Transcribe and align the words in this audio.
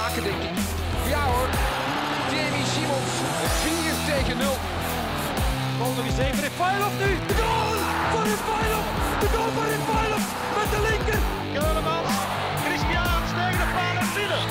maken, 0.00 0.22
denk 0.28 0.42
ik. 0.48 0.56
Ja 1.14 1.22
hoor, 1.32 1.50
Jamie 2.32 2.66
Simons, 2.74 3.12
4 3.62 3.96
tegen 4.10 4.36
0. 4.38 4.56
Bal 5.78 5.92
nog 5.98 6.06
eens 6.10 6.20
even, 6.26 6.42
Refailov 6.48 6.94
nu! 7.02 7.10
De 7.30 7.36
goal 7.42 7.72
van 8.12 8.24
Refailov! 8.32 8.86
De 9.22 9.28
goal 9.34 9.50
van 9.56 9.66
Refailov 9.74 10.24
met 10.58 10.68
de 10.74 10.80
linker! 10.88 11.20
Keulemans, 11.56 12.14
Christian 12.64 13.20
tegen 13.38 13.60
de 13.62 13.68
paal 13.76 13.96
en 14.02 14.10
binnen. 14.16 14.44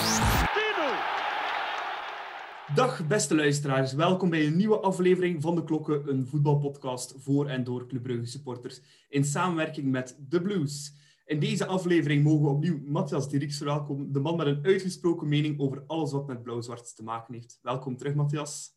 10-0. 2.71 2.75
Dag 2.79 3.07
beste 3.07 3.35
luisteraars, 3.35 3.93
welkom 3.93 4.29
bij 4.29 4.45
een 4.45 4.57
nieuwe 4.57 4.79
aflevering 4.79 5.41
van 5.41 5.55
De 5.55 5.63
Klokken, 5.63 6.09
een 6.09 6.27
voetbalpodcast 6.27 7.15
voor 7.17 7.47
en 7.47 7.63
door 7.63 7.87
Club 7.87 8.03
Brugge 8.03 8.25
supporters 8.25 8.81
in 9.09 9.23
samenwerking 9.23 9.91
met 9.91 10.17
The 10.29 10.41
Blues. 10.41 10.93
In 11.25 11.39
deze 11.39 11.65
aflevering 11.65 12.23
mogen 12.23 12.43
we 12.43 12.49
opnieuw 12.49 12.79
Matthias 12.85 13.29
Dirks 13.29 13.57
verwelkomen, 13.57 14.11
de 14.11 14.19
man 14.19 14.35
met 14.35 14.47
een 14.47 14.65
uitgesproken 14.65 15.27
mening 15.27 15.59
over 15.59 15.83
alles 15.87 16.11
wat 16.11 16.27
met 16.27 16.43
blauw-zwart 16.43 16.95
te 16.95 17.03
maken 17.03 17.33
heeft. 17.33 17.59
Welkom 17.61 17.97
terug, 17.97 18.15
Matthias. 18.15 18.75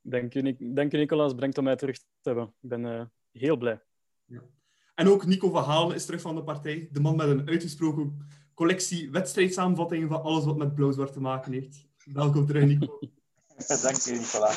Dank 0.00 0.34
u, 0.34 0.56
dank 0.58 0.92
u, 0.92 0.98
Nicolaas. 0.98 1.34
Bedankt 1.34 1.58
om 1.58 1.64
mij 1.64 1.76
terug 1.76 1.96
te 1.96 2.04
hebben. 2.20 2.44
Ik 2.44 2.68
ben 2.68 2.84
eh, 2.84 3.04
heel 3.32 3.56
blij. 3.56 3.80
En 4.94 5.08
ook 5.08 5.26
Nico 5.26 5.50
van 5.50 5.64
Halen 5.64 5.94
is 5.94 6.04
terug 6.04 6.20
van 6.20 6.34
de 6.34 6.42
partij, 6.42 6.88
de 6.92 7.00
man 7.00 7.16
met 7.16 7.28
een 7.28 7.48
uitgesproken 7.48 8.26
collectie 8.54 9.10
wedstrijdsamenvattingen 9.10 10.08
van 10.08 10.22
alles 10.22 10.44
wat 10.44 10.56
met 10.56 10.74
blauw-zwart 10.74 11.12
te 11.12 11.20
maken 11.20 11.52
heeft. 11.52 11.86
Welkom 12.04 12.46
terug, 12.46 12.64
Nico. 12.64 12.98
Dank 13.82 14.06
u, 14.06 14.18
Nicola. 14.18 14.56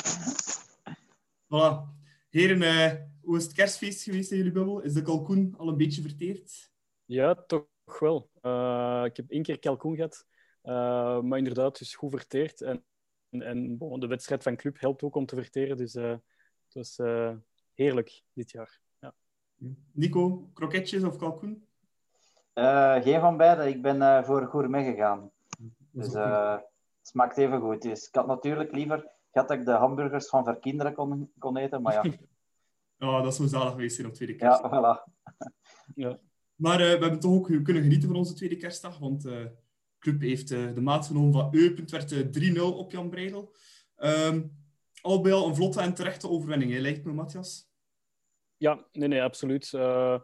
Voilà. 1.44 2.00
Heren, 2.30 2.62
eh, 2.62 2.92
hoe 3.20 3.36
is 3.36 3.42
het 3.42 3.52
kerstfeest 3.52 4.02
geweest 4.02 4.30
in 4.30 4.36
jullie 4.36 4.52
bubbel? 4.52 4.80
Is 4.80 4.92
de 4.92 5.02
kalkoen 5.02 5.54
al 5.56 5.68
een 5.68 5.76
beetje 5.76 6.02
verteerd? 6.02 6.71
Ja, 7.12 7.34
toch 7.34 7.66
wel. 7.98 8.30
Eh, 8.40 9.02
ik 9.04 9.16
heb 9.16 9.30
één 9.30 9.42
keer 9.42 9.58
kalkoen 9.58 9.96
gehad, 9.96 10.26
eh, 10.62 11.20
maar 11.20 11.38
inderdaad, 11.38 11.78
dus 11.78 11.94
goed 11.94 12.10
verteerd. 12.10 12.60
En, 12.60 12.84
en, 13.30 13.42
en 13.42 13.78
bon, 13.78 14.00
de 14.00 14.06
wedstrijd 14.06 14.42
van 14.42 14.56
club 14.56 14.80
helpt 14.80 15.02
ook 15.02 15.14
om 15.14 15.26
te 15.26 15.36
verteren, 15.36 15.76
dus 15.76 15.94
eh, 15.94 16.10
het 16.10 16.74
was 16.74 16.98
eh, 16.98 17.36
heerlijk 17.74 18.22
dit 18.32 18.50
jaar. 18.50 18.80
Ja. 18.98 19.14
Nico, 19.92 20.50
kroketjes 20.54 21.02
of 21.02 21.16
kalkoen? 21.16 21.66
Eh, 22.52 23.02
geen 23.02 23.20
van 23.20 23.36
beide. 23.36 23.68
Ik 23.68 23.82
ben 23.82 24.02
eh, 24.02 24.24
voor 24.24 24.46
gourmet 24.46 24.84
gegaan. 24.84 25.30
Dus 25.90 26.14
eh, 26.14 26.52
het 26.52 27.08
smaakt 27.08 27.36
even 27.38 27.60
goed. 27.60 27.82
Dus 27.82 28.08
ik 28.08 28.14
had 28.14 28.26
natuurlijk 28.26 28.72
liever 28.72 29.10
gehad 29.32 29.48
dat 29.48 29.58
ik 29.58 29.64
de 29.64 29.72
hamburgers 29.72 30.28
van 30.28 30.44
Verkinderen 30.44 30.94
kon, 30.94 31.32
kon 31.38 31.56
eten, 31.56 31.82
maar 31.82 31.92
ja. 31.92 32.12
Ja, 32.96 33.20
dat 33.22 33.32
is 33.32 33.36
zo 33.36 33.46
zalig 33.46 33.70
geweest 33.72 33.94
zijn 33.96 34.08
op 34.08 34.14
tweede 34.14 34.34
kerst. 34.34 34.62
ja, 34.62 34.68
voilà. 34.68 35.12
Ja. 35.94 36.18
Maar 36.62 36.80
eh, 36.80 36.92
we 36.92 36.98
hebben 36.98 37.20
toch 37.20 37.32
ook 37.32 37.46
kunnen 37.64 37.82
genieten 37.82 38.08
van 38.08 38.16
onze 38.16 38.34
tweede 38.34 38.56
kerstdag, 38.56 38.98
want 38.98 39.22
de 39.22 39.50
club 39.98 40.20
heeft 40.20 40.50
eh, 40.50 40.74
de 40.74 40.80
maat 40.80 41.06
genomen 41.06 41.32
van 41.32 41.54
Eupen. 41.54 41.82
Het 41.82 41.90
werd 41.90 42.12
eh, 42.12 42.54
3-0 42.54 42.60
op 42.60 42.92
Jan 42.92 43.10
Breidel. 43.10 43.54
Ehm, 43.96 44.42
al 45.00 45.20
bij 45.20 45.32
al 45.32 45.48
een 45.48 45.54
vlotte 45.54 45.80
en 45.80 45.94
terechte 45.94 46.28
overwinning, 46.28 46.72
hè, 46.72 46.78
lijkt 46.78 47.04
me, 47.04 47.12
Matthias. 47.12 47.70
Ja, 48.56 48.86
nee, 48.92 49.08
nee, 49.08 49.22
absoluut. 49.22 49.72
Eh 49.72 50.20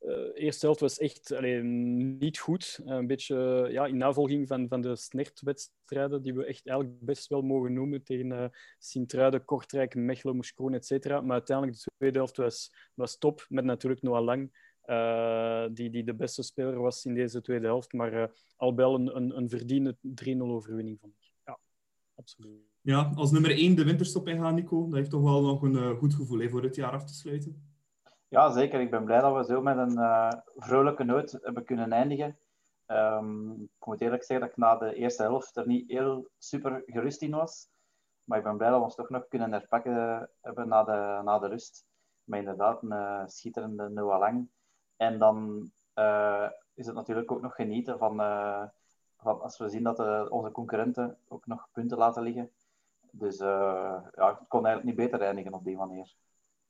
eh, 0.00 0.30
eerste 0.34 0.66
helft 0.66 0.80
was 0.80 0.98
echt 0.98 1.40
niet 1.40 2.38
goed. 2.38 2.80
Eh, 2.86 2.94
een 2.94 3.06
beetje 3.06 3.68
ja, 3.70 3.86
in 3.86 3.96
navolging 3.96 4.48
van, 4.48 4.68
van 4.68 4.80
de 4.80 4.96
snertwedstrijden, 4.96 6.22
die 6.22 6.34
we 6.34 6.44
echt 6.44 6.66
eigenlijk 6.66 7.00
best 7.00 7.28
wel 7.28 7.42
mogen 7.42 7.72
noemen 7.72 8.02
tegen 8.02 8.32
eh 8.32 8.44
Sint-Truiden, 8.78 9.44
Kortrijk, 9.44 9.94
Mechelen, 9.94 10.36
Moeskroen, 10.36 10.74
et 10.74 10.86
cetera. 10.86 11.20
Maar 11.20 11.32
uiteindelijk, 11.32 11.78
de 11.78 11.90
tweede 11.96 12.18
helft 12.18 12.36
was, 12.36 12.72
was 12.94 13.18
top, 13.18 13.46
met 13.48 13.64
natuurlijk 13.64 14.02
Noah 14.02 14.24
Lang, 14.24 14.50
eh, 14.52 14.58
die, 15.72 15.90
die 15.90 16.04
de 16.04 16.14
beste 16.14 16.42
speler 16.42 16.80
was 16.80 17.04
in 17.04 17.14
deze 17.14 17.40
tweede 17.40 17.66
helft. 17.66 17.92
Maar 17.92 18.12
eh, 18.12 18.28
al 18.56 18.74
bij 18.74 18.84
al 18.84 18.94
een, 18.94 19.16
een, 19.16 19.36
een 19.36 19.48
verdiende 19.48 19.96
3-0 19.96 20.38
overwinning, 20.38 20.98
vond 21.00 21.14
ik. 21.18 21.34
Ja, 21.44 21.58
absoluut. 22.14 22.68
Ja, 22.80 23.12
als 23.14 23.30
nummer 23.30 23.50
1 23.50 23.76
de 23.76 23.84
winterstop 23.84 24.28
ingaan, 24.28 24.54
Nico, 24.54 24.84
dat 24.84 24.94
heeft 24.94 25.10
toch 25.10 25.22
wel 25.22 25.42
nog 25.42 25.62
een 25.62 25.76
eh, 25.76 25.90
goed 25.90 26.14
gevoel 26.14 26.38
hè, 26.38 26.48
voor 26.48 26.62
het 26.62 26.74
jaar 26.74 26.92
af 26.92 27.04
te 27.04 27.14
sluiten. 27.14 27.68
Ja, 28.28 28.50
zeker. 28.50 28.80
Ik 28.80 28.90
ben 28.90 29.04
blij 29.04 29.20
dat 29.20 29.36
we 29.36 29.52
zo 29.52 29.62
met 29.62 29.76
een 29.76 29.98
eh, 29.98 30.32
vrolijke 30.56 31.04
noot 31.04 31.38
hebben 31.42 31.64
kunnen 31.64 31.92
eindigen. 31.92 32.38
Ehm, 32.86 33.50
ik 33.50 33.86
moet 33.86 34.00
eerlijk 34.00 34.24
zeggen 34.24 34.40
dat 34.40 34.56
ik 34.56 34.62
na 34.62 34.76
de 34.76 34.94
eerste 34.94 35.22
helft 35.22 35.56
er 35.56 35.66
niet 35.66 35.90
heel 35.90 36.30
super 36.38 36.82
gerust 36.86 37.22
in 37.22 37.30
was. 37.30 37.68
Maar 38.24 38.38
ik 38.38 38.44
ben 38.44 38.56
blij 38.56 38.68
dat 38.68 38.78
we 38.78 38.84
ons 38.84 38.94
toch 38.94 39.08
nog 39.08 39.28
kunnen 39.28 39.52
herpakken 39.52 40.30
hebben 40.40 40.68
na 40.68 40.84
de, 40.84 41.22
na 41.24 41.38
de 41.38 41.46
rust. 41.46 41.84
Maar 42.24 42.38
inderdaad, 42.38 42.82
een 42.82 42.92
eh, 42.92 43.22
schitterende 43.26 43.88
Noah 43.88 44.18
Lang. 44.18 44.48
En 45.00 45.18
dan 45.18 45.70
eh, 45.94 46.48
is 46.74 46.86
het 46.86 46.94
natuurlijk 46.94 47.32
ook 47.32 47.42
nog 47.42 47.54
genieten 47.54 47.98
van, 47.98 48.20
eh, 48.20 48.62
van 49.16 49.40
als 49.40 49.58
we 49.58 49.68
zien 49.68 49.82
dat 49.82 49.96
de, 49.96 50.26
onze 50.30 50.50
concurrenten 50.50 51.16
ook 51.28 51.46
nog 51.46 51.68
punten 51.72 51.98
laten 51.98 52.22
liggen. 52.22 52.50
Dus 53.10 53.38
eh, 53.38 53.96
ja, 54.14 54.28
het 54.28 54.48
kon 54.48 54.66
eigenlijk 54.66 54.84
niet 54.84 55.06
beter 55.06 55.26
eindigen 55.26 55.54
op 55.54 55.64
die 55.64 55.76
manier. 55.76 56.14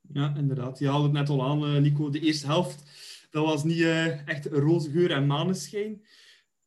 Ja, 0.01 0.33
inderdaad. 0.37 0.79
Je 0.79 0.89
haalde 0.89 1.05
het 1.05 1.13
net 1.13 1.29
al 1.29 1.45
aan, 1.45 1.65
eh, 1.65 1.81
Nico. 1.81 2.11
De 2.11 2.21
eerste 2.21 2.47
helft, 2.47 2.85
dat 3.31 3.45
was 3.45 3.65
niet 3.65 3.81
eh, 3.81 4.29
echt 4.29 4.51
een 4.51 4.61
roze 4.61 4.91
geur 4.91 5.11
en 5.11 5.27
maneschijn. 5.27 6.03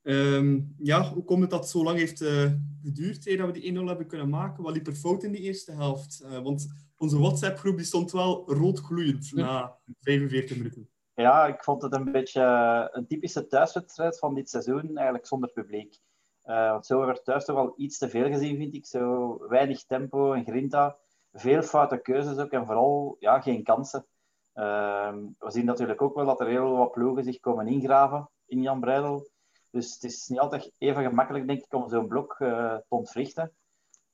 Ehm, 0.02 0.62
ja, 0.78 1.13
hoe 1.13 1.23
komt 1.23 1.41
het 1.41 1.50
dat 1.50 1.59
het 1.59 1.69
zo 1.69 1.84
lang 1.84 1.97
heeft 1.97 2.22
eh, 2.22 2.52
geduurd 2.81 3.25
hè, 3.25 3.35
dat 3.35 3.46
we 3.46 3.59
die 3.59 3.72
1-0 3.72 3.88
hebben 3.88 4.07
kunnen 4.07 4.29
maken? 4.29 4.63
Wat 4.63 4.73
liep 4.73 4.88
er 4.88 4.96
fout 4.96 5.23
in 5.23 5.31
die 5.31 5.41
eerste 5.41 5.72
helft? 5.72 6.22
Eh, 6.22 6.40
want 6.40 6.73
onze 6.97 7.19
WhatsApp-groep 7.19 7.78
die 7.78 7.85
stond 7.85 8.12
wel 8.12 8.53
rood 8.53 8.79
gloeiend 8.79 9.31
na 9.34 9.78
45 10.00 10.57
minuten. 10.57 10.90
Ja, 11.16 11.47
ik 11.47 11.63
vond 11.63 11.81
het 11.81 11.94
een 11.94 12.12
beetje 12.12 12.41
eh, 12.41 12.85
een 12.91 13.07
typische 13.07 13.47
thuiswedstrijd 13.47 14.19
van 14.19 14.34
dit 14.34 14.50
seizoen, 14.50 14.96
eigenlijk 14.96 15.28
zonder 15.28 15.50
publiek. 15.50 16.00
Eh, 16.44 16.69
want 16.72 16.85
zo 16.85 16.97
hebben 16.97 17.13
we 17.13 17.19
er 17.19 17.25
thuis 17.25 17.46
toch 17.46 17.56
wel 17.56 17.74
iets 17.78 17.97
te 17.97 18.09
veel 18.09 18.28
gezien, 18.28 18.57
vind 18.57 18.74
ik. 18.74 18.85
Zo 18.85 19.38
weinig 19.47 19.85
tempo 19.85 20.34
en 20.34 20.46
grinta. 20.46 20.97
Veel 21.34 21.62
foute 21.62 21.97
keuzes 21.97 22.38
ook 22.38 22.52
en 22.52 22.66
vooral 22.66 23.16
ja, 23.19 23.41
geen 23.41 23.63
kansen. 23.63 24.06
Ehm, 24.53 25.18
we 25.38 25.52
zien 25.52 25.66
natuurlijk 25.66 26.02
ook 26.02 26.16
wel 26.16 26.25
dat 26.25 26.40
er 26.40 26.47
heel 26.47 26.78
wat 26.78 26.91
ploegen 26.91 27.23
zich 27.23 27.40
komen 27.40 27.68
ingraven 27.68 28.29
in 28.46 28.62
Jan 28.62 28.79
Breidel. 28.79 29.29
Dus 29.69 29.94
het 29.94 30.03
is 30.03 30.28
niet 30.28 30.40
altijd 30.40 30.72
even 30.78 31.03
gemakkelijk, 31.03 31.47
denk 31.47 31.63
ik, 31.63 31.73
om 31.73 31.90
zo'n 31.90 32.07
blok 32.07 32.35
eh, 32.40 32.75
te 32.75 32.84
ontwrichten. 32.88 33.53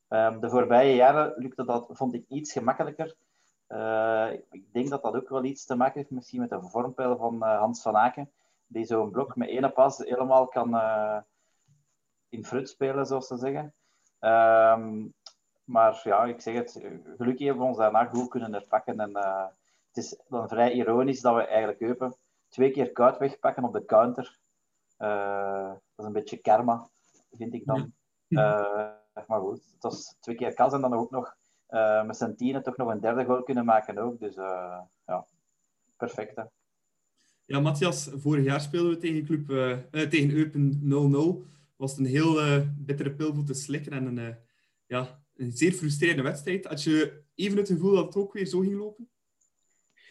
Ehm, 0.08 0.40
de 0.40 0.50
voorbije 0.50 0.96
jaren 0.96 1.34
lukte 1.36 1.66
dat, 1.66 1.86
vond 1.90 2.14
ik, 2.14 2.26
iets 2.28 2.52
gemakkelijker. 2.52 3.16
Eh, 3.70 4.32
ik 4.50 4.74
denk 4.74 4.90
dat 4.90 5.02
dat 5.02 5.16
ook 5.16 5.30
wel 5.30 5.44
iets 5.44 5.66
te 5.66 5.76
maken 5.76 5.98
heeft 6.00 6.12
misschien 6.12 6.40
met 6.40 6.50
de 6.50 6.62
vormpeil 6.62 7.18
van 7.18 7.44
eh, 7.44 7.58
Hans 7.58 7.82
van 7.82 7.98
Aken, 7.98 8.32
die 8.68 8.86
zo'n 8.86 9.12
blok 9.12 9.36
met 9.36 9.50
ene 9.50 9.70
pas 9.70 9.98
helemaal 9.98 10.48
kan 10.48 10.76
eh, 10.76 11.18
in 12.30 12.46
frut 12.46 12.70
spelen, 12.70 13.06
zoals 13.06 13.28
ze 13.28 13.38
zeggen. 13.38 13.74
Ehm, 14.20 15.08
maar 15.64 16.02
ja, 16.04 16.24
ik 16.26 16.42
zeg 16.42 16.54
het, 16.54 16.72
gelukkig 17.18 17.46
hebben 17.46 17.64
we 17.64 17.70
ons 17.70 17.78
daarna 17.78 18.06
goed 18.06 18.30
kunnen 18.30 18.54
herpakken. 18.54 19.00
En 19.00 19.16
het 19.88 19.98
is 19.98 20.20
dan 20.28 20.48
vrij 20.48 20.72
ironisch 20.72 21.22
dat 21.22 21.36
we 21.36 21.46
eigenlijk 21.46 21.82
Eupen 21.82 22.16
twee 22.48 22.72
keer 22.72 22.92
koud 22.92 23.18
wegpakken 23.18 23.64
op 23.64 23.74
de 23.74 23.86
counter. 23.86 24.40
Dat 24.98 25.82
is 25.96 26.06
een 26.06 26.12
beetje 26.12 26.38
karma, 26.38 26.90
vind 27.32 27.54
ik 27.54 27.66
dan. 27.66 27.94
Maar 29.28 29.40
goed, 29.40 29.64
het 29.74 29.84
was 29.84 30.16
twee 30.20 30.36
keer 30.36 30.54
kans 30.54 30.74
en 30.74 30.82
dan 30.82 30.94
ook 30.94 31.12
nog 31.12 31.38
eh, 31.70 32.06
met 32.06 32.18
zijn 32.18 32.36
tienen 32.36 32.64
toch 32.64 32.78
nog 32.78 32.90
een 32.90 33.00
derde 33.00 33.26
goal 33.26 33.44
kunnen 33.44 33.66
maken 33.66 33.98
ook. 33.98 34.20
Dus 34.20 34.36
eh, 34.36 34.80
ja, 35.06 35.26
perfect. 35.98 36.36
Hè? 36.36 36.44
Ja, 37.46 37.60
Matthias, 37.60 38.10
vorig 38.14 38.46
jaar 38.46 38.62
speelden 38.62 38.92
we 38.92 38.98
tegen, 38.98 39.26
club, 39.26 39.50
eh, 39.50 39.72
eh, 39.72 40.10
tegen 40.10 40.32
Eupen 40.32 40.80
0-0. 40.84 41.46
Was 41.76 41.92
het 41.92 42.00
een 42.00 42.06
heel 42.06 42.42
eh, 42.42 42.62
bittere 42.78 43.12
pil 43.12 43.34
voor 43.34 43.44
te 43.44 43.54
slikken 43.54 43.92
en 43.92 44.06
een, 44.06 44.18
eh, 44.18 44.36
ja, 44.86 45.24
een 45.36 45.52
zeer 45.52 45.72
frustrerende 45.72 46.24
wedstrijd. 46.24 46.66
Had 46.66 46.84
je 46.84 47.24
even 47.36 47.58
het 47.58 47.68
gevoel 47.68 47.96
dat 47.96 48.06
het 48.06 48.16
ook 48.16 48.34
weer 48.34 48.46
zo 48.46 48.60
ging 48.60 48.78
lopen? 48.78 49.10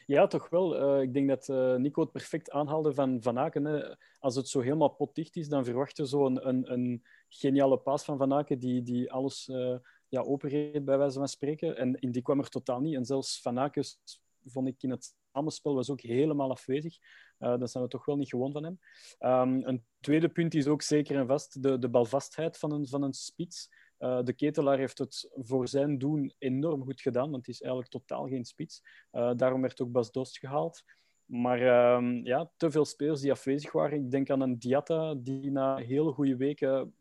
Ja, 0.07 0.27
toch 0.27 0.49
wel. 0.49 0.77
Eh, 0.77 1.03
ik 1.03 1.13
denk 1.15 1.29
dat 1.29 1.49
eh, 1.49 1.75
Nico 1.75 2.01
het 2.03 2.13
perfect 2.13 2.51
aanhaalde 2.51 2.95
van 2.95 3.23
Van 3.23 3.39
Aken. 3.39 3.65
Hè. 3.65 3.95
Als 4.19 4.37
het 4.37 4.49
zo 4.49 4.61
helemaal 4.61 4.95
potdicht 4.95 5.37
is, 5.37 5.49
dan 5.49 5.65
verwacht 5.65 5.97
je 5.97 6.07
zo 6.07 6.27
een, 6.27 6.49
een, 6.49 6.73
een 6.73 7.05
geniale 7.29 7.79
paas 7.79 8.05
van 8.05 8.19
Van 8.19 8.33
Aken 8.33 8.59
die, 8.59 8.83
die 8.83 9.13
alles 9.13 9.49
eh 9.49 9.77
ja, 10.09 10.21
openreed, 10.21 10.85
bij 10.85 10.99
wijze 10.99 11.19
van 11.19 11.29
spreken. 11.29 11.77
En 11.77 11.95
in 12.01 12.11
die 12.11 12.23
kwam 12.23 12.39
er 12.39 12.49
totaal 12.49 12.81
niet. 12.81 12.95
En 12.95 13.05
zelfs 13.05 13.41
Van 13.41 13.59
Aken 13.59 13.85
vond 14.45 14.69
ik 14.69 14.83
in 14.83 14.91
het 14.91 15.15
samenspel 15.33 15.75
was 15.75 15.91
ook 15.91 16.01
helemaal 16.01 16.51
afwezig. 16.51 16.99
Eh 17.39 17.59
dat 17.59 17.71
zijn 17.71 17.85
we 17.85 17.91
toch 17.91 18.05
wel 18.05 18.17
niet 18.17 18.29
gewoon 18.29 18.53
van 18.53 18.65
hem. 18.65 18.79
Ehm, 19.19 19.61
een 19.63 19.85
tweede 20.01 20.29
punt 20.29 20.55
is 20.55 20.67
ook 20.67 20.83
zeker 20.83 21.17
en 21.17 21.27
vast 21.27 21.63
de, 21.63 21.79
de 21.79 21.89
balvastheid 21.89 22.59
van 22.59 22.73
een, 22.73 22.89
van 22.89 23.03
een 23.03 23.13
spits. 23.13 23.69
Eh, 23.99 24.23
de 24.23 24.33
ketelaar 24.33 24.79
heeft 24.79 24.99
het 24.99 25.31
voor 25.35 25.69
zijn 25.69 25.99
doen 25.99 26.35
enorm 26.39 26.85
goed 26.85 27.01
gedaan, 27.01 27.31
want 27.31 27.47
het 27.47 27.55
is 27.55 27.61
eigenlijk 27.61 27.93
totaal 27.93 28.29
geen 28.29 28.45
spits. 28.45 28.83
Eh, 29.11 29.31
daarom 29.37 29.61
werd 29.61 29.81
ook 29.81 29.93
Bas 29.93 30.13
Dost 30.13 30.39
gehaald. 30.39 30.83
Maar 31.25 31.61
ehm, 31.61 32.27
ja, 32.27 32.51
te 32.57 32.71
veel 32.71 32.85
spelers 32.85 33.21
die 33.21 33.31
afwezig 33.31 33.73
waren. 33.73 33.99
Ik 33.99 34.11
denk 34.11 34.31
aan 34.31 34.41
een 34.41 34.59
Diatta 34.59 35.15
die 35.15 35.51
na 35.51 35.77
hele 35.77 36.13
goede 36.13 36.37
weken 36.37 36.95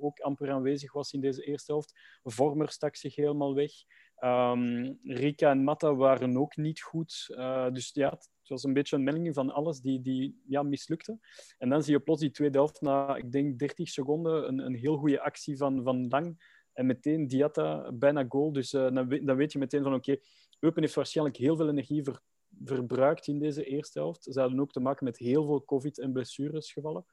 ook 0.00 0.18
amper 0.18 0.50
aanwezig 0.50 0.92
was 0.92 1.12
in 1.12 1.20
deze 1.20 1.44
eerste 1.44 1.72
helft. 1.72 2.00
Vormer 2.22 2.68
stak 2.68 2.96
zich 2.96 3.14
helemaal 3.14 3.54
weg. 3.54 3.72
Ehm, 4.14 4.92
Rika 5.02 5.50
en 5.50 5.64
Matta 5.64 5.94
waren 5.94 6.36
ook 6.36 6.56
niet 6.56 6.82
goed. 6.82 7.26
Uh, 7.28 7.70
dus 7.70 7.90
ja, 7.92 8.10
het 8.10 8.48
was 8.48 8.64
een 8.64 8.72
beetje 8.72 8.96
een 8.96 9.04
mengeling 9.04 9.34
van 9.34 9.50
alles 9.50 9.80
die, 9.80 10.00
die 10.00 10.42
ja, 10.46 10.62
mislukte. 10.62 11.18
En 11.58 11.68
dan 11.68 11.82
zie 11.82 11.92
je 11.92 12.00
plots 12.00 12.20
die 12.20 12.30
tweede 12.30 12.58
helft 12.58 12.80
na, 12.80 13.16
ik 13.16 13.32
denk, 13.32 13.58
30 13.58 13.88
seconden, 13.88 14.48
een, 14.48 14.58
een 14.58 14.74
heel 14.74 14.96
goede 14.96 15.20
actie 15.20 15.56
van, 15.56 15.82
van 15.82 16.08
Lang. 16.08 16.56
En 16.72 16.86
meteen 16.86 17.26
Diatta, 17.26 17.92
bijna 17.92 18.24
goal. 18.28 18.52
Dus 18.52 18.72
uh, 18.72 18.90
dan, 18.94 19.08
dan, 19.08 19.36
weet 19.36 19.52
je 19.52 19.58
meteen 19.58 19.82
van, 19.82 19.94
oké, 19.94 20.10
okay, 20.10 20.22
Eupen 20.58 20.82
heeft 20.82 20.94
waarschijnlijk 20.94 21.36
heel 21.36 21.56
veel 21.56 21.68
energie 21.68 22.02
ver, 22.02 22.20
verbruikt 22.64 23.26
in 23.26 23.38
deze 23.38 23.64
eerste 23.64 23.98
helft. 23.98 24.24
Ze 24.24 24.40
hadden 24.40 24.60
ook 24.60 24.72
te 24.72 24.80
maken 24.80 25.04
met 25.04 25.18
heel 25.18 25.46
veel 25.46 25.64
covid- 25.64 25.98
en 25.98 26.12
blessuresgevallen. 26.12 27.04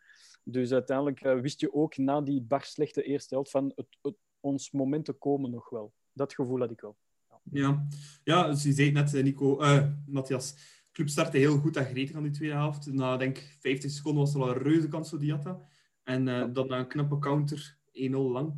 Dus 0.47 0.71
uiteindelijk 0.71 1.23
uh, 1.23 1.39
wist 1.39 1.59
je 1.59 1.73
ook 1.73 1.97
na 1.97 2.21
die 2.21 2.41
bar 2.41 2.63
slechte 2.63 3.03
eerste 3.03 3.33
helft 3.33 3.51
van 3.51 3.71
het, 3.75 3.97
het, 4.01 4.15
ons 4.39 4.71
momenten 4.71 5.17
komen 5.17 5.51
nog 5.51 5.69
wel. 5.69 5.93
Dat 6.13 6.33
gevoel 6.33 6.59
had 6.59 6.71
ik 6.71 6.81
wel. 6.81 6.97
Ja, 7.43 7.87
ja 8.23 8.47
dus 8.47 8.63
je 8.63 8.71
zei 8.71 8.91
net, 8.91 9.13
Nico, 9.13 9.61
uh, 9.61 9.87
Matthias. 10.05 10.73
Club 10.91 11.09
startte 11.09 11.37
heel 11.37 11.57
goed 11.57 11.75
en 11.75 11.85
gretig 11.85 12.15
aan 12.15 12.23
die 12.23 12.31
tweede 12.31 12.55
helft. 12.55 12.93
Na 12.93 13.17
denk 13.17 13.37
50 13.59 13.91
seconden 13.91 14.21
was 14.21 14.33
er 14.33 14.41
al 14.41 14.49
een 14.49 14.57
reuze 14.57 14.87
kans 14.87 15.09
voor 15.09 15.19
Diatta. 15.19 15.59
En 16.03 16.27
uh, 16.27 16.45
dan 16.53 16.71
een 16.71 16.87
knappe 16.87 17.19
counter, 17.19 17.77
1-0 18.09 18.09
lang. 18.11 18.53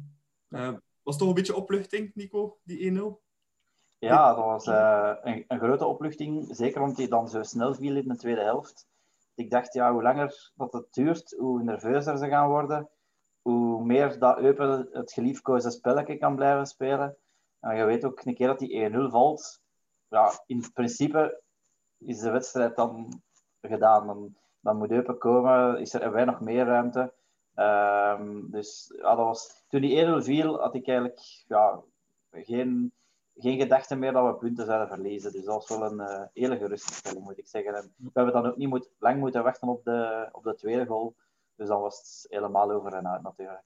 Uh, 0.50 0.74
was 1.04 1.18
toch 1.18 1.28
een 1.28 1.34
beetje 1.34 1.56
opluchting, 1.56 2.12
Nico, 2.16 2.60
die 2.64 2.92
1-0? 2.92 2.96
Ja, 3.98 4.34
dat 4.36 4.46
was 4.46 4.66
uh, 4.68 5.14
een, 5.22 5.46
een, 5.48 5.60
grote 5.60 5.86
opluchting. 5.86 6.56
Zeker 6.56 6.82
omdat 6.82 6.98
hij 6.98 7.08
dan 7.08 7.30
zo 7.30 7.44
snel 7.44 7.76
viel 7.76 7.96
in 7.96 8.08
de 8.08 8.16
tweede 8.16 8.42
helft. 8.42 8.88
Ik 9.38 9.50
dacht, 9.50 9.74
ja, 9.74 9.92
hoe 9.92 10.02
langer 10.02 10.52
dat 10.56 10.74
het 10.74 10.94
duurt, 10.94 11.36
hoe 11.38 11.64
nerveuzer 11.64 12.18
ze 12.18 12.28
gaan 12.28 12.48
worden. 12.50 12.90
Hoe 13.42 13.86
meer 13.86 14.20
dat 14.20 14.38
Eupen 14.38 14.90
het 14.92 15.12
geliefkoosde 15.12 15.72
spelletje 15.72 16.18
kan 16.18 16.36
blijven 16.36 16.66
spelen. 16.66 17.18
En 17.60 17.76
je 17.76 17.84
weet 17.84 18.06
ook, 18.06 18.26
een 18.26 18.36
keer 18.36 18.48
dat 18.48 18.60
die 18.60 18.90
1-0 18.92 18.96
valt, 19.10 19.62
ja, 20.08 20.32
in 20.46 20.72
principe 20.74 21.42
is 21.98 22.20
de 22.20 22.32
wedstrijd 22.32 22.76
dan 22.76 23.22
gedaan. 23.62 24.08
Dan, 24.08 24.36
dan 24.60 24.78
moet 24.78 24.92
Eupen 24.92 25.18
komen, 25.18 25.80
is 25.80 25.94
er 25.94 26.12
weinig 26.12 26.40
meer 26.40 26.66
ruimte. 26.66 27.14
Um, 27.56 28.52
dus 28.52 28.94
dat 29.02 29.18
was, 29.18 29.66
toen 29.68 29.82
die 29.82 30.06
1-0 30.06 30.10
viel, 30.18 30.60
had 30.60 30.76
ik 30.76 30.88
eigenlijk 30.88 31.20
ja, 31.48 31.84
geen, 32.32 32.94
geen 33.38 33.60
gedachte 33.60 33.96
meer 33.96 34.12
dat 34.12 34.26
we 34.26 34.36
punten 34.36 34.66
zouden 34.66 34.88
verliezen. 34.88 35.32
Dus 35.32 35.44
dat 35.46 35.68
was 35.68 35.80
wel 35.80 35.92
een 35.92 36.00
uh, 36.00 36.24
hele 36.34 36.58
geruststelling, 36.58 37.24
moet 37.24 37.38
ik 37.38 37.48
zeggen. 37.48 37.76
En 37.76 37.94
we 37.98 38.10
hebben 38.14 38.34
dan 38.34 38.46
ook 38.46 38.58
niet 38.58 38.70
moet, 38.70 38.90
lang 39.00 39.20
moeten 39.20 39.44
wachten 39.44 39.68
op 39.68 39.84
de, 39.84 40.30
op 40.32 40.44
de 40.44 40.56
tweede 40.56 40.86
goal. 40.86 41.16
Dus 41.56 41.68
dan 41.68 41.82
was 41.82 41.98
het 41.98 42.26
helemaal 42.32 42.72
over 42.72 42.94
en 42.94 43.08
uit 43.08 43.22
natuurlijk. 43.22 43.64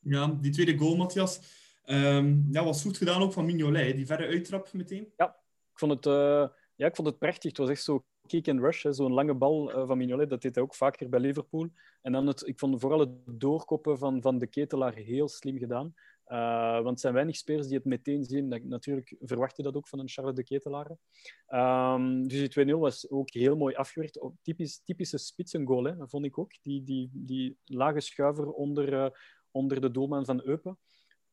Ja, 0.00 0.26
die 0.40 0.52
tweede 0.52 0.78
goal, 0.78 0.96
Matthias. 0.96 1.60
Um, 1.86 2.48
ja, 2.50 2.64
was 2.64 2.82
goed 2.82 2.96
gedaan 2.96 3.22
ook 3.22 3.32
van 3.32 3.44
Mignolet, 3.44 3.96
die 3.96 4.06
verre 4.06 4.26
uittrap 4.26 4.72
meteen. 4.72 5.12
Ja, 5.16 5.26
ik 5.72 5.78
vond 5.78 5.92
het, 5.92 6.06
uh, 6.06 6.48
ja, 6.76 6.86
ik 6.86 6.96
vond 6.96 7.08
het 7.08 7.18
prachtig. 7.18 7.50
Het 7.50 7.58
was 7.58 7.68
echt 7.68 7.82
zo 7.82 8.04
kick 8.26 8.48
and 8.48 8.60
rush, 8.60 8.86
zo'n 8.88 9.12
lange 9.12 9.34
bal 9.34 9.70
uh, 9.70 9.86
van 9.86 9.98
Mignolet. 9.98 10.30
Dat 10.30 10.42
deed 10.42 10.54
hij 10.54 10.64
ook 10.64 10.74
vaker 10.74 11.08
bij 11.08 11.20
Liverpool. 11.20 11.68
En 12.02 12.12
dan 12.12 12.26
het, 12.26 12.46
ik 12.46 12.58
vond 12.58 12.80
vooral 12.80 13.00
het 13.00 13.10
doorkoppen 13.26 13.98
van, 13.98 14.22
van 14.22 14.38
de 14.38 14.46
ketelaar 14.46 14.94
heel 14.94 15.28
slim 15.28 15.58
gedaan. 15.58 15.94
Uh, 16.32 16.80
want 16.82 16.94
er 16.94 16.98
zijn 16.98 17.14
weinig 17.14 17.36
spelers 17.36 17.66
die 17.66 17.76
het 17.76 17.86
meteen 17.86 18.24
zien. 18.24 18.48
Dat, 18.48 18.62
natuurlijk 18.62 19.16
verwacht 19.20 19.56
je 19.56 19.62
dat 19.62 19.74
ook 19.74 19.88
van 19.88 19.98
een 19.98 20.08
Charles 20.08 20.34
de 20.34 20.44
Ketelaar. 20.44 20.96
Um, 21.48 22.28
dus 22.28 22.48
die 22.48 22.66
2-0 22.66 22.78
was 22.78 23.10
ook 23.10 23.30
heel 23.30 23.56
mooi 23.56 23.74
afgewerkt. 23.74 24.20
Typisch, 24.42 24.82
typische 24.84 25.18
spitsengoal, 25.18 25.94
vond 25.98 26.24
ik 26.24 26.38
ook. 26.38 26.52
Die, 26.62 26.82
die, 26.82 27.10
die 27.12 27.58
lage 27.64 28.00
schuiver 28.00 28.52
onder, 28.52 28.92
uh, 28.92 29.08
onder 29.50 29.80
de 29.80 29.90
doelman 29.90 30.24
van 30.24 30.42
Eupen. 30.44 30.78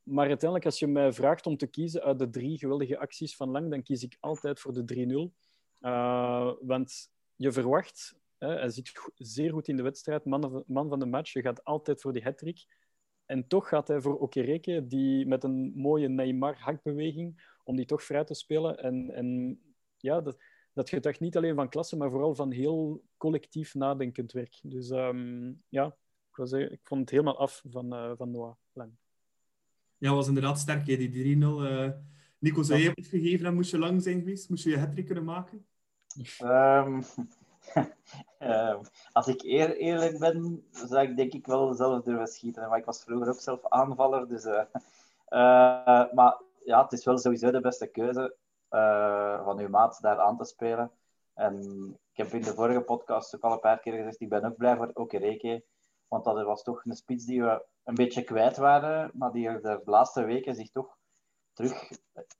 Maar 0.03 0.27
uiteindelijk, 0.27 0.65
als 0.65 0.79
je 0.79 0.87
mij 0.87 1.13
vraagt 1.13 1.45
om 1.45 1.57
te 1.57 1.67
kiezen 1.67 2.01
uit 2.01 2.19
de 2.19 2.29
drie 2.29 2.57
geweldige 2.57 2.97
acties 2.97 3.35
van 3.35 3.49
Lang, 3.49 3.69
dan 3.69 3.83
kies 3.83 4.03
ik 4.03 4.17
altijd 4.19 4.59
voor 4.59 4.73
de 4.73 5.29
3-0. 5.31 5.35
Uh, 5.81 6.53
want 6.61 7.11
je 7.35 7.51
verwacht, 7.51 8.15
hè, 8.37 8.47
hij 8.47 8.69
zit 8.69 8.91
zeer 9.15 9.51
goed 9.51 9.67
in 9.67 9.75
de 9.75 9.83
wedstrijd, 9.83 10.25
man, 10.25 10.63
man 10.67 10.89
van 10.89 10.99
de 10.99 11.05
match, 11.05 11.33
je 11.33 11.41
gaat 11.41 11.63
altijd 11.63 12.01
voor 12.01 12.13
die 12.13 12.23
hat-trick. 12.23 12.65
En 13.29 13.47
toch 13.47 13.67
gaat 13.67 13.87
hij 13.87 14.01
voor 14.01 14.19
Okereke, 14.19 14.87
die 14.87 15.27
met 15.27 15.43
een 15.43 15.71
mooie 15.75 16.07
Neymar-hakbeweging, 16.07 17.57
om 17.63 17.75
die 17.75 17.85
toch 17.85 18.03
vrij 18.03 18.23
te 18.23 18.33
spelen. 18.33 18.77
En, 18.77 19.11
en 19.13 19.59
ja, 19.97 20.21
dat, 20.21 20.37
dat 20.73 20.89
getuigt 20.89 21.19
niet 21.19 21.37
alleen 21.37 21.55
van 21.55 21.69
klasse, 21.69 21.97
maar 21.97 22.09
vooral 22.09 22.35
van 22.35 22.51
heel 22.51 23.03
collectief 23.17 23.73
nadenkend 23.75 24.31
werk. 24.31 24.59
Dus 24.63 24.89
um, 24.89 25.63
ja, 25.67 25.85
ik, 26.29 26.35
was, 26.35 26.51
ik 26.51 26.79
vond 26.83 27.01
het 27.01 27.09
helemaal 27.09 27.37
af 27.37 27.63
van, 27.69 27.93
uh, 27.93 28.11
van 28.17 28.31
Noah 28.31 28.55
Lang. 28.73 28.91
Ja, 29.97 30.13
was 30.13 30.27
inderdaad 30.27 30.59
sterk, 30.59 30.87
hè, 30.87 30.97
die 30.97 31.37
3-0. 31.37 31.39
Uh, 31.39 31.89
Nico, 32.39 32.63
zou 32.63 32.79
je 32.79 32.91
het 32.93 33.07
gegeven 33.07 33.45
en 33.45 33.53
moest 33.53 33.71
je 33.71 33.77
lang 33.77 34.01
zijn 34.03 34.19
geweest? 34.19 34.49
Moest 34.49 34.63
je 34.63 34.69
je 34.69 34.77
hat 34.77 35.03
kunnen 35.03 35.23
maken? 35.23 35.65
Um, 36.43 37.03
uh, 38.39 38.79
als 39.11 39.27
ik 39.27 39.43
eer, 39.43 39.77
eerlijk 39.77 40.19
ben, 40.19 40.67
zou 40.71 41.07
ik 41.07 41.17
denk 41.17 41.33
ik 41.33 41.45
wel 41.45 41.73
zelf 41.73 42.03
durven 42.03 42.27
schieten. 42.27 42.69
Maar 42.69 42.77
ik 42.77 42.85
was 42.85 43.03
vroeger 43.03 43.29
ook 43.29 43.39
zelf 43.39 43.67
aanvaller. 43.69 44.27
Dus, 44.27 44.45
uh, 44.45 44.63
uh, 45.29 46.11
maar 46.17 46.41
ja, 46.63 46.83
het 46.83 46.91
is 46.91 47.05
wel 47.05 47.17
sowieso 47.17 47.51
de 47.51 47.61
beste 47.61 47.87
keuze 47.87 48.35
van 49.43 49.59
uw 49.59 49.69
maat 49.69 50.01
daar 50.01 50.19
aan 50.19 50.37
te 50.37 50.45
spelen. 50.45 50.91
En 51.33 51.55
ik 52.11 52.17
heb 52.17 52.33
in 52.33 52.41
de 52.41 52.53
vorige 52.53 52.81
podcast 52.81 53.35
ook 53.35 53.43
al 53.43 53.51
een 53.51 53.59
paar 53.59 53.79
keer 53.79 53.93
gezegd, 53.93 54.21
ik 54.21 54.29
ben 54.29 54.45
ook 54.45 54.57
blij 54.57 54.75
voor 54.75 54.91
Okereke. 54.93 55.63
Want 56.07 56.23
dat 56.23 56.43
was 56.43 56.63
toch 56.63 56.85
een 56.85 56.95
spits 56.95 57.25
die 57.25 57.41
we 57.41 57.65
een 57.83 57.95
beetje 57.95 58.23
kwijt 58.23 58.57
waren, 58.57 59.11
maar 59.13 59.31
die 59.31 59.47
er 59.47 59.61
de 59.61 59.81
laatste 59.85 60.23
weken 60.23 60.55
zich 60.55 60.71
toch 60.71 60.97
terug 61.53 61.89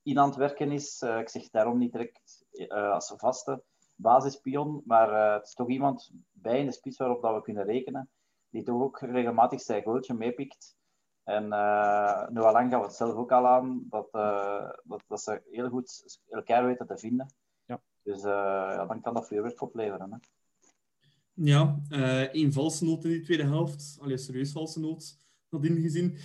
in 0.04 0.20
aan 0.20 0.28
het 0.28 0.38
werken 0.38 0.72
is. 0.72 1.02
ik 1.02 1.30
zeg 1.30 1.50
daarom 1.50 1.78
niet 1.78 1.92
direct 1.92 2.46
als 2.70 3.14
vaste 3.18 3.64
basispion, 4.02 4.82
maar 4.86 5.12
uh, 5.12 5.34
het 5.34 5.48
is 5.48 5.54
toch 5.54 5.70
iemand 5.70 6.12
bij 6.32 6.60
in 6.60 6.66
de 6.66 6.72
spits 6.72 6.98
waarop 6.98 7.22
dat 7.22 7.36
we 7.36 7.42
kunnen 7.42 7.64
rekenen, 7.64 8.10
die 8.50 8.64
toch 8.64 8.82
ook 8.82 9.00
regelmatig 9.00 9.62
zijn 9.62 9.84
goaltje 9.84 10.14
meepikt. 10.14 10.78
En 11.24 11.44
uh, 11.44 12.28
Noah 12.28 12.52
Lang 12.52 12.72
gaat 12.72 12.84
het 12.84 12.94
zelf 12.94 13.14
ook 13.14 13.32
al 13.32 13.48
aan, 13.48 13.86
dat, 13.90 14.08
uh, 14.12 14.70
dat, 14.84 15.04
dat 15.08 15.22
ze 15.22 15.42
heel 15.52 15.70
goed 15.70 16.20
elkaar 16.30 16.66
weten 16.66 16.88
te 16.88 16.98
vinden. 16.98 17.34
Ja. 17.66 17.82
Dus 18.04 18.22
ja, 18.22 18.86
dan 18.86 19.02
kan 19.02 19.14
dat 19.14 19.28
vuurwerk 19.28 19.62
opleveren. 19.62 20.12
Hè. 20.12 20.18
Ja, 21.34 21.80
één 22.32 22.54
valse 22.54 22.86
noot 22.86 23.04
in 23.04 23.10
die 23.10 23.22
tweede 23.22 23.46
helft, 23.46 23.98
allee, 24.02 24.18
serieus 24.18 24.52
valse 24.52 24.80
noot 24.80 25.18
nadien 25.50 25.82
gezien, 25.82 26.18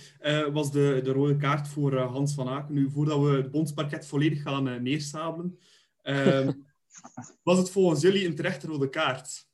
was 0.53 0.71
de, 0.71 0.99
de 1.03 1.11
rode 1.11 1.35
kaart 1.35 1.67
voor 1.67 1.97
Hans 1.97 2.33
van 2.33 2.47
Aken. 2.47 2.73
Nu, 2.73 2.89
voordat 2.89 3.19
we 3.19 3.29
het 3.29 3.51
bondsparket 3.51 4.07
volledig 4.07 4.41
gaan 4.41 4.83
neersabelen, 4.83 5.59
ehm, 6.01 6.51
was 7.43 7.57
het 7.57 7.69
volgens 7.69 8.01
jullie 8.01 8.25
een 8.25 8.35
terechte 8.35 8.67
rode 8.67 8.89
kaart? 8.89 9.47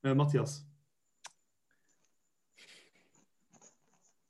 Uh, 0.00 0.14
Matthias? 0.14 0.66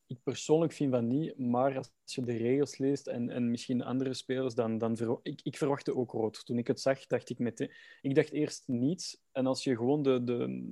Ik 0.07 0.23
persoonlijk 0.23 0.73
vind 0.73 0.93
van 0.93 1.07
niet, 1.07 1.39
maar 1.39 1.77
als 1.77 1.91
je 2.05 2.23
de 2.23 2.37
regels 2.37 2.79
leest 2.79 3.07
en, 3.07 3.31
en 3.31 3.51
misschien 3.51 3.83
andere 3.83 4.15
spelers, 4.15 4.55
dan, 4.55 4.79
dan 4.79 4.97
ver, 4.97 5.19
ik, 5.23 5.41
ik 5.43 5.57
verwachtte 5.57 5.97
ook 5.97 6.11
rood. 6.11 6.47
Toen 6.47 6.59
ik 6.59 6.67
het 6.67 6.81
zag, 6.81 7.07
dacht 7.07 7.31
ik 7.31 7.39
meteen... 7.39 7.73
Ik 8.01 8.15
dacht 8.15 8.31
eerst 8.31 8.63
niets. 8.67 9.21
En 9.33 9.47
als 9.47 9.65
je 9.65 9.77
gewoon 9.77 10.03
de, 10.03 10.25
de, 10.25 10.63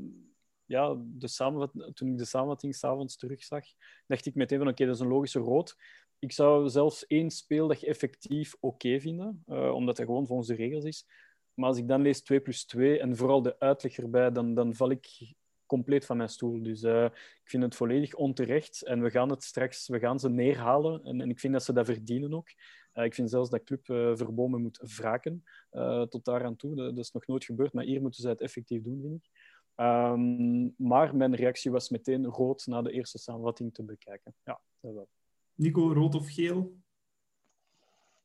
ja, 0.65 0.97
de 0.99 1.29
samenvat, 1.29 1.97
toen 1.97 2.09
ik 2.09 2.19
de 2.19 2.25
samenvatting 2.25 2.75
s'avonds 2.75 3.17
terugzag, 3.17 3.65
dacht 4.07 4.27
ik 4.27 4.35
meteen 4.35 4.59
van 4.59 4.69
oké, 4.69 4.87
dat 4.87 4.95
is 4.95 5.01
een 5.01 5.09
logische 5.09 5.39
rood. 5.39 5.77
Ik 6.19 6.33
zou 6.33 6.69
zelfs 6.69 7.07
één 7.07 7.31
speeldag 7.31 7.83
effectief 7.83 8.57
oké 8.61 9.01
vinden, 9.01 9.45
uh, 9.47 9.75
omdat 9.75 9.97
dat 9.97 10.07
gewoon 10.07 10.27
volgens 10.27 10.49
de 10.49 10.55
regels 10.55 10.85
is. 10.85 11.07
Maar 11.55 11.69
als 11.69 11.79
ik 11.79 11.89
dan 11.89 12.03
lees 12.03 12.23
2 12.23 12.41
plus 12.41 12.65
2 12.65 13.01
en 13.01 13.17
vooral 13.17 13.43
de 13.43 13.59
uitleg 13.59 13.99
erbij, 13.99 14.33
dan, 14.33 14.55
dan 14.55 14.75
val 14.75 14.91
ik 14.91 15.35
compleet 15.67 16.07
van 16.07 16.17
mijn 16.17 16.29
stoel. 16.29 16.63
Dus 16.63 16.83
uh, 16.83 17.05
ik 17.05 17.41
vind 17.45 17.63
het 17.63 17.75
volledig 17.75 18.15
onterecht. 18.15 18.83
En 18.83 19.03
we 19.03 19.11
gaan 19.11 19.31
het 19.31 19.43
straks 19.43 19.89
we 19.89 19.99
gaan 19.99 20.21
ze 20.21 20.29
neerhalen. 20.29 21.05
En, 21.05 21.21
en 21.21 21.31
ik 21.31 21.41
vind 21.41 21.53
dat 21.53 21.65
ze 21.65 21.73
dat 21.73 21.87
verdienen 21.87 22.35
ook. 22.35 22.49
Uh, 22.95 23.05
ik 23.05 23.15
vind 23.15 23.31
zelfs 23.31 23.51
dat 23.51 23.63
Club 23.63 23.85
Verbomen 24.17 24.63
moet 24.63 24.81
wraken 24.97 25.45
tot 26.09 26.25
daar 26.25 26.45
aan 26.45 26.57
toe. 26.57 26.75
Dat, 26.75 26.99
is 26.99 27.11
nog 27.11 27.27
nooit 27.27 27.45
gebeurd, 27.45 27.73
maar 27.73 27.85
hier 27.85 28.01
moeten 28.01 28.23
ze 28.23 28.29
het 28.29 28.41
effectief 28.41 28.83
doen, 28.83 29.01
vind 29.01 29.15
ik. 29.15 29.31
Um, 29.77 30.75
maar 30.77 31.17
mijn 31.17 31.35
reactie 31.35 31.71
was 31.71 31.91
meteen 31.91 32.27
rood 32.27 32.67
na 32.67 32.83
de 32.83 32.93
eerste 32.93 33.19
samenvatting 33.19 33.75
te 33.75 33.85
bekijken. 33.85 34.35
Ja, 34.45 34.61
dat 34.81 34.95
wel. 34.95 35.09
Nico, 35.57 35.93
rood 35.93 36.15
of 36.15 36.29
geel? 36.29 36.75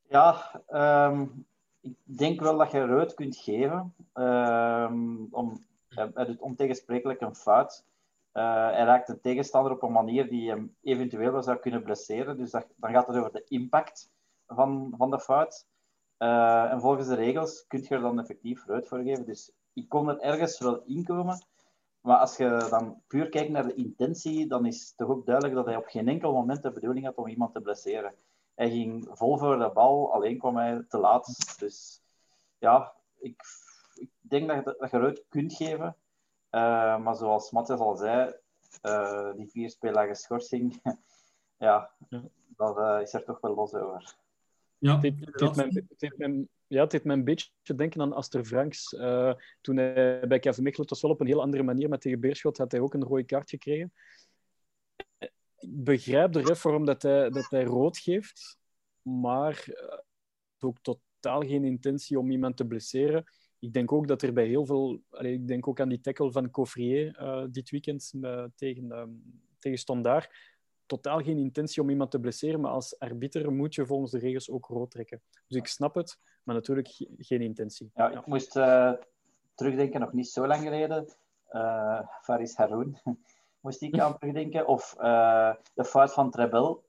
Ja, 0.09 0.61
um, 1.09 1.45
ik 1.81 1.95
denk 2.03 2.39
wel 2.39 2.57
dat 2.57 2.71
je 2.71 2.85
rood 2.85 3.13
kunt 3.13 3.38
geven. 3.38 3.93
Um, 4.13 5.27
om, 5.31 5.65
hij 5.89 6.25
doet 6.25 6.39
ontegensprekelijk 6.39 7.21
een 7.21 7.35
fout. 7.35 7.83
Uh, 8.33 8.43
hij 8.69 8.83
raakt 8.83 9.09
een 9.09 9.21
tegenstander 9.21 9.71
op 9.71 9.83
een 9.83 9.91
manier 9.91 10.29
die 10.29 10.50
hem 10.50 10.75
eventueel 10.81 11.31
wel 11.31 11.43
zou 11.43 11.57
kunnen 11.57 11.83
blesseren. 11.83 12.38
Dus 12.38 12.51
dat, 12.51 12.67
dan 12.75 12.91
gaat 12.91 13.07
het 13.07 13.15
over 13.15 13.31
de 13.31 13.45
impact 13.47 14.09
van, 14.47 14.93
van 14.97 15.09
de 15.09 15.19
fout. 15.19 15.67
Uh, 16.19 16.71
en 16.71 16.81
volgens 16.81 17.07
de 17.07 17.15
regels 17.15 17.65
kun 17.67 17.81
je 17.81 17.95
er 17.95 18.01
dan 18.01 18.19
effectief 18.19 18.65
rood 18.65 18.88
voor 18.88 19.00
geven. 19.00 19.25
Dus 19.25 19.51
ik 19.73 19.89
kon 19.89 20.09
er 20.09 20.19
ergens 20.19 20.59
wel 20.59 20.83
inkomen. 20.85 21.45
Maar 22.01 22.17
als 22.17 22.38
je 22.38 22.67
dan 22.70 23.01
puur 23.08 23.29
kijkt 23.29 23.51
naar 23.51 23.67
de 23.67 23.74
intentie, 23.74 24.48
dan 24.48 24.65
is 24.65 24.88
het 24.88 24.98
toch 24.98 25.10
ook 25.10 25.25
duidelijk 25.25 25.55
dat 25.55 25.65
hij 25.65 25.75
op 25.75 25.86
geen 25.86 26.08
enkel 26.08 26.34
moment 26.34 26.63
de 26.63 26.72
bedoeling 26.72 27.05
had 27.05 27.15
om 27.15 27.27
iemand 27.27 27.53
te 27.53 27.62
blesseren. 27.62 28.13
hij 28.55 28.70
ging 28.70 29.08
vol 29.12 29.38
voor 29.38 29.58
de 29.58 29.72
bal, 29.74 30.13
alleen 30.13 30.38
kwam 30.38 30.58
hij 30.58 30.86
te 30.88 30.98
laat. 30.98 31.55
Dus 31.60 32.01
ja, 32.58 32.93
ik, 33.20 33.41
ik 33.93 34.10
denk 34.20 34.48
dat 34.48 34.58
je, 34.58 34.75
dat 34.79 34.91
je 34.91 34.98
rood 34.98 35.25
kunt 35.29 35.53
geven. 35.53 35.96
Uh, 36.51 36.98
maar 36.98 37.15
zoals 37.15 37.51
Matthias 37.51 37.79
al 37.79 37.96
zei, 37.96 38.34
uh, 38.84 39.34
die 39.36 39.50
vier 39.50 39.70
speeldagen 39.70 40.15
schorsing, 40.15 40.79
ja, 41.58 41.91
ja, 42.10 42.24
dat 42.55 42.77
uh, 42.77 43.01
is 43.01 43.13
er 43.13 43.24
toch 43.24 43.39
wel 43.39 43.55
los 43.55 43.74
over. 43.74 44.15
Ja, 44.77 44.98
mijn, 44.98 45.17
het, 45.20 46.01
heeft 46.01 46.17
mijn, 46.17 46.50
ja, 46.71 46.83
het 46.83 46.91
heeft 46.91 47.03
mij 47.03 47.15
een 47.15 47.23
beetje 47.23 47.49
denken 47.75 48.01
aan 48.01 48.13
Aster 48.13 48.45
Franks. 48.45 48.89
toen 49.61 49.77
hij 49.77 50.27
bij 50.27 50.39
KV 50.39 50.57
Mechelen, 50.57 50.89
was 50.89 51.01
wel 51.01 51.11
op 51.11 51.21
een 51.21 51.27
heel 51.27 51.41
andere 51.41 51.63
manier, 51.63 51.89
met 51.89 52.01
tegen 52.01 52.19
Beerschot 52.19 52.57
had 52.57 52.71
hij 52.71 52.81
ook 52.81 52.93
een 52.93 53.03
rode 53.03 53.23
kaart 53.23 53.49
gekregen. 53.49 53.93
Ik 55.57 55.83
begrijp 55.83 56.31
de 56.31 56.41
reform 56.41 56.85
dat 56.85 57.01
hij, 57.01 57.29
dat 57.29 57.49
hij 57.49 57.63
rood 57.63 57.97
geeft, 57.97 58.57
maar 59.01 59.65
ook 60.59 60.77
totaal 60.81 61.41
geen 61.41 61.63
intentie 61.63 62.19
om 62.19 62.31
iemand 62.31 62.57
te 62.57 62.65
blesseren 62.65 63.25
ik 63.61 63.73
denk 63.73 63.91
ook 63.91 64.07
dat 64.07 64.21
er 64.21 64.33
bij 64.33 64.47
heel 64.47 64.65
veel... 64.65 65.01
Allez, 65.09 65.33
ik 65.33 65.47
denk 65.47 65.67
ook 65.67 65.79
aan 65.79 65.89
die 65.89 66.01
tackle 66.01 66.31
van 66.31 66.49
Coffrier 66.49 67.21
uh, 67.21 67.45
dit 67.49 67.69
weekend 67.69 68.11
uh, 68.15 68.45
tegen, 68.55 68.85
uh, 68.85 69.03
tegen 69.59 69.77
Standaard. 69.77 70.29
Totaal 70.85 71.23
geen 71.23 71.37
intentie 71.37 71.81
om 71.81 71.89
iemand 71.89 72.11
te 72.11 72.19
blesseren, 72.19 72.61
maar 72.61 72.71
als 72.71 72.99
arbiter 72.99 73.51
moet 73.51 73.75
je 73.75 73.85
volgens 73.85 74.11
de 74.11 74.19
regels 74.19 74.49
ook 74.49 74.65
rood 74.65 74.91
trekken. 74.91 75.21
Dus 75.47 75.57
ik 75.57 75.67
snap 75.67 75.95
het, 75.95 76.19
maar 76.43 76.55
natuurlijk 76.55 76.88
geen 77.17 77.41
intentie. 77.41 77.91
Ja, 77.95 78.10
ik 78.10 78.25
moest 78.25 78.51
terugdenken, 79.55 80.00
nog 80.00 80.13
niet 80.13 80.29
zo 80.29 80.48
lang 80.48 80.62
geleden. 80.62 81.05
Faris 82.21 82.55
Haroun 82.55 82.98
moest 83.62 83.81
ik 83.81 84.00
aan 84.00 84.17
terugdenken. 84.17 84.67
Of 84.67 84.95
de 85.74 85.86
fout 85.86 86.13
van 86.13 86.31
Trebel, 86.31 86.83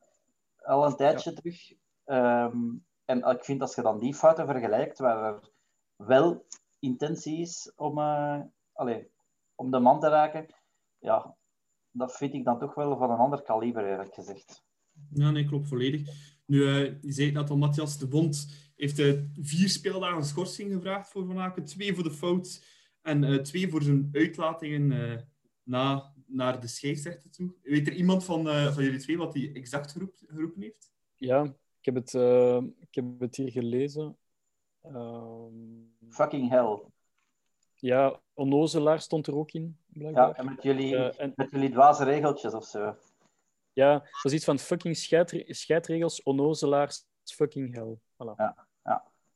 al 0.56 0.87
een 0.87 0.97
tijdje 0.97 1.30
ja. 1.30 1.37
terug. 1.37 1.73
Um, 2.04 2.85
en 3.04 3.18
ik 3.18 3.44
vind 3.44 3.61
als 3.61 3.75
je 3.75 3.82
dan 3.82 3.99
die 3.99 4.14
fouten 4.14 4.47
vergelijkt, 4.47 4.99
waar 4.99 5.35
er 5.35 5.50
wel 5.97 6.47
intentie 6.78 7.40
is 7.40 7.73
om, 7.76 7.99
uh, 7.99 8.40
allez, 8.73 9.04
om 9.54 9.71
de 9.71 9.78
man 9.78 10.00
te 10.00 10.09
raken, 10.09 10.47
ja, 10.99 11.37
dat 11.90 12.16
vind 12.16 12.35
ik 12.35 12.44
dan 12.44 12.59
toch 12.59 12.75
wel 12.75 12.97
van 12.97 13.11
een 13.11 13.18
ander 13.18 13.42
kaliber, 13.42 13.87
eerlijk 13.87 14.14
gezegd. 14.14 14.64
Ja, 15.12 15.30
nee, 15.30 15.44
klopt 15.44 15.68
volledig. 15.68 16.09
Nu, 16.47 16.59
uh, 16.59 17.02
je 17.02 17.12
zei 17.12 17.32
net 17.32 17.50
al, 17.50 17.56
Matthias 17.56 17.99
de 17.99 18.09
Bond 18.09 18.47
heeft 18.82 18.98
uh, 18.98 19.20
vier 19.40 19.68
speeldagen 19.68 20.24
schorsing 20.24 20.72
gevraagd 20.72 21.10
voor 21.10 21.26
Van 21.26 21.38
Aken. 21.38 21.64
Twee 21.64 21.94
voor 21.94 22.04
de 22.04 22.10
fout 22.10 22.64
en 23.02 23.22
uh, 23.22 23.38
twee 23.38 23.68
voor 23.68 23.82
zijn 23.82 24.08
uitlatingen 24.12 25.26
na, 25.62 26.12
naar 26.26 26.60
de 26.60 26.66
scheidsrechter 26.66 27.30
toe. 27.30 27.54
Weet 27.62 27.86
er 27.86 27.92
iemand 27.92 28.24
van, 28.24 28.44
van 28.72 28.84
jullie 28.84 29.00
twee 29.00 29.18
wat 29.18 29.34
hij 29.34 29.50
exact 29.54 29.92
geroep, 29.92 30.14
geroepen 30.26 30.62
heeft? 30.62 30.92
Ja, 31.16 31.42
ik 31.78 31.84
heb 31.84 31.94
het, 31.94 32.14
ik 32.80 32.94
heb 32.94 33.20
het 33.20 33.36
hier 33.36 33.50
gelezen. 33.50 34.16
Um... 34.86 35.94
Fucking 36.08 36.50
hell. 36.50 36.80
Ja, 37.74 38.20
onnozelaar 38.34 39.00
stond 39.00 39.26
er 39.26 39.36
ook 39.36 39.52
in, 39.52 39.78
blijkbaar. 39.86 40.28
Ja, 40.28 40.34
en 40.34 40.44
met 40.44 40.62
jullie, 40.62 40.94
uh, 40.94 41.20
en... 41.20 41.32
met 41.36 41.50
jullie 41.50 41.70
dwaze 41.70 42.04
regeltjes 42.04 42.54
of 42.54 42.64
zo. 42.64 42.96
Ja, 43.72 43.92
dat 43.92 44.24
is 44.24 44.32
iets 44.32 44.44
van 44.44 44.58
fucking 44.58 44.96
scheidre 44.96 45.44
scheidregels, 45.54 46.22
onnozelaars, 46.22 47.04
fucking 47.24 47.74
hell. 47.74 47.96
Voilà. 47.96 48.34
Ja, 48.36 48.66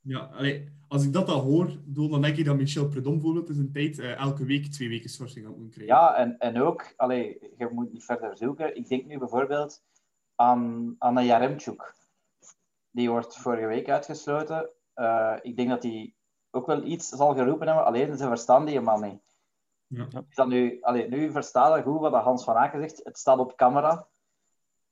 ja. 0.07 0.19
Allee, 0.19 0.69
als 0.89 1.05
ik 1.05 1.13
dat 1.13 1.29
al 1.29 1.41
hoor, 1.41 1.71
dan 1.85 2.23
denk 2.23 2.37
ik 2.37 2.45
dat 2.45 2.57
Michel 2.57 2.89
Predom 2.89 3.13
bijvoorbeeld 3.13 3.49
is 3.49 3.59
een 3.59 3.73
tijd 3.73 3.99
uh, 3.99 4.19
elke 4.19 4.45
week 4.45 4.67
twee 4.67 4.89
weken 4.89 5.11
schorsing 5.11 5.47
had 5.47 5.57
moeten 5.57 5.73
krijgen. 5.73 5.97
Ja, 5.97 6.17
en, 6.17 6.39
en 6.39 6.63
ook, 6.63 6.95
allee, 6.97 7.39
je 7.59 7.69
moet 7.73 7.93
niet 7.93 8.05
verder 8.05 8.37
zoeken. 8.37 8.77
Ik 8.77 8.89
denk 8.89 9.07
nu 9.07 9.19
bijvoorbeeld 9.19 9.83
aan 10.35 10.95
Anna 10.99 11.23
Jaremchuk. 11.23 11.95
Die 12.91 13.11
wordt 13.11 13.37
vorige 13.37 13.67
week 13.67 13.89
uitgesloten 13.89 14.71
uh, 14.97 15.37
ik 15.43 15.57
denk 15.57 15.69
dat 15.69 15.83
hij 15.83 16.15
ook 16.51 16.67
wel 16.67 16.83
iets 16.83 17.09
zal 17.09 17.35
geroepen 17.35 17.67
hebben, 17.67 17.85
alleen 17.85 18.17
ze 18.17 18.27
verstaan 18.27 18.65
die 18.65 18.81
man 18.81 19.01
niet. 19.01 19.21
Ja. 19.87 20.07
Is 20.29 20.37
dat 20.37 20.49
nu, 20.49 20.79
allee, 20.81 21.09
nu 21.09 21.31
verstaan 21.31 21.83
goed 21.83 22.01
wat 22.01 22.23
Hans 22.23 22.45
van 22.45 22.55
Aken 22.55 22.81
zegt. 22.81 23.01
Het 23.05 23.19
staat 23.19 23.39
op 23.39 23.57
camera. 23.57 24.07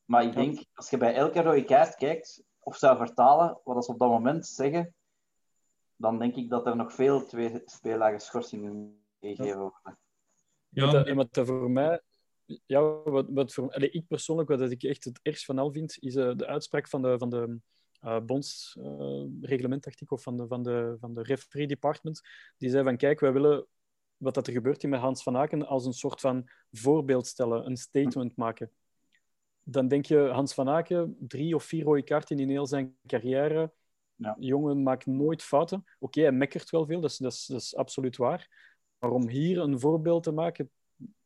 Maar 0.05 0.25
ik 0.25 0.33
denk, 0.33 0.65
als 0.75 0.91
je 0.91 0.97
bij 0.97 1.15
elke 1.15 1.43
rode 1.43 1.65
kaart 1.65 1.95
kijkt, 1.95 2.45
of 2.59 2.77
zou 2.77 2.97
vertalen 2.97 3.59
wat 3.65 3.85
ze 3.85 3.93
op 3.93 3.99
dat 3.99 4.09
moment 4.09 4.47
zeggen, 4.47 4.95
dan 6.05 6.19
denk 6.19 6.37
ik 6.37 6.51
dat 6.51 6.67
er 6.67 6.77
nog 6.77 6.93
veel 6.93 7.27
twee 7.27 7.63
speeldagen 7.65 8.21
schorsingen 8.21 9.05
gegeven 9.21 9.59
worden. 9.59 9.99
Ja, 10.69 11.05
en 11.05 11.17
wat 11.17 11.29
voor 11.43 11.71
mij 11.71 12.01
ja, 12.67 13.03
wat, 13.03 13.27
wat 13.29 13.53
voor, 13.53 13.73
allee, 13.73 13.91
ik 13.91 14.07
persoonlijk, 14.07 14.49
wat 14.49 14.71
ik 14.71 14.83
echt 14.83 15.05
het 15.05 15.21
ergst 15.23 15.45
van 15.45 15.59
al 15.59 15.73
vind, 15.73 15.97
is 15.99 16.15
uh, 16.17 16.33
de 16.37 16.47
uitspraak 16.47 16.89
van 16.89 17.03
de, 17.03 17.19
van 17.19 17.31
de 17.31 17.59
uh, 18.05 18.21
bondsreglement, 18.21 19.85
dacht 19.85 20.01
ik, 20.01 20.11
of 20.11 20.23
van 20.23 20.37
de, 20.37 20.47
van, 20.47 20.63
de, 20.63 20.97
van 21.01 21.15
de 21.15 21.23
referee 21.23 21.67
department, 21.67 22.21
die 22.57 22.71
zei 22.71 22.85
van 22.85 22.97
kijk, 22.97 23.21
wij 23.21 23.33
willen 23.33 23.67
wat 24.17 24.35
dat 24.35 24.47
er 24.47 24.53
gebeurt 24.53 24.83
hier 24.83 24.91
met 24.91 25.01
Hans 25.01 25.23
van 25.23 25.37
Aken 25.37 25.67
als 25.67 25.87
een 25.87 25.93
soort 25.93 26.21
van 26.21 26.49
voorbeeld 26.73 27.27
stellen, 27.27 27.67
een 27.67 27.77
statement 27.77 28.37
maken. 28.37 28.71
Dan 29.63 29.89
denk 29.89 30.07
je, 30.07 30.19
Hans 30.19 30.55
van 30.55 30.69
Aken, 30.69 31.17
drie 31.21 31.55
of 31.55 31.65
vier 31.65 31.85
rode 31.85 32.03
kaarten 32.03 32.39
in 32.39 32.49
heel 32.49 32.67
zijn 32.67 32.97
carrière. 33.07 33.73
Ja. 34.17 34.37
jongen 34.39 34.83
maakt 34.83 35.07
nooit 35.07 35.43
fouten. 35.43 35.79
Oké, 35.79 35.95
okay, 35.99 36.23
hij 36.23 36.33
mekkert 36.33 36.71
wel 36.71 36.87
veel, 36.87 37.01
dat 37.01 37.11
is, 37.11 37.17
dat, 37.17 37.33
is, 37.33 37.47
dat 37.47 37.61
is 37.61 37.77
absoluut 37.77 38.17
waar. 38.17 38.73
Maar 38.99 39.11
om 39.11 39.29
hier 39.29 39.59
een 39.59 39.81
voorbeeld 39.81 40.23
te 40.23 40.33
maken, 40.33 40.71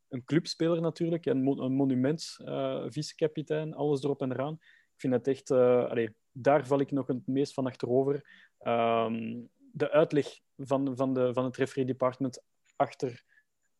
een 0.07 0.23
clubspeler 0.23 0.81
natuurlijk, 0.81 1.25
een, 1.25 1.47
een 1.47 1.73
monument, 1.73 2.37
uh, 2.41 2.85
vice-kapitein, 2.87 3.73
alles 3.73 4.03
erop 4.03 4.21
en 4.21 4.31
eraan. 4.31 4.53
Ik 4.93 4.99
vind 5.01 5.13
het 5.13 5.27
echt... 5.27 5.49
Uh, 5.49 5.89
allez, 5.89 6.09
daar 6.31 6.67
val 6.67 6.79
ik 6.79 6.91
nog 6.91 7.07
het 7.07 7.27
meest 7.27 7.53
van 7.53 7.65
achterover. 7.65 8.15
Um, 8.61 9.49
de 9.71 9.91
uitleg 9.91 10.39
van, 10.57 10.95
van, 10.95 11.13
de, 11.13 11.33
van 11.33 11.43
het 11.43 11.57
referee 11.57 11.85
department 11.85 12.43
achter, 12.75 13.23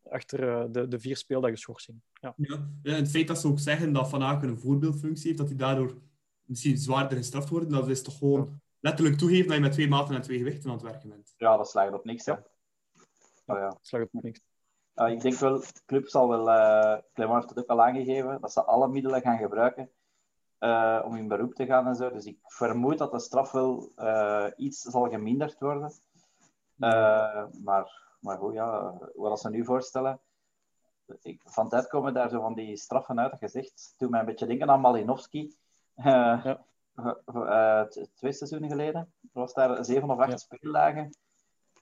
achter 0.04 0.44
uh, 0.44 0.66
de, 0.72 0.88
de 0.88 1.00
vier 1.00 1.18
speeldagenschorsing. 1.18 2.02
Ja. 2.14 2.34
Ja. 2.38 2.70
ja, 2.82 2.92
en 2.94 3.00
het 3.00 3.10
feit 3.10 3.28
dat 3.28 3.40
ze 3.40 3.48
ook 3.48 3.60
zeggen 3.60 3.94
dat 3.94 4.10
Van 4.10 4.24
Aken 4.24 4.50
een 4.50 4.60
voorbeeldfunctie 4.60 5.26
heeft, 5.26 5.38
dat 5.38 5.48
hij 5.48 5.58
daardoor 5.58 6.02
misschien 6.44 6.78
zwaarder 6.78 7.18
gestraft 7.18 7.50
wordt, 7.50 7.70
dat 7.70 7.90
is 7.90 8.04
toch 8.04 8.18
gewoon 8.18 8.62
letterlijk 8.80 9.18
toegeven 9.18 9.48
dat 9.48 9.56
je 9.56 9.62
met 9.62 9.72
twee 9.72 9.88
maten 9.88 10.16
en 10.16 10.22
twee 10.22 10.38
gewichten 10.38 10.70
aan 10.70 10.76
het 10.76 10.86
werken 10.86 11.10
bent. 11.10 11.34
Ja, 11.38 11.58
dat 11.58 11.70
slaagt 11.70 11.94
op 11.94 12.06
niks. 12.06 12.26
Hè? 12.26 12.32
Ja. 12.32 12.42
Oh, 13.46 13.58
ja. 13.58 13.78
slaagt 13.82 14.06
op 14.12 14.24
niks. 14.24 14.42
Uh, 14.96 15.12
ik 15.12 15.22
denk 15.22 15.36
wel, 15.36 15.60
de 15.60 15.82
club 15.86 16.08
zal 16.08 16.30
wel, 16.30 16.50
uh, 16.50 16.98
Clement 17.14 17.38
heeft 17.38 17.50
het 17.50 17.60
ook 17.60 17.70
al 17.70 17.82
aangegeven, 17.82 18.42
dat 18.42 18.52
ze 18.52 18.64
alle 18.64 18.88
middelen 18.88 19.22
gaan 19.22 19.38
gebruiken 19.38 19.92
uh, 20.60 21.02
om 21.06 21.16
in 21.16 21.28
beroep 21.28 21.54
te 21.54 21.66
gaan 21.66 21.88
en 21.88 21.96
zo. 21.96 22.12
Dus 22.12 22.26
ik 22.26 22.38
vermoed 22.42 22.98
dat 22.98 23.12
de 23.12 23.20
straf 23.20 23.52
wel 23.52 23.92
uh, 23.98 24.48
iets 24.56 24.82
zal 24.82 25.10
geminderd 25.10 25.60
worden. 25.60 25.92
Uh, 26.78 27.46
maar, 27.64 28.04
maar 28.20 28.38
goed, 28.38 28.54
ja, 28.54 28.98
wat 29.14 29.40
ze 29.40 29.50
nu 29.50 29.66
voorstellen. 29.66 30.20
Ik, 31.22 31.42
van 31.46 31.70
tijd 31.70 31.88
komen 31.88 32.14
daar 32.14 32.30
zo 32.30 32.42
van 32.42 32.54
die 32.54 32.78
straffen 32.78 33.20
uit, 33.20 33.38
gezegd. 33.38 33.94
Toen 33.98 34.10
mij 34.10 34.20
een 34.20 34.26
beetje 34.26 34.46
denken 34.46 34.70
aan 34.70 34.82
Malinowski. 34.82 35.56
Ja. 35.96 36.66
Twee 38.14 38.32
seizoenen 38.32 38.70
geleden. 38.70 39.14
Er 39.22 39.40
was 39.40 39.54
daar 39.54 39.86
zeven 39.86 40.10
of 40.10 40.20
acht 40.20 40.32
ja. 40.32 40.38
speeldagen. 40.38 41.10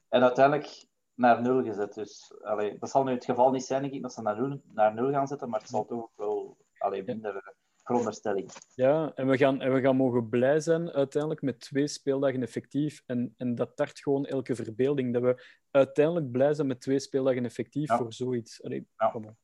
En 0.08 0.22
uiteindelijk 0.22 0.86
naar 1.14 1.42
nul 1.42 1.64
gezet. 1.64 1.94
Dus 1.94 2.34
allee, 2.40 2.78
dat 2.78 2.90
zal 2.90 3.04
nu 3.04 3.12
het 3.12 3.24
geval 3.24 3.50
niet 3.50 3.64
zijn, 3.64 3.82
denk 3.82 3.94
ik, 3.94 4.02
dat 4.02 4.12
ze 4.12 4.22
naar 4.22 4.36
nul, 4.40 4.60
naar 4.64 4.94
nul 4.94 5.10
gaan 5.10 5.26
zetten. 5.26 5.48
Maar 5.48 5.60
het 5.60 5.68
zal 5.68 5.84
toch 5.84 6.10
wel 6.16 6.56
allee, 6.78 7.04
minder 7.04 7.54
veronderstelling. 7.76 8.50
Ja, 8.74 9.12
en 9.14 9.28
we, 9.28 9.36
gaan, 9.36 9.60
en 9.60 9.72
we 9.72 9.80
gaan 9.80 9.96
mogen 9.96 10.28
blij 10.28 10.60
zijn 10.60 10.90
uiteindelijk 10.90 11.42
met 11.42 11.60
twee 11.60 11.88
speeldagen 11.88 12.42
effectief. 12.42 13.02
En, 13.06 13.34
en 13.36 13.54
dat 13.54 13.76
tart 13.76 14.00
gewoon 14.00 14.26
elke 14.26 14.54
verbeelding. 14.54 15.12
Dat 15.12 15.22
we 15.22 15.44
uiteindelijk 15.70 16.30
blij 16.30 16.54
zijn 16.54 16.66
met 16.66 16.80
twee 16.80 17.00
speeldagen 17.00 17.44
effectief 17.44 17.92
voor 17.96 18.12
zoiets. 18.12 18.62
Allee, 18.62 18.86
ja. 18.96 19.36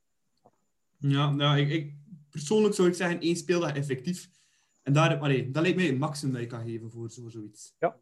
Ja, 0.99 1.31
nou, 1.31 1.59
ik, 1.59 1.71
ik, 1.71 1.95
persoonlijk 2.31 2.75
zou 2.75 2.88
ik 2.88 2.95
zeggen 2.95 3.21
één 3.21 3.37
speeldag 3.37 3.75
effectief. 3.75 4.28
En 4.85 4.93
daar, 4.93 5.19
allee, 5.19 5.50
dat 5.50 5.62
lijkt 5.62 5.76
mij 5.76 5.88
een 5.88 5.99
maximum 5.99 6.33
dat 6.33 6.43
je 6.43 6.49
kan 6.49 6.64
geven 6.64 6.91
voor 6.91 7.11
zo, 7.11 7.29
zoiets. 7.29 7.75
Ja. 7.79 7.97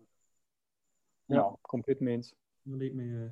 Ja, 1.24 1.36
ja. 1.36 1.56
compleet 1.60 2.00
mee 2.00 2.14
eens. 2.14 2.34
Dat 2.62 2.78
lijkt 2.78 2.94
mij 2.94 3.04
uh, 3.04 3.30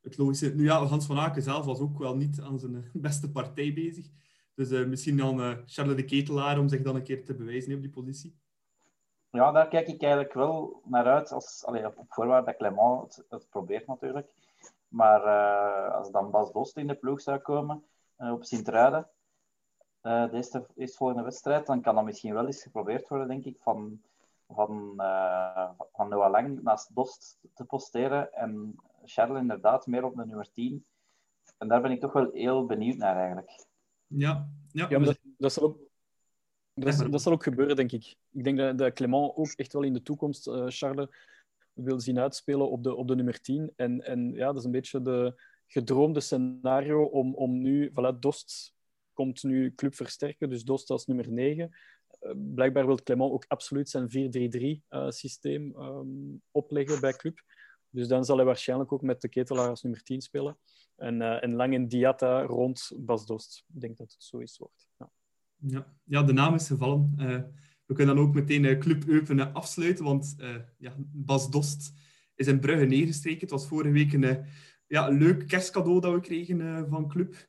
het 0.00 0.16
logische. 0.16 0.54
Nu 0.54 0.64
ja, 0.64 0.84
Hans 0.84 1.06
van 1.06 1.18
Aken 1.18 1.42
zelf 1.42 1.64
was 1.64 1.80
ook 1.80 1.98
wel 1.98 2.16
niet 2.16 2.40
aan 2.40 2.58
zijn 2.58 2.90
beste 3.08 3.30
partij 3.30 3.72
bezig. 3.72 4.06
Dus 4.54 4.70
uh, 4.70 4.86
misschien 4.86 5.16
dan 5.16 5.40
uh, 5.40 5.56
Charles 5.66 5.96
de 5.96 6.04
Ketelaar 6.04 6.58
om 6.58 6.68
zich 6.68 6.82
dan 6.82 6.96
een 6.96 7.02
keer 7.02 7.24
te 7.24 7.34
bewijzen 7.34 7.74
op 7.74 7.80
die 7.80 7.90
positie. 7.90 8.36
Ja, 9.30 9.52
daar 9.52 9.68
kijk 9.68 9.88
ik 9.88 10.02
eigenlijk 10.02 10.32
wel 10.32 10.82
naar 10.84 11.06
uit. 11.06 11.32
Als, 11.32 11.64
allee, 11.64 11.86
op 11.86 12.04
voorwaarde 12.08 12.46
dat 12.46 12.56
Clement 12.56 13.16
het, 13.16 13.26
het 13.28 13.48
probeert 13.48 13.86
natuurlijk. 13.86 14.34
Maar 14.88 15.24
uh, 15.24 15.94
als 15.94 16.10
dan 16.10 16.30
Bas 16.30 16.52
Dost 16.52 16.76
in 16.76 16.86
de 16.86 16.94
ploeg 16.94 17.20
zou 17.20 17.38
komen 17.38 17.84
op 18.16 18.44
Sint-Truiden, 18.44 19.08
de 20.00 20.30
eerste, 20.32 20.66
eerstvolgende 20.76 21.22
wedstrijd, 21.22 21.66
dan 21.66 21.80
kan 21.80 21.94
dat 21.94 22.04
misschien 22.04 22.34
wel 22.34 22.46
eens 22.46 22.62
geprobeerd 22.62 23.08
worden, 23.08 23.28
denk 23.28 23.44
ik, 23.44 23.56
van, 23.60 24.00
van, 24.48 24.92
van 25.92 26.08
Noah 26.08 26.30
Lang 26.30 26.62
naast 26.62 26.94
Dost 26.94 27.38
te 27.54 27.64
posteren 27.64 28.32
en 28.32 28.76
Charles 29.04 29.40
inderdaad 29.40 29.86
meer 29.86 30.04
op 30.04 30.16
de 30.16 30.26
nummer 30.26 30.52
10. 30.52 30.84
En 31.58 31.68
daar 31.68 31.82
ben 31.82 31.90
ik 31.90 32.00
toch 32.00 32.12
wel 32.12 32.30
heel 32.32 32.66
benieuwd 32.66 32.96
naar 32.96 33.16
eigenlijk. 33.16 33.66
Ja, 34.06 34.48
ja. 34.72 34.86
dat, 34.86 35.18
dat, 35.38 35.52
zal 35.52 35.62
ook, 35.62 35.78
Dat, 36.74 37.06
dat, 37.10 37.22
zal 37.22 37.32
ook 37.32 37.42
gebeuren, 37.42 37.76
denk 37.76 37.92
ik. 37.92 38.16
Ik 38.30 38.44
denk 38.44 38.58
dat, 38.58 38.78
dat 38.78 38.92
Clement 38.92 39.32
ook 39.36 39.48
echt 39.48 39.72
wel 39.72 39.82
in 39.82 39.92
de 39.92 40.02
toekomst, 40.02 40.46
uh, 40.46 40.64
Charles, 40.66 41.08
wil 41.72 42.00
zien 42.00 42.18
uitspelen 42.18 42.70
op 42.70 42.82
de, 42.82 42.94
op 42.94 43.08
de 43.08 43.14
nummer 43.14 43.40
10. 43.40 43.72
En, 43.76 44.04
en 44.04 44.32
ja, 44.32 44.46
dat 44.46 44.56
is 44.56 44.64
een 44.64 44.70
beetje 44.70 45.02
de 45.02 45.40
gedroomde 45.66 46.20
scenario 46.20 47.04
om, 47.04 47.34
om 47.34 47.60
nu... 47.60 47.90
Voilà, 47.90 48.18
Dost 48.18 48.76
komt 49.18 49.42
nu 49.42 49.74
club 49.74 49.94
versterken, 49.94 50.50
dus 50.50 50.64
Dost 50.64 50.90
als 50.90 51.06
nummer 51.06 51.30
9. 51.30 51.70
Uh, 52.20 52.30
blijkbaar 52.54 52.86
wil 52.86 53.02
Clement 53.02 53.32
ook 53.32 53.44
absoluut 53.48 53.88
zijn 53.88 54.08
4-3-3-systeem 54.08 55.72
uh, 55.76 55.86
um, 55.86 56.42
opleggen 56.50 57.00
bij 57.00 57.12
club. 57.12 57.42
Dus 57.90 58.08
dan 58.08 58.24
zal 58.24 58.36
hij 58.36 58.44
waarschijnlijk 58.44 58.92
ook 58.92 59.02
met 59.02 59.20
de 59.20 59.28
ketelaar 59.28 59.68
als 59.68 59.82
nummer 59.82 60.02
10 60.02 60.20
spelen. 60.20 60.58
En, 60.96 61.20
uh, 61.20 61.42
en 61.42 61.54
lang 61.54 61.74
in 61.74 61.88
Diata 61.88 62.42
rond 62.42 62.92
Bas 62.96 63.26
Dost. 63.26 63.64
Ik 63.74 63.80
denk 63.80 63.96
dat 63.96 64.12
het 64.12 64.22
zo 64.22 64.38
is 64.38 64.58
wordt. 64.58 64.88
Ja. 64.98 65.10
Ja, 65.56 65.94
ja 66.04 66.22
de 66.22 66.32
naam 66.32 66.54
is 66.54 66.66
gevallen. 66.66 67.14
We 67.86 67.94
kunnen 67.94 68.16
dan 68.16 68.24
ook 68.24 68.34
meteen 68.34 68.78
Club 68.78 69.06
Eupen 69.06 69.52
afsluiten, 69.52 70.04
want 70.04 70.34
ja, 70.78 70.94
Bas 70.98 71.50
Dost 71.50 71.92
is 72.34 72.46
in 72.46 72.60
Brugge 72.60 72.84
neergestreken. 72.84 73.40
Het 73.40 73.50
was 73.50 73.66
vorige 73.66 73.90
week 73.90 74.12
een 74.12 74.46
ja, 74.86 75.08
leuk 75.08 75.46
kerstcadeau 75.46 76.00
dat 76.00 76.12
we 76.12 76.20
kregen 76.20 76.88
van 76.88 77.08
Club. 77.08 77.48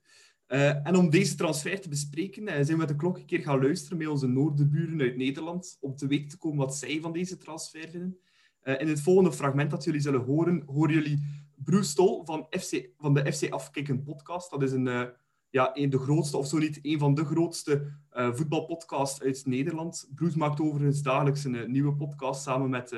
En 0.49 0.95
om 0.95 1.09
deze 1.09 1.35
transfer 1.35 1.81
te 1.81 1.89
bespreken, 1.89 2.47
zijn 2.47 2.65
we 2.65 2.75
met 2.75 2.87
de 2.87 2.95
klok 2.95 3.17
een 3.17 3.25
keer 3.25 3.41
gaan 3.41 3.61
luisteren 3.61 3.97
met 3.97 4.07
onze 4.07 4.27
noorderburen 4.27 5.01
uit 5.01 5.17
Nederland, 5.17 5.77
om 5.79 5.95
te 5.95 6.07
weten 6.07 6.29
te 6.29 6.37
komen 6.37 6.57
wat 6.57 6.75
zij 6.75 6.99
van 7.01 7.13
deze 7.13 7.37
transfer 7.37 7.89
vinden. 7.89 8.19
in 8.63 8.87
het 8.87 9.01
volgende 9.01 9.31
fragment 9.31 9.71
dat 9.71 9.83
jullie 9.83 10.01
zullen 10.01 10.21
horen, 10.21 10.63
horen 10.65 10.93
jullie 10.93 11.47
Bruce 11.55 11.89
Stol 11.89 12.25
van, 12.25 12.47
FC, 12.49 12.89
van 12.97 13.13
de 13.13 13.33
FC 13.33 13.49
Afkikken 13.49 14.03
podcast. 14.03 14.51
Dat 14.51 14.63
is 14.63 14.71
een, 14.71 15.11
ja, 15.49 15.69
een, 15.73 15.89
de 15.89 15.99
grootste, 15.99 16.37
of 16.37 16.47
zo 16.47 16.57
niet, 16.57 16.79
een 16.81 16.99
van 16.99 17.13
de 17.13 17.25
grootste 17.25 17.93
voetbalpodcasts 18.11 19.21
uit 19.21 19.45
Nederland. 19.45 20.09
Bruce 20.15 20.37
maakt 20.37 20.61
overigens 20.61 21.01
dagelijks 21.01 21.43
een 21.43 21.71
nieuwe 21.71 21.95
podcast 21.95 22.41
samen 22.41 22.69
met 22.69 22.89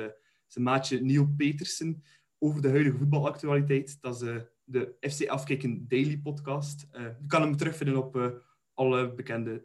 zijn 0.46 0.64
maatje 0.64 1.00
Neil 1.00 1.28
Petersen 1.36 2.02
over 2.38 2.62
de 2.62 2.68
huidige 2.68 2.96
voetbalactualiteit. 2.96 3.98
Dat 4.00 4.22
is 4.22 4.28
de 4.72 4.96
FC 5.00 5.28
Afkikken 5.28 5.88
Daily 5.88 6.18
podcast. 6.18 6.86
je 6.92 7.26
kan 7.26 7.42
hem 7.42 7.56
terugvinden 7.56 7.96
op 7.96 8.42
alle 8.74 9.14
bekende 9.14 9.64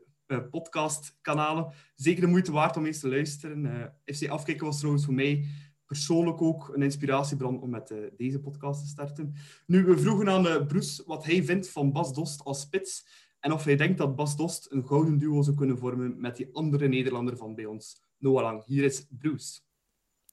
podcastkanalen. 0.51 1.73
Zeker 1.95 2.21
de 2.21 2.27
moeite 2.27 2.51
waard 2.51 2.77
om 2.77 2.85
eens 2.85 2.99
te 2.99 3.09
luisteren. 3.09 3.93
FC 4.05 4.29
Afkikken 4.29 4.65
was 4.65 4.77
trouwens 4.77 5.05
voor 5.05 5.13
mij 5.13 5.45
persoonlijk 5.85 6.41
ook 6.41 6.69
een 6.75 6.81
inspiratiebron 6.81 7.61
om 7.61 7.69
met 7.69 7.93
deze 8.17 8.39
podcast 8.39 8.81
te 8.81 8.87
starten. 8.87 9.35
Nu, 9.65 9.85
we 9.85 9.97
vroegen 9.97 10.29
aan 10.29 10.67
Bruce 10.67 11.03
wat 11.05 11.25
hij 11.25 11.43
vindt 11.43 11.69
van 11.69 11.91
Bas 11.91 12.13
Dost 12.13 12.43
als 12.43 12.61
spits 12.61 13.05
en 13.39 13.51
of 13.51 13.63
hij 13.63 13.75
denkt 13.75 13.97
dat 13.97 14.15
Bas 14.15 14.35
Dost 14.35 14.71
een 14.71 14.87
gouden 14.87 15.17
duo 15.17 15.41
zou 15.41 15.55
kunnen 15.55 15.77
vormen 15.77 16.19
met 16.19 16.35
die 16.35 16.49
andere 16.51 16.87
Nederlander 16.87 17.37
van 17.37 17.55
bij 17.55 17.65
ons, 17.65 18.01
Noah 18.17 18.43
Lang. 18.43 18.65
Hier 18.65 18.83
is 18.83 19.07
Bruce. 19.09 19.59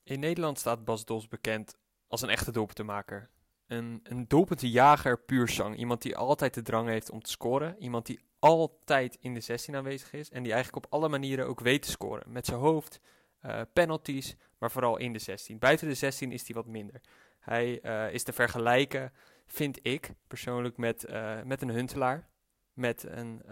In 0.02 0.20
Nederland 0.20 0.58
staat 0.58 0.84
Bas 0.84 1.04
Dost 1.04 1.28
bekend 1.28 1.78
als 2.06 2.22
een 2.22 2.28
echte 2.28 2.52
doelpuntenmaker. 2.52 3.30
Een, 3.66 4.00
een 4.02 4.24
doelpuntenjager 4.28 5.18
puur. 5.18 5.74
Iemand 5.76 6.02
die 6.02 6.16
altijd 6.16 6.54
de 6.54 6.62
drang 6.62 6.88
heeft 6.88 7.10
om 7.10 7.22
te 7.22 7.30
scoren. 7.30 7.76
Iemand 7.78 8.06
die 8.06 8.20
altijd 8.38 9.16
in 9.20 9.34
de 9.34 9.40
16 9.40 9.76
aanwezig 9.76 10.12
is 10.12 10.30
en 10.30 10.42
die 10.42 10.52
eigenlijk 10.52 10.84
op 10.84 10.92
alle 10.92 11.08
manieren 11.08 11.46
ook 11.46 11.60
weet 11.60 11.82
te 11.82 11.90
scoren. 11.90 12.32
Met 12.32 12.46
zijn 12.46 12.58
hoofd, 12.58 13.00
uh, 13.46 13.60
penalties, 13.72 14.36
maar 14.58 14.70
vooral 14.70 14.96
in 14.96 15.12
de 15.12 15.18
16. 15.18 15.58
Buiten 15.58 15.88
de 15.88 15.94
16 15.94 16.32
is 16.32 16.46
hij 16.46 16.54
wat 16.54 16.66
minder. 16.66 17.00
Hij 17.40 17.78
uh, 17.82 18.12
is 18.12 18.22
te 18.22 18.32
vergelijken, 18.32 19.12
vind 19.46 19.78
ik 19.82 20.10
persoonlijk, 20.26 20.76
met, 20.76 21.06
uh, 21.10 21.42
met 21.42 21.62
een 21.62 21.70
Huntelaar, 21.70 22.28
met 22.72 23.04
een 23.08 23.42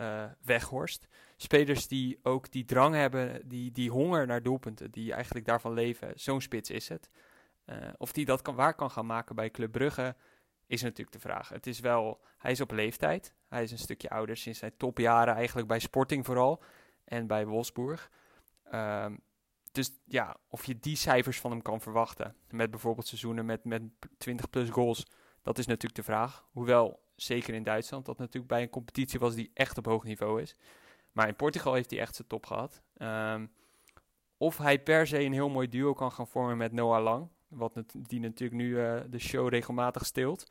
Weghorst. 0.43 1.07
Spelers 1.37 1.89
die 1.89 2.19
ook 2.23 2.51
die 2.51 2.65
drang 2.65 2.95
hebben, 2.95 3.49
die, 3.49 3.73
die 3.73 3.91
honger 3.91 4.27
naar 4.27 4.43
doelpunten, 4.43 4.91
die 4.91 5.13
eigenlijk 5.13 5.47
daarvan 5.47 5.73
leven. 5.73 6.13
Zo'n 6.15 6.41
spits 6.41 6.71
is 6.71 6.89
het. 6.89 7.11
Of 7.97 8.13
die 8.13 8.25
dat 8.25 8.43
kan, 8.43 8.55
waar 8.55 8.75
kan 8.75 8.91
gaan 8.91 9.07
maken 9.07 9.35
bij 9.35 9.51
Club 9.51 9.73
Brugge, 9.73 10.17
is 10.67 10.83
natuurlijk 10.83 11.13
de 11.13 11.21
vraag. 11.21 11.49
Het 11.49 11.67
is 11.67 11.81
wel, 11.81 12.21
hij 12.39 12.51
is 12.51 12.61
op 12.61 12.71
leeftijd. 12.71 13.35
Hij 13.49 13.63
is 13.63 13.71
een 13.71 13.79
stukje 13.79 14.11
ouder 14.11 14.37
sinds 14.37 14.59
zijn 14.59 14.77
topjaren 14.77 15.35
eigenlijk 15.35 15.69
bij 15.69 15.79
Sporting 15.79 16.27
vooral 16.27 16.63
en 17.05 17.27
bij 17.27 17.47
Wolfsburg. 17.47 18.11
Um, 18.75 19.21
dus 19.73 19.91
ja, 20.05 20.37
of 20.49 20.65
je 20.65 20.79
die 20.79 20.97
cijfers 20.97 21.41
van 21.41 21.51
hem 21.51 21.63
kan 21.63 21.81
verwachten. 21.81 22.37
Met 22.51 22.71
bijvoorbeeld 22.71 23.07
seizoenen 23.07 23.45
met, 23.45 23.65
met 23.65 23.83
20 24.19 24.51
plus 24.51 24.71
goals. 24.71 25.07
Dat 25.43 25.59
is 25.59 25.67
natuurlijk 25.67 25.95
de 25.95 26.03
vraag. 26.03 26.47
Hoewel, 26.51 27.03
zeker 27.15 27.55
in 27.55 27.63
Duitsland, 27.63 28.07
dat 28.07 28.19
natuurlijk 28.19 28.47
bij 28.47 28.63
een 28.63 28.71
competitie 28.71 29.19
was 29.19 29.35
die 29.35 29.51
echt 29.55 29.79
op 29.79 29.87
hoog 29.87 30.05
niveau 30.05 30.43
is. 30.43 30.57
Maar 31.13 31.29
in 31.29 31.37
Portugal 31.37 31.75
heeft 31.75 31.91
hij 31.91 32.01
echt 32.01 32.15
zijn 32.15 32.29
top 32.29 32.47
gehad. 32.47 32.83
Um, 32.97 33.53
of 34.37 34.59
hij 34.59 34.83
per 34.83 35.07
se 35.07 35.21
een 35.21 35.33
heel 35.33 35.49
mooi 35.49 35.69
duo 35.69 35.93
kan 35.93 36.13
gaan 36.13 36.29
vormen 36.29 36.57
met 36.57 36.73
Noah 36.73 37.03
Lang. 37.03 37.29
Wat 37.55 37.83
die 37.93 38.21
natuurlijk 38.21 38.61
nu 38.61 38.69
uh, 38.69 39.01
de 39.11 39.19
show 39.19 39.49
regelmatig 39.49 40.07
steelt. 40.07 40.51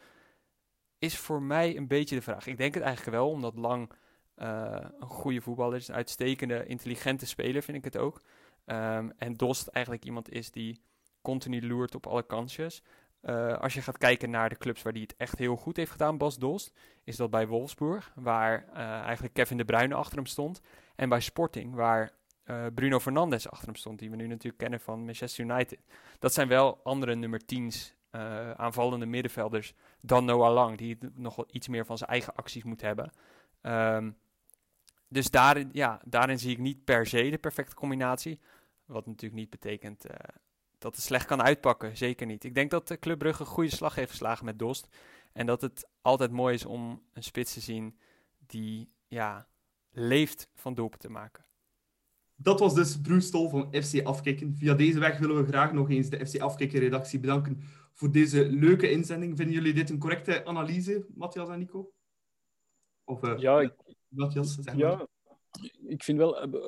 Is 1.00 1.18
voor 1.18 1.42
mij 1.42 1.78
een 1.78 1.88
beetje 1.88 2.16
de 2.16 2.22
vraag. 2.22 2.48
Ik 2.48 2.58
denk 2.58 2.74
het 2.74 2.84
eigenlijk 2.84 3.18
wel, 3.18 3.30
omdat 3.30 3.58
Lang 3.58 3.92
uh, 4.38 4.76
een 5.00 5.08
goede 5.08 5.42
voetballer 5.42 5.78
is. 5.78 5.88
Een 5.88 5.96
uitstekende, 5.96 6.66
intelligente 6.66 7.26
speler 7.26 7.62
vind 7.62 7.78
ik 7.78 7.84
het 7.84 7.98
ook. 7.98 8.22
Um, 8.66 9.12
en 9.18 9.34
Dost 9.34 9.68
eigenlijk 9.68 10.06
iemand 10.06 10.30
is 10.30 10.52
die 10.52 10.82
continu 11.22 11.68
loert 11.68 11.96
op 11.96 12.08
alle 12.08 12.26
kansjes. 12.26 12.84
Uh, 13.22 13.58
als 13.58 13.74
je 13.74 13.82
gaat 13.82 13.98
kijken 13.98 14.30
naar 14.30 14.50
de 14.50 14.58
clubs 14.58 14.82
waar 14.82 14.94
hij 14.94 15.02
het 15.02 15.16
echt 15.18 15.38
heel 15.38 15.56
goed 15.56 15.78
heeft 15.78 15.92
gedaan, 15.92 16.18
Bas 16.18 16.38
Dost, 16.38 16.80
is 17.04 17.16
dat 17.16 17.30
bij 17.30 17.48
Wolfsburg, 17.48 18.12
waar 18.16 18.68
eigenlijk 18.74 19.34
Kevin 19.34 19.58
de 19.58 19.66
Bruyne 19.66 19.96
achter 19.96 20.16
hem 20.16 20.26
stond. 20.26 20.62
En 20.96 21.10
bij 21.10 21.20
Sporting, 21.20 21.76
waar 21.76 22.12
uh, 22.52 22.66
Bruno 22.74 23.00
Fernandes 23.00 23.50
achter 23.50 23.68
hem 23.68 23.76
stond, 23.76 24.00
die 24.00 24.10
we 24.10 24.16
nu 24.16 24.28
natuurlijk 24.28 24.58
kennen 24.58 24.80
van 24.80 25.06
Manchester 25.06 25.46
United. 25.46 25.80
Dat 26.20 26.34
zijn 26.34 26.48
wel 26.48 26.80
andere 26.84 27.16
nummer 27.16 27.42
10's, 27.56 27.96
aanvallende 28.56 29.06
middenvelders 29.06 29.74
dan 30.02 30.26
Noah 30.26 30.54
Lang, 30.54 30.78
die 30.78 30.98
nog 31.14 31.36
wel 31.36 31.48
iets 31.52 31.68
meer 31.68 31.86
van 31.86 31.98
zijn 31.98 32.10
eigen 32.10 32.36
acties 32.36 32.64
moet 32.64 32.82
hebben. 32.82 33.12
Um, 33.62 34.18
dus 35.12 35.30
daarin, 35.30 35.70
ja, 35.72 36.02
daarin 36.06 36.40
zie 36.40 36.52
ik 36.52 36.58
niet 36.58 36.84
per 36.84 37.08
se 37.08 37.30
de 37.30 37.38
perfecte 37.38 37.76
combinatie. 37.76 38.40
Wat 38.86 39.06
natuurlijk 39.06 39.42
niet 39.42 39.50
betekent 39.50 40.06
uh, 40.06 40.16
dat 40.78 40.96
het 40.96 41.04
slecht 41.04 41.26
kan 41.26 41.42
uitpakken. 41.42 41.98
Zeker 41.98 42.26
niet. 42.26 42.44
Ik 42.44 42.56
denk 42.56 42.72
dat 42.72 42.88
de 42.88 43.00
Club 43.00 43.20
Brugge 43.20 43.42
een 43.42 43.48
goede 43.48 43.76
slag 43.76 43.96
heeft 43.96 44.10
geslagen 44.12 44.46
met 44.46 44.60
Dost. 44.60 44.88
En 45.34 45.46
dat 45.46 45.62
het 45.62 45.90
altijd 46.02 46.32
mooi 46.32 46.54
is 46.54 46.66
om 46.66 47.04
een 47.14 47.24
spits 47.24 47.54
te 47.54 47.60
zien 47.60 48.00
die 48.38 48.92
ja, 49.08 49.48
leeft 49.92 50.50
van 50.56 50.74
doelpunten 50.74 51.10
te 51.10 51.14
maken. 51.16 51.46
Dat 52.42 52.60
was 52.60 52.76
dus 52.76 53.02
Bruce 53.02 53.28
Stol 53.28 53.50
van 53.50 53.74
FC 53.84 54.04
Afkikken. 54.04 54.56
Via 54.56 54.74
deze 54.74 55.00
weg 55.00 55.18
willen 55.18 55.36
we 55.36 55.48
graag 55.48 55.74
nog 55.74 55.90
eens 55.90 56.10
de 56.10 56.26
FC 56.26 56.40
Afkikken-redactie 56.40 57.20
bedanken 57.20 57.62
voor 57.94 58.12
deze 58.12 58.50
leuke 58.50 58.92
inzending. 58.92 59.38
Vinden 59.38 59.56
jullie 59.56 59.74
dit 59.74 59.90
een 59.90 60.00
correcte 60.00 60.46
analyse, 60.46 61.06
Matthias 61.16 61.50
en 61.50 61.60
Nico? 61.60 61.92
Of, 63.04 63.24
uh, 63.24 63.38
ja, 63.38 63.62
ik, 63.62 63.74
Matthias, 64.08 64.56
zeg 64.56 64.66
maar. 64.66 64.78
Ja, 64.78 65.08
ik 65.88 66.04
vind 66.04 66.18
wel... 66.18 66.48
Uh, 66.48 66.62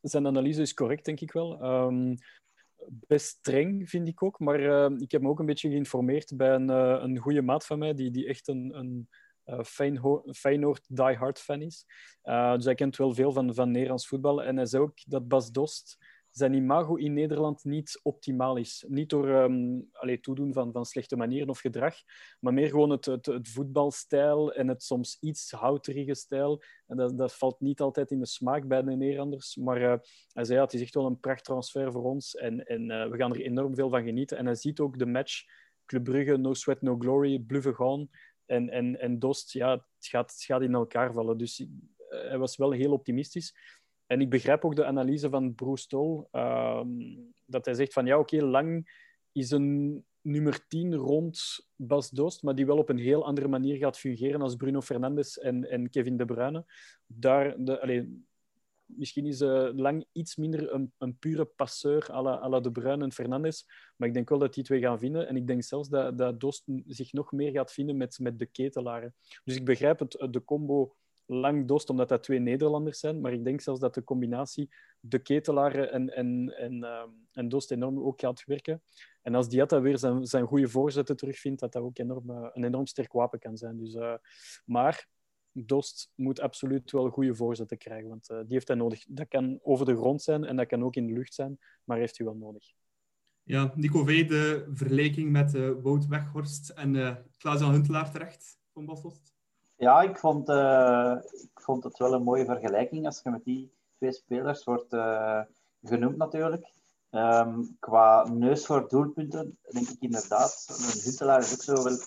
zijn 0.00 0.26
analyse 0.26 0.60
is 0.60 0.74
correct, 0.74 1.04
denk 1.04 1.20
ik 1.20 1.32
wel. 1.32 1.64
Um, 1.64 2.14
best 2.86 3.26
streng, 3.26 3.88
vind 3.88 4.08
ik 4.08 4.22
ook. 4.22 4.38
Maar 4.38 4.60
uh, 4.60 4.98
ik 4.98 5.10
heb 5.10 5.22
me 5.22 5.28
ook 5.28 5.38
een 5.38 5.46
beetje 5.46 5.70
geïnformeerd 5.70 6.36
bij 6.36 6.54
een, 6.54 6.68
een 6.68 7.18
goede 7.18 7.42
maat 7.42 7.66
van 7.66 7.78
mij, 7.78 7.94
die, 7.94 8.10
die 8.10 8.26
echt 8.26 8.48
een, 8.48 8.78
een 8.78 9.08
Feyenoord 10.32 10.84
die-hard 10.88 11.38
fan 11.38 11.62
is. 11.62 11.86
dus 12.54 12.64
hij 12.64 12.74
kent 12.74 12.96
wel 12.96 13.14
veel 13.14 13.32
van, 13.32 13.54
van 13.54 13.70
Nederlands 13.70 14.08
voetbal. 14.08 14.42
En 14.42 14.56
hij 14.56 14.66
zei 14.66 14.82
ook 14.82 14.98
dat 15.06 15.28
Bas 15.28 15.50
Dost 15.50 15.98
zijn 16.30 16.54
imago 16.54 16.94
in 16.94 17.12
Nederland 17.12 17.64
niet 17.64 18.00
optimaal 18.02 18.56
is. 18.56 18.84
Niet 18.88 19.10
door 19.10 19.28
um, 19.28 19.90
toedoen 20.20 20.52
van, 20.52 20.72
van 20.72 20.84
slechte 20.84 21.16
manieren 21.16 21.48
of 21.48 21.58
gedrag, 21.58 21.94
maar 22.40 22.54
meer 22.54 22.68
gewoon 22.68 22.90
het, 22.90 23.04
het, 23.04 23.26
het 23.26 23.48
voetbalstijl 23.48 24.52
en 24.52 24.68
het 24.68 24.82
soms 24.82 25.16
iets 25.20 25.50
houterige 25.50 26.14
stijl. 26.14 26.62
En 26.86 26.96
dat, 26.96 27.18
dat 27.18 27.34
valt 27.34 27.60
niet 27.60 27.80
altijd 27.80 28.10
in 28.10 28.18
de 28.18 28.26
smaak 28.26 28.68
bij 28.68 28.82
de 28.82 28.96
Nederlanders. 28.96 29.56
Maar 29.56 29.80
uh, 29.80 29.94
hij 30.32 30.44
zei, 30.44 30.58
ja, 30.58 30.64
het 30.64 30.74
is 30.74 30.80
echt 30.80 30.94
wel 30.94 31.06
een 31.06 31.20
prachttransfer 31.20 31.92
voor 31.92 32.04
ons 32.04 32.34
en, 32.34 32.64
en 32.64 33.10
we 33.10 33.16
gaan 33.16 33.34
er 33.34 33.40
enorm 33.40 33.74
veel 33.74 33.90
van 33.90 34.04
genieten. 34.04 34.38
En 34.38 34.46
hij 34.46 34.54
ziet 34.54 34.80
ook 34.80 34.98
de 34.98 35.06
match 35.06 35.44
Club 35.90 36.04
Brugge, 36.04 36.36
No 36.36 36.54
Sweat, 36.54 36.82
No 36.82 36.96
Glory, 36.98 37.38
bluffen 37.38 37.74
gaan. 37.74 38.08
En, 38.50 38.68
en, 38.68 39.00
en 39.00 39.18
Dost, 39.18 39.52
ja, 39.52 39.70
het 39.70 40.06
gaat, 40.06 40.34
gaat 40.38 40.62
in 40.62 40.74
elkaar 40.74 41.12
vallen. 41.12 41.38
Dus 41.38 41.60
uh, 41.60 41.68
hij 42.08 42.38
was 42.38 42.56
wel 42.56 42.70
heel 42.70 42.92
optimistisch. 42.92 43.54
En 44.06 44.20
ik 44.20 44.30
begrijp 44.30 44.64
ook 44.64 44.76
de 44.76 44.84
analyse 44.84 45.30
van 45.30 45.54
Bruce 45.54 45.82
Stol, 45.82 46.28
uh, 46.32 46.82
dat 47.46 47.64
hij 47.64 47.74
zegt 47.74 47.92
van 47.92 48.06
ja, 48.06 48.18
oké, 48.18 48.44
Lang 48.44 48.90
is 49.32 49.50
een 49.50 50.04
nummer 50.20 50.66
10 50.68 50.94
rond 50.94 51.68
Bas 51.76 52.10
Dost, 52.10 52.42
maar 52.42 52.54
die 52.54 52.66
wel 52.66 52.78
op 52.78 52.88
een 52.88 52.98
heel 52.98 53.24
andere 53.24 53.48
manier 53.48 53.76
gaat 53.76 53.98
fungeren 53.98 54.40
als 54.40 54.56
Bruno 54.56 54.80
Fernandes 54.80 55.38
en, 55.38 55.70
en 55.70 55.90
Kevin 55.90 56.16
De 56.16 56.24
Bruyne. 56.24 56.64
Daar, 57.06 57.64
de, 57.64 57.80
allez, 57.80 58.04
misschien 58.96 59.26
is 59.26 59.40
uh, 59.40 59.68
Lang 59.74 60.04
iets 60.12 60.36
minder 60.36 60.72
een, 60.72 60.92
een 60.98 61.18
pure 61.18 61.44
passeur 61.44 62.10
à 62.10 62.48
la, 62.48 62.60
De 62.60 62.70
Bruyne 62.70 63.04
en 63.04 63.12
Fernandes, 63.12 63.66
maar 63.96 64.08
ik 64.08 64.14
denk 64.14 64.28
wel 64.28 64.38
dat 64.38 64.54
die 64.54 64.64
twee 64.64 64.80
gaan 64.80 64.98
vinden. 64.98 65.28
En 65.28 65.36
ik 65.36 65.46
denk 65.46 65.62
zelfs 65.62 65.88
dat, 65.88 66.18
dat 66.18 66.40
Dost 66.40 66.64
zich 66.86 67.12
nog 67.12 67.32
meer 67.32 67.50
gaat 67.50 67.72
vinden 67.72 67.96
met, 67.96 68.18
met 68.18 68.38
de 68.38 68.46
ketelaren. 68.46 69.14
Dus 69.44 69.56
ik 69.56 69.64
begrijp 69.64 69.98
het, 69.98 70.26
de 70.30 70.44
combo 70.44 70.94
lang 71.26 71.66
Dost, 71.66 71.90
omdat 71.90 72.08
dat 72.08 72.22
twee 72.22 72.38
Nederlanders 72.38 72.98
zijn. 72.98 73.20
Maar 73.20 73.32
ik 73.32 73.44
denk 73.44 73.60
zelfs 73.60 73.80
dat 73.80 73.94
de 73.94 74.04
combinatie 74.04 74.70
de 75.00 75.18
ketelaren 75.18 75.92
en, 75.92 76.16
en, 76.16 76.54
en, 76.56 76.84
ehm, 76.84 77.08
en 77.32 77.48
Dost 77.48 77.70
enorm 77.70 78.00
ook 78.00 78.20
gaat 78.20 78.44
werken. 78.44 78.82
En 79.22 79.34
als 79.34 79.48
Diatta 79.48 79.80
weer 79.80 79.98
zijn, 79.98 80.26
zijn 80.26 80.46
goede 80.46 80.68
voorzetten 80.68 81.16
terugvindt, 81.16 81.60
dat 81.60 81.72
dat 81.72 81.82
ook 81.82 81.98
enorm, 81.98 82.30
eh, 82.30 82.48
een 82.52 82.64
enorm 82.64 82.86
sterk 82.86 83.12
wapen 83.12 83.38
kan 83.38 83.56
zijn. 83.56 83.78
Dus, 83.78 83.96
maar 84.64 85.08
Dost 85.52 86.12
moet 86.14 86.40
absoluut 86.40 86.90
wel 86.90 87.10
goede 87.10 87.34
voorzetten 87.34 87.78
krijgen, 87.78 88.08
want 88.08 88.30
uh, 88.30 88.38
die 88.38 88.52
heeft 88.52 88.68
hij 88.68 88.76
nodig. 88.76 89.04
Dat 89.08 89.28
kan 89.28 89.58
over 89.62 89.86
de 89.86 89.96
grond 89.96 90.22
zijn 90.22 90.44
en 90.44 90.56
dat 90.56 90.66
kan 90.66 90.84
ook 90.84 90.96
in 90.96 91.06
de 91.06 91.12
lucht 91.12 91.34
zijn, 91.34 91.58
maar 91.84 91.98
heeft 91.98 92.16
hij 92.18 92.26
wel 92.26 92.36
nodig. 92.36 92.72
Ja, 93.42 93.72
Nico 93.74 94.04
Vee, 94.04 94.24
de 94.24 94.70
vergelijking 94.72 95.30
met 95.30 95.54
uh, 95.54 95.70
Wout 95.82 96.06
Weghorst 96.06 96.68
en 96.68 96.94
uh, 96.94 97.16
Klaas-Jan 97.38 97.72
Huntelaar 97.72 98.10
terecht 98.10 98.58
van 98.72 98.84
Bas 98.84 99.02
Dost? 99.02 99.34
Ja, 99.76 100.02
ik 100.02 100.18
vond, 100.18 100.48
uh, 100.48 101.16
ik 101.32 101.60
vond 101.60 101.84
het 101.84 101.98
wel 101.98 102.14
een 102.14 102.22
mooie 102.22 102.44
vergelijking 102.44 103.06
als 103.06 103.20
je 103.22 103.30
met 103.30 103.44
die 103.44 103.72
twee 103.96 104.12
spelers 104.12 104.64
wordt 104.64 104.96
genoemd 105.82 106.16
natuurlijk. 106.16 106.78
Um, 107.10 107.76
qua 107.78 108.28
neus 108.28 108.66
voor 108.66 108.88
doelpunten 108.88 109.58
denk 109.62 109.88
ik 109.88 110.00
inderdaad. 110.00 110.66
Een 110.68 111.00
Huntelaar 111.02 111.38
is 111.38 111.52
ook 111.52 111.62
zo 111.62 111.84
wel 111.84 111.98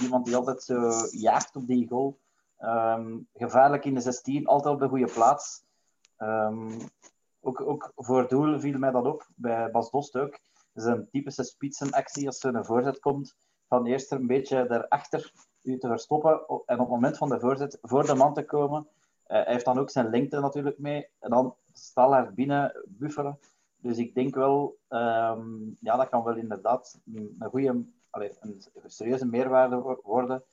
iemand 0.00 0.26
die 0.26 0.36
altijd 0.36 0.62
zo 0.62 0.90
jaagt 1.10 1.56
op 1.56 1.66
die 1.66 1.88
goal. 1.88 2.19
Um, 2.60 3.28
gevaarlijk 3.34 3.84
in 3.84 3.94
de 3.94 4.00
16, 4.00 4.46
altijd 4.46 4.74
op 4.74 4.80
de 4.80 4.88
goede 4.88 5.12
plaats. 5.12 5.62
Um, 6.18 6.76
ook, 7.40 7.60
ook 7.60 7.92
voor 7.96 8.28
doel 8.28 8.60
viel 8.60 8.78
mij 8.78 8.90
dat 8.90 9.06
op, 9.06 9.26
bij 9.34 9.70
Bas 9.70 9.90
Dost 9.90 10.16
ook. 10.16 10.32
Het 10.72 10.82
is 10.82 10.84
een 10.84 11.08
typische 11.10 11.44
spitsenactie 11.44 12.26
als 12.26 12.42
er 12.42 12.54
een 12.54 12.64
voorzet 12.64 13.00
komt. 13.00 13.36
Van 13.68 13.86
eerst 13.86 14.12
een 14.12 14.26
beetje 14.26 14.66
daarachter 14.66 15.32
u 15.62 15.78
te 15.78 15.88
verstoppen 15.88 16.32
en 16.48 16.48
op 16.48 16.66
het 16.66 16.88
moment 16.88 17.16
van 17.16 17.28
de 17.28 17.40
voorzet 17.40 17.78
voor 17.82 18.06
de 18.06 18.14
man 18.14 18.34
te 18.34 18.44
komen. 18.44 18.80
Uh, 18.80 19.36
hij 19.36 19.52
heeft 19.52 19.64
dan 19.64 19.78
ook 19.78 19.90
zijn 19.90 20.10
lengte 20.10 20.40
natuurlijk 20.40 20.78
mee. 20.78 21.08
En 21.18 21.30
dan 21.30 21.54
stal 21.72 22.32
binnen 22.34 22.84
buffelen. 22.86 23.38
Dus 23.76 23.98
ik 23.98 24.14
denk 24.14 24.34
wel, 24.34 24.78
um, 24.88 25.76
ja, 25.80 25.96
dat 25.96 26.08
kan 26.08 26.24
wel 26.24 26.36
inderdaad 26.36 27.00
een 27.14 27.48
goede, 27.50 27.84
een 28.10 28.62
serieuze 28.86 29.26
meerwaarde 29.26 29.98
worden. 30.02 30.44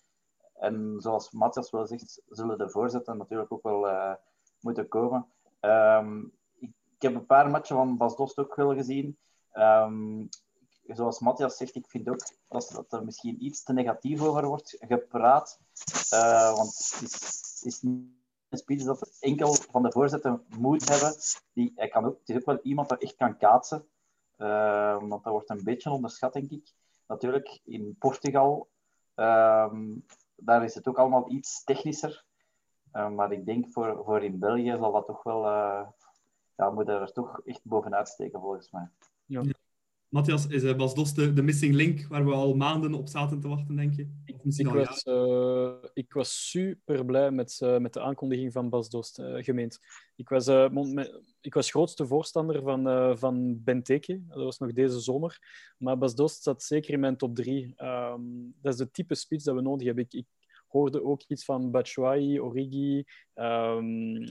En 0.60 0.96
zoals 0.98 1.32
Matthias 1.32 1.70
wel 1.70 1.86
zegt, 1.86 2.22
zullen 2.30 2.58
de 2.58 2.70
voorzetten 2.70 3.18
natuurlijk 3.18 3.52
ook 3.52 3.64
wel 3.64 3.88
uh, 3.90 4.14
moeten 4.60 4.88
komen. 4.88 5.28
Um, 5.62 6.32
ik, 6.60 6.72
heb 6.98 7.16
een 7.16 7.26
paar 7.26 7.50
matchen 7.50 7.76
van 7.76 7.98
Bas 7.98 8.16
Dost 8.16 8.38
ook 8.38 8.56
wel 8.56 8.74
gezien. 8.74 9.18
Um, 9.54 10.30
zoals 10.88 11.20
Matthias 11.20 11.58
zegt, 11.58 11.76
ik 11.76 11.88
vind 11.88 12.10
ook 12.10 12.28
dat, 12.48 12.86
er 12.90 13.06
misschien 13.06 13.46
iets 13.46 13.64
te 13.64 13.74
negatief 13.74 14.22
over 14.22 14.48
wordt 14.48 14.78
gepraat. 14.80 15.60
Uh, 16.14 16.56
want 16.56 16.68
het 16.94 17.02
is, 17.02 17.14
het 17.14 17.66
is 17.66 17.82
niet 17.82 18.16
een 18.50 18.58
speech 18.58 18.84
dat 18.84 19.18
enkel 19.20 19.54
van 19.54 19.84
de 19.84 19.92
voorzetten 19.92 20.46
moet 20.50 20.90
hebben. 20.90 21.14
Die, 21.54 21.72
hij 21.76 21.88
kan 21.88 22.06
ook, 22.06 22.20
het 22.20 22.30
is 22.30 22.36
ook 22.36 22.46
wel 22.46 22.60
iemand 22.62 22.90
dat 22.90 23.02
echt 23.02 23.16
kan 23.16 23.38
kaatsen. 23.38 23.88
Uh, 24.38 24.98
want 24.98 25.24
dat 25.24 25.34
wordt 25.34 25.50
een 25.50 25.64
beetje 25.64 25.90
onderschat, 25.90 26.34
denk 26.34 26.52
ik. 26.52 26.74
Natuurlijk, 27.08 27.60
in 27.64 27.96
Portugal, 28.00 28.70
daar 30.38 30.64
is 30.64 30.76
het 30.76 30.88
ook 30.88 30.98
allemaal 30.98 31.32
iets 31.32 31.64
technischer. 31.64 32.26
Uh, 32.94 33.10
maar 33.10 33.32
ik 33.32 33.46
denk 33.46 33.72
voor, 33.72 34.04
voor 34.04 34.24
in 34.24 34.40
België 34.40 34.76
zal 34.78 34.92
dat 34.92 35.06
toch 35.06 35.24
wel... 35.24 35.46
Uh, 35.46 35.88
ja, 36.56 36.70
moet 36.70 36.88
er 36.88 37.12
toch 37.12 37.42
echt 37.46 37.62
bovenuit 37.64 38.08
steken, 38.08 38.40
volgens 38.40 38.72
mij. 38.72 38.90
Matthias, 40.10 40.48
is 40.48 40.76
Bas 40.76 40.94
Dost 40.94 41.16
de, 41.16 41.34
de 41.34 41.42
missing 41.42 41.76
link 41.76 42.08
waar 42.08 42.26
we 42.26 42.32
al 42.32 42.56
maanden 42.56 42.94
op 42.94 43.08
zaten 43.08 43.40
te 43.40 43.48
wachten, 43.48 43.76
denk 43.76 43.94
je? 43.94 44.08
Ik 44.26 44.68
was, 44.68 45.06
uh, 45.06 45.74
ik 45.94 46.14
was 46.14 46.50
super 46.50 47.06
blij 47.06 47.32
met, 47.32 47.60
uh, 47.64 47.78
met 47.78 47.94
de 47.94 48.02
aankondiging 48.02 48.52
van 48.52 48.70
Bas 48.70 48.90
Dost, 48.90 49.20
uh, 49.20 49.44
gemeend. 49.44 49.80
Ik 50.16 50.30
was, 50.30 50.48
ik 51.42 51.54
was 51.54 51.72
grootste 51.72 52.08
voorstander 52.08 52.62
van, 52.62 53.18
van 53.18 53.64
Benteke. 53.64 54.24
Dat 54.28 54.44
was 54.44 54.58
nog 54.58 54.74
deze 54.74 55.00
zomer. 55.00 55.40
Maar 55.78 55.98
Bas 55.98 56.16
Dost 56.16 56.44
zat 56.44 56.64
zeker 56.64 56.94
in 56.94 57.00
mijn 57.00 57.18
top 57.18 57.36
drie. 57.36 57.74
Um, 57.84 58.56
dat 58.62 58.74
is 58.74 58.80
de 58.80 58.92
type 58.92 59.16
spits 59.16 59.44
dat 59.44 59.56
we 59.56 59.62
nodig 59.62 59.86
hebben. 59.86 60.04
Ik, 60.04 60.14
ik 60.14 60.26
hoorde 60.68 61.04
ook 61.04 61.22
iets 61.28 61.46
van 61.46 61.72
Batshuayi, 61.72 62.42
Origi, 62.42 63.04
um, 63.36 64.24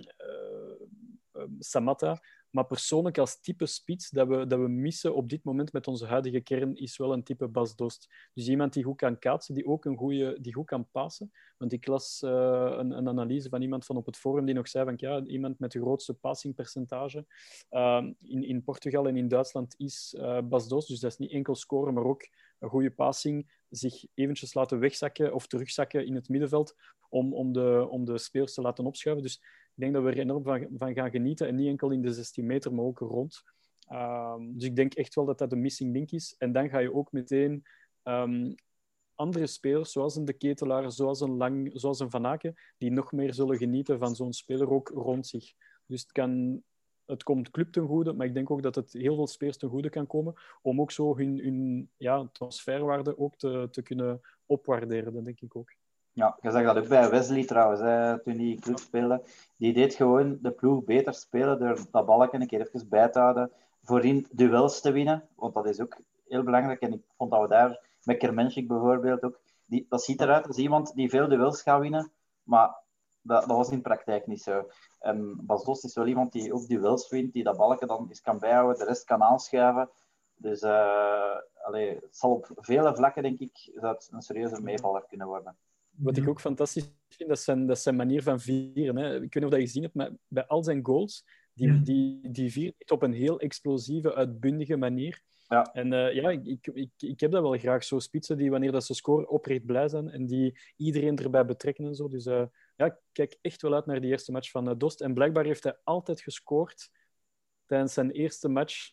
Samatta. 1.58 2.20
Maar 2.56 2.66
persoonlijk 2.66 3.18
als 3.18 3.40
type 3.40 3.66
spits 3.66 4.10
dat 4.10 4.28
we, 4.28 4.46
dat 4.46 4.58
we 4.58 4.68
missen 4.68 5.14
op 5.14 5.28
dit 5.28 5.44
moment 5.44 5.72
met 5.72 5.86
onze 5.86 6.06
huidige 6.06 6.40
kern 6.40 6.76
is 6.76 6.96
wel 6.96 7.12
een 7.12 7.22
type 7.22 7.48
Bas 7.48 7.76
Dost. 7.76 8.08
Dus 8.34 8.48
iemand 8.48 8.72
die 8.72 8.84
goed 8.84 8.96
kan 8.96 9.18
kaatsen, 9.18 9.54
die 9.54 9.66
ook 9.66 9.84
een 9.84 9.96
goede, 9.96 10.40
die 10.40 10.54
goed 10.54 10.66
kan 10.66 10.90
passen. 10.90 11.32
Want 11.58 11.72
ik 11.72 11.86
las 11.86 12.22
uh, 12.24 12.30
een, 12.78 12.90
een, 12.90 13.08
analyse 13.08 13.48
van 13.48 13.62
iemand 13.62 13.84
van 13.84 13.96
op 13.96 14.06
het 14.06 14.16
forum 14.16 14.44
die 14.44 14.54
nog 14.54 14.68
zei 14.68 14.84
van 14.84 14.94
ja, 14.96 15.24
iemand 15.24 15.58
met 15.58 15.72
de 15.72 15.80
grootste 15.80 16.14
passingpercentage 16.14 17.26
uh, 17.70 18.06
in, 18.20 18.44
in 18.44 18.62
Portugal 18.62 19.08
en 19.08 19.16
in 19.16 19.28
Duitsland 19.28 19.74
is 19.78 20.14
uh, 20.18 20.40
Bas. 20.40 20.68
Dus 20.68 21.00
dat 21.00 21.10
is 21.10 21.18
niet 21.18 21.32
enkel 21.32 21.54
scoren, 21.54 21.94
maar 21.94 22.04
ook 22.04 22.28
een 22.58 22.68
goede 22.68 22.90
passing, 22.90 23.52
zich 23.68 24.04
eventjes 24.14 24.54
laten 24.54 24.78
wegzakken 24.78 25.34
of 25.34 25.46
terugzakken 25.46 26.06
in 26.06 26.14
het 26.14 26.28
middenveld 26.28 26.74
om, 27.08 27.34
om, 27.34 27.52
de, 27.52 27.86
om 27.90 28.04
de 28.04 28.18
spelers 28.18 28.54
te 28.54 28.60
laten 28.60 28.86
opschuiven. 28.86 29.24
Dus 29.24 29.40
ik 29.76 29.82
denk 29.82 29.94
dat 29.94 30.02
we 30.02 30.10
er 30.10 30.18
enorm 30.18 30.42
van, 30.78 30.94
gaan 30.94 31.10
genieten. 31.10 31.46
En 31.46 31.54
niet 31.54 31.68
enkel 31.68 31.90
in 31.90 32.02
de 32.02 32.12
16 32.12 32.46
meter, 32.46 32.74
maar 32.74 32.84
ook 32.84 32.98
rond. 32.98 33.42
Um, 33.92 34.52
dus 34.54 34.64
ik 34.64 34.76
denk 34.76 34.94
echt 34.94 35.14
wel 35.14 35.24
dat 35.24 35.38
dat 35.38 35.52
een 35.52 35.60
missing 35.60 35.92
link 35.92 36.10
is. 36.10 36.34
En 36.38 36.52
dan 36.52 36.68
ga 36.68 36.78
je 36.78 36.94
ook 36.94 37.12
meteen 37.12 37.64
um, 38.04 38.54
andere 39.14 39.46
spelers, 39.46 39.92
zoals 39.92 40.16
een 40.16 40.24
De 40.24 40.32
Ketelaar, 40.32 40.92
zoals 40.92 41.20
een, 41.20 41.36
Lang, 41.36 41.70
zoals 41.72 42.00
een 42.00 42.10
Van 42.10 42.26
Aken, 42.26 42.54
die 42.78 42.90
nog 42.90 43.12
meer 43.12 43.34
zullen 43.34 43.56
genieten 43.56 43.98
van 43.98 44.14
zo'n 44.14 44.32
speler 44.32 44.70
ook 44.70 44.88
rond 44.88 45.26
zich. 45.26 45.52
Dus 45.86 46.00
het, 46.00 46.12
kan, 46.12 46.62
het 47.04 47.22
komt 47.22 47.50
club 47.50 47.72
ten 47.72 47.86
goede, 47.86 48.12
maar 48.12 48.26
ik 48.26 48.34
denk 48.34 48.50
ook 48.50 48.62
dat 48.62 48.74
het 48.74 48.92
heel 48.92 49.14
veel 49.14 49.26
spelers 49.26 49.56
ten 49.56 49.68
goede 49.68 49.90
kan 49.90 50.06
komen 50.06 50.34
om 50.62 50.80
ook 50.80 50.90
zo 50.90 51.16
hun, 51.16 51.38
hun 51.38 51.90
ja, 51.96 52.28
transferwaarde 52.32 53.18
ook 53.18 53.36
te, 53.36 53.68
te 53.70 53.82
kunnen 53.82 54.20
opwaarderen. 54.46 55.12
Dat 55.12 55.24
denk 55.24 55.40
ik 55.40 55.56
ook. 55.56 55.74
Ja, 56.16 56.38
je 56.40 56.50
zag 56.50 56.64
dat 56.64 56.76
ook 56.76 56.88
bij 56.88 57.10
Wesley 57.10 57.44
trouwens, 57.44 57.80
toen 58.24 58.38
hij 58.38 58.58
club 58.60 58.78
speelde. 58.78 59.22
Die 59.56 59.72
deed 59.72 59.94
gewoon 59.94 60.38
de 60.40 60.50
ploeg 60.50 60.84
beter 60.84 61.14
spelen 61.14 61.58
door 61.58 61.78
dat 61.90 62.06
balken 62.06 62.40
een 62.40 62.46
keer 62.46 62.60
even 62.60 62.88
bij 62.88 63.08
te 63.08 63.18
houden. 63.18 63.52
Voorin 63.82 64.26
duels 64.30 64.80
te 64.80 64.92
winnen, 64.92 65.28
want 65.34 65.54
dat 65.54 65.66
is 65.66 65.80
ook 65.80 65.96
heel 66.28 66.42
belangrijk. 66.42 66.80
En 66.80 66.92
ik 66.92 67.02
vond 67.16 67.30
dat 67.30 67.40
we 67.40 67.48
daar, 67.48 67.86
met 68.02 68.16
Kermenschik 68.16 68.68
bijvoorbeeld 68.68 69.22
ook, 69.22 69.40
die, 69.66 69.86
dat 69.88 70.02
ziet 70.02 70.20
eruit 70.20 70.46
als 70.46 70.56
iemand 70.56 70.94
die 70.94 71.08
veel 71.08 71.28
duels 71.28 71.62
gaat 71.62 71.80
winnen, 71.80 72.12
maar 72.42 72.76
dat, 73.20 73.48
dat 73.48 73.56
was 73.56 73.70
in 73.70 73.82
praktijk 73.82 74.26
niet 74.26 74.42
zo. 74.42 74.68
En 75.00 75.46
Bas 75.46 75.64
Dost 75.64 75.84
is 75.84 75.94
wel 75.94 76.06
iemand 76.06 76.32
die 76.32 76.52
ook 76.52 76.66
duels 76.66 77.08
wint, 77.08 77.32
die 77.32 77.44
dat 77.44 77.56
balken 77.56 77.88
dan 77.88 78.06
eens 78.08 78.20
kan 78.20 78.38
bijhouden, 78.38 78.78
de 78.78 78.84
rest 78.84 79.04
kan 79.04 79.22
aanschuiven. 79.22 79.90
Dus 80.36 80.62
uh, 80.62 81.36
allee, 81.62 81.94
het 81.94 82.16
zal 82.16 82.30
op 82.30 82.50
vele 82.54 82.96
vlakken, 82.96 83.22
denk 83.22 83.40
ik, 83.40 83.70
het 83.74 84.08
een 84.12 84.22
serieuze 84.22 84.62
meevaller 84.62 85.04
kunnen 85.08 85.26
worden. 85.26 85.56
Wat 85.96 86.16
ik 86.16 86.28
ook 86.28 86.40
fantastisch 86.40 86.90
vind, 87.08 87.28
dat 87.28 87.38
is 87.38 87.44
zijn, 87.44 87.66
dat 87.66 87.78
zijn 87.78 87.96
manier 87.96 88.22
van 88.22 88.40
vieren. 88.40 88.96
Hè. 88.96 89.14
Ik 89.14 89.20
weet 89.20 89.34
niet 89.34 89.44
of 89.44 89.50
dat 89.50 89.58
je 89.58 89.66
gezien 89.66 89.82
hebt, 89.82 89.94
maar 89.94 90.10
bij 90.28 90.46
al 90.46 90.64
zijn 90.64 90.84
goals, 90.84 91.24
die, 91.52 91.72
ja. 91.72 91.80
die, 91.82 92.30
die 92.30 92.52
viert 92.52 92.90
op 92.90 93.02
een 93.02 93.12
heel 93.12 93.40
explosieve, 93.40 94.14
uitbundige 94.14 94.76
manier. 94.76 95.22
Ja. 95.48 95.72
En 95.72 95.92
uh, 95.92 96.14
ja, 96.14 96.30
ik, 96.30 96.66
ik, 96.66 96.90
ik 96.96 97.20
heb 97.20 97.30
dat 97.30 97.42
wel 97.42 97.58
graag, 97.58 97.84
zo 97.84 97.98
spitsen 97.98 98.36
die 98.36 98.50
wanneer 98.50 98.72
dat 98.72 98.84
ze 98.84 98.94
scoren 98.94 99.28
oprecht 99.28 99.66
blij 99.66 99.88
zijn 99.88 100.10
en 100.10 100.26
die 100.26 100.58
iedereen 100.76 101.16
erbij 101.16 101.44
betrekken 101.44 101.84
en 101.84 101.94
zo. 101.94 102.08
Dus 102.08 102.26
uh, 102.26 102.44
ja, 102.76 102.84
ik 102.84 102.96
kijk 103.12 103.38
echt 103.40 103.62
wel 103.62 103.74
uit 103.74 103.86
naar 103.86 104.00
die 104.00 104.10
eerste 104.10 104.32
match 104.32 104.50
van 104.50 104.68
uh, 104.68 104.74
Dost. 104.76 105.00
En 105.00 105.14
blijkbaar 105.14 105.44
heeft 105.44 105.64
hij 105.64 105.78
altijd 105.84 106.20
gescoord 106.20 106.90
tijdens 107.66 107.92
zijn 107.92 108.10
eerste 108.10 108.48
match 108.48 108.92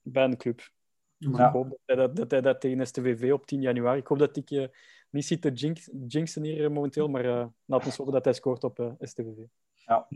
bij 0.00 0.24
een 0.24 0.36
club. 0.36 0.72
Dus 1.18 1.38
ik 1.38 1.52
hoop 1.52 1.68
dat 1.68 1.78
hij 1.84 1.96
dat, 1.96 2.16
dat 2.16 2.30
hij 2.30 2.40
dat 2.40 2.60
tegen 2.60 2.86
STVV 2.86 3.32
op 3.32 3.46
10 3.46 3.60
januari... 3.60 4.00
Ik 4.00 4.06
hoop 4.06 4.18
dat 4.18 4.36
ik 4.36 4.70
niet 5.14 5.24
zit 5.24 5.40
te 5.40 5.52
jinx, 5.52 5.90
jinxen 6.06 6.42
hier 6.42 6.72
momenteel, 6.72 7.08
maar 7.08 7.24
uh, 7.24 7.46
laat 7.64 7.84
ons 7.84 7.96
hopen 7.96 8.12
dat 8.12 8.24
hij 8.24 8.34
scoort 8.34 8.64
op 8.64 8.78
uh, 8.78 8.92
STVV. 9.00 9.38
Ja. 9.86 10.06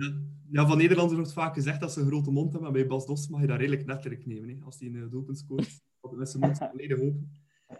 ja, 0.50 0.66
van 0.66 0.78
Nederlanders 0.78 1.18
wordt 1.18 1.32
vaak 1.32 1.54
gezegd 1.54 1.80
dat 1.80 1.92
ze 1.92 2.00
een 2.00 2.06
grote 2.06 2.30
mond 2.30 2.52
hebben, 2.52 2.62
maar 2.62 2.80
bij 2.80 2.88
Bas 2.88 3.06
Dos 3.06 3.28
mag 3.28 3.40
je 3.40 3.46
dat 3.46 3.58
redelijk 3.58 3.86
letterlijk 3.86 4.26
nemen. 4.26 4.48
Hè. 4.48 4.64
Als 4.64 4.78
hij 4.78 4.88
een 4.88 5.10
doelpunt 5.10 5.38
scoort, 5.38 5.80
met 6.10 6.28
zijn 6.28 6.42
mond 6.42 6.58
volledig 6.58 7.00
open. 7.00 7.32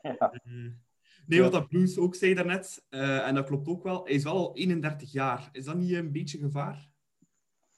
Ja. 0.03 0.41
nee, 1.27 1.43
wat 1.43 1.53
dat 1.53 1.69
Bruce 1.69 2.01
ook 2.01 2.15
zei 2.15 2.35
daarnet, 2.35 2.85
en 2.89 3.35
dat 3.35 3.47
klopt 3.47 3.69
ook 3.69 3.83
wel, 3.83 4.05
hij 4.05 4.15
is 4.15 4.25
wel 4.25 4.37
al 4.37 4.57
31 4.57 5.13
jaar. 5.13 5.49
Is 5.53 5.65
dat 5.65 5.77
niet 5.77 5.93
een 5.93 6.13
beetje 6.13 6.39
gevaar? 6.39 6.91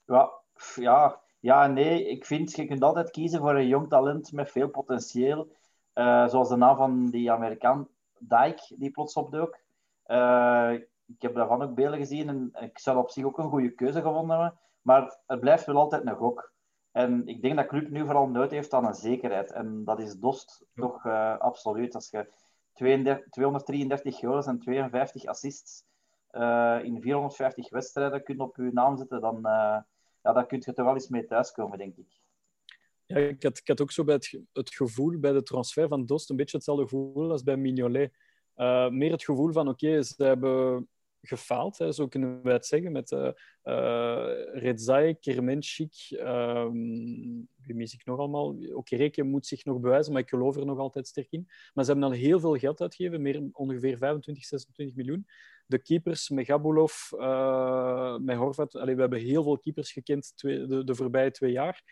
Ja, 0.04 0.30
ja 0.74 1.20
ja, 1.40 1.66
nee, 1.66 2.08
ik 2.08 2.24
vind 2.24 2.56
je 2.56 2.66
kunt 2.66 2.82
altijd 2.82 3.10
kiezen 3.10 3.40
voor 3.40 3.54
een 3.54 3.68
jong 3.68 3.88
talent 3.88 4.32
met 4.32 4.50
veel 4.50 4.68
potentieel. 4.68 5.56
Uh, 5.94 6.28
zoals 6.28 6.48
de 6.48 6.56
naam 6.56 6.76
van 6.76 7.10
die 7.10 7.30
Amerikaan 7.30 7.88
Dijk, 8.20 8.72
die 8.76 8.90
plots 8.90 9.14
opdook. 9.14 9.58
Uh, 10.06 10.72
ik 11.06 11.22
heb 11.22 11.34
daarvan 11.34 11.62
ook 11.62 11.74
beelden 11.74 11.98
gezien 11.98 12.28
en 12.28 12.52
ik 12.60 12.78
zou 12.78 12.98
op 12.98 13.10
zich 13.10 13.24
ook 13.24 13.38
een 13.38 13.50
goede 13.50 13.70
keuze 13.70 14.02
gevonden 14.02 14.38
hebben. 14.38 14.58
Maar 14.82 15.18
het 15.26 15.40
blijft 15.40 15.66
wel 15.66 15.76
altijd 15.76 16.06
een 16.06 16.16
gok. 16.16 16.52
En 16.92 17.26
ik 17.26 17.42
denk 17.42 17.56
dat 17.56 17.66
Club 17.66 17.90
nu 17.90 18.04
vooral 18.04 18.28
nood 18.28 18.50
heeft 18.50 18.74
aan 18.74 18.86
een 18.86 18.94
zekerheid. 18.94 19.52
En 19.52 19.84
dat 19.84 20.00
is 20.00 20.18
Dost 20.18 20.64
toch 20.74 21.04
uh, 21.04 21.38
absoluut. 21.38 21.94
Als 21.94 22.10
je 22.10 22.32
32, 22.72 23.28
233 23.30 24.18
goals 24.18 24.46
en 24.46 24.58
52 24.58 25.24
assists 25.24 25.84
eh, 26.30 26.78
in 26.82 27.00
450 27.00 27.70
wedstrijden 27.70 28.22
kunt 28.22 28.40
op 28.40 28.56
je 28.56 28.70
naam 28.72 28.96
zetten, 28.96 29.20
dan, 29.20 29.38
ja, 29.42 30.32
dan 30.32 30.46
kun 30.46 30.62
je 30.64 30.72
er 30.74 30.84
wel 30.84 30.94
eens 30.94 31.08
mee 31.08 31.24
thuiskomen, 31.24 31.78
denk 31.78 31.96
ik. 31.96 32.19
Ja, 33.10 33.16
ik 33.16 33.42
had, 33.42 33.58
ik 33.58 33.68
had 33.68 33.80
ook 33.80 33.90
zo 33.90 34.04
bij 34.04 34.14
het, 34.52 34.74
gevoel 34.74 35.18
bij 35.18 35.32
de 35.32 35.42
transfer 35.42 35.88
van 35.88 36.06
Dost 36.06 36.30
een 36.30 36.36
beetje 36.36 36.56
hetzelfde 36.56 36.82
gevoel 36.82 37.30
als 37.30 37.42
bij 37.42 37.56
Mignolet. 37.56 38.12
Uh, 38.56 38.88
meer 38.88 39.10
het 39.10 39.24
gevoel 39.24 39.52
van, 39.52 39.68
oké, 39.68 40.02
ze 40.02 40.24
hebben 40.24 40.88
gefaald, 41.22 41.78
hè, 41.78 41.92
zo 41.92 42.08
kunnen 42.08 42.42
wij 42.42 42.52
het 42.52 42.66
zeggen, 42.66 42.92
met 42.92 43.10
uh, 43.10 43.30
Redzai, 44.52 45.14
Kermenchik, 45.14 45.94
um, 46.10 47.48
wie 47.56 47.74
mis 47.74 47.94
ik 47.94 48.04
nog 48.04 48.18
allemaal? 48.18 48.56
Okereke 48.72 49.22
moet 49.22 49.46
zich 49.46 49.64
nog 49.64 49.80
bewijzen, 49.80 50.12
maar 50.12 50.22
ik 50.22 50.28
geloof 50.28 50.56
er 50.56 50.66
nog 50.66 50.78
altijd 50.78 51.06
sterk 51.06 51.30
in. 51.30 51.48
Maar 51.74 51.84
ze 51.84 51.90
hebben 51.90 52.08
al 52.08 52.16
heel 52.16 52.40
veel 52.40 52.56
geld 52.56 52.80
uitgegeven, 52.80 53.22
meer, 53.22 53.48
ongeveer 53.52 53.98
25, 53.98 54.44
26 54.44 54.96
miljoen. 54.96 55.26
De 55.66 55.78
keepers, 55.78 56.28
met 56.28 56.46
Gabulov, 56.46 57.10
met 58.20 58.36
Horvat, 58.36 58.72
we 58.72 58.94
hebben 58.96 59.20
heel 59.20 59.42
veel 59.42 59.58
keepers 59.58 59.92
gekend 59.92 60.32
twee, 60.36 60.66
de, 60.66 60.84
de 60.84 60.94
voorbije 60.94 61.30
twee 61.30 61.52
jaar. 61.52 61.82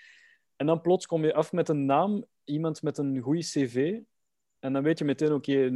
En 0.59 0.67
dan 0.67 0.81
plots 0.81 1.07
kom 1.07 1.25
je 1.25 1.35
af 1.35 1.53
met 1.53 1.69
een 1.69 1.85
naam, 1.85 2.25
iemand 2.45 2.83
met 2.83 2.99
een 2.99 3.19
goede 3.19 3.41
cv. 3.41 4.01
En 4.59 4.73
dan 4.73 4.83
weet 4.83 4.99
je 4.99 5.05
meteen, 5.05 5.33
oké, 5.33 5.51
okay, 5.51 5.69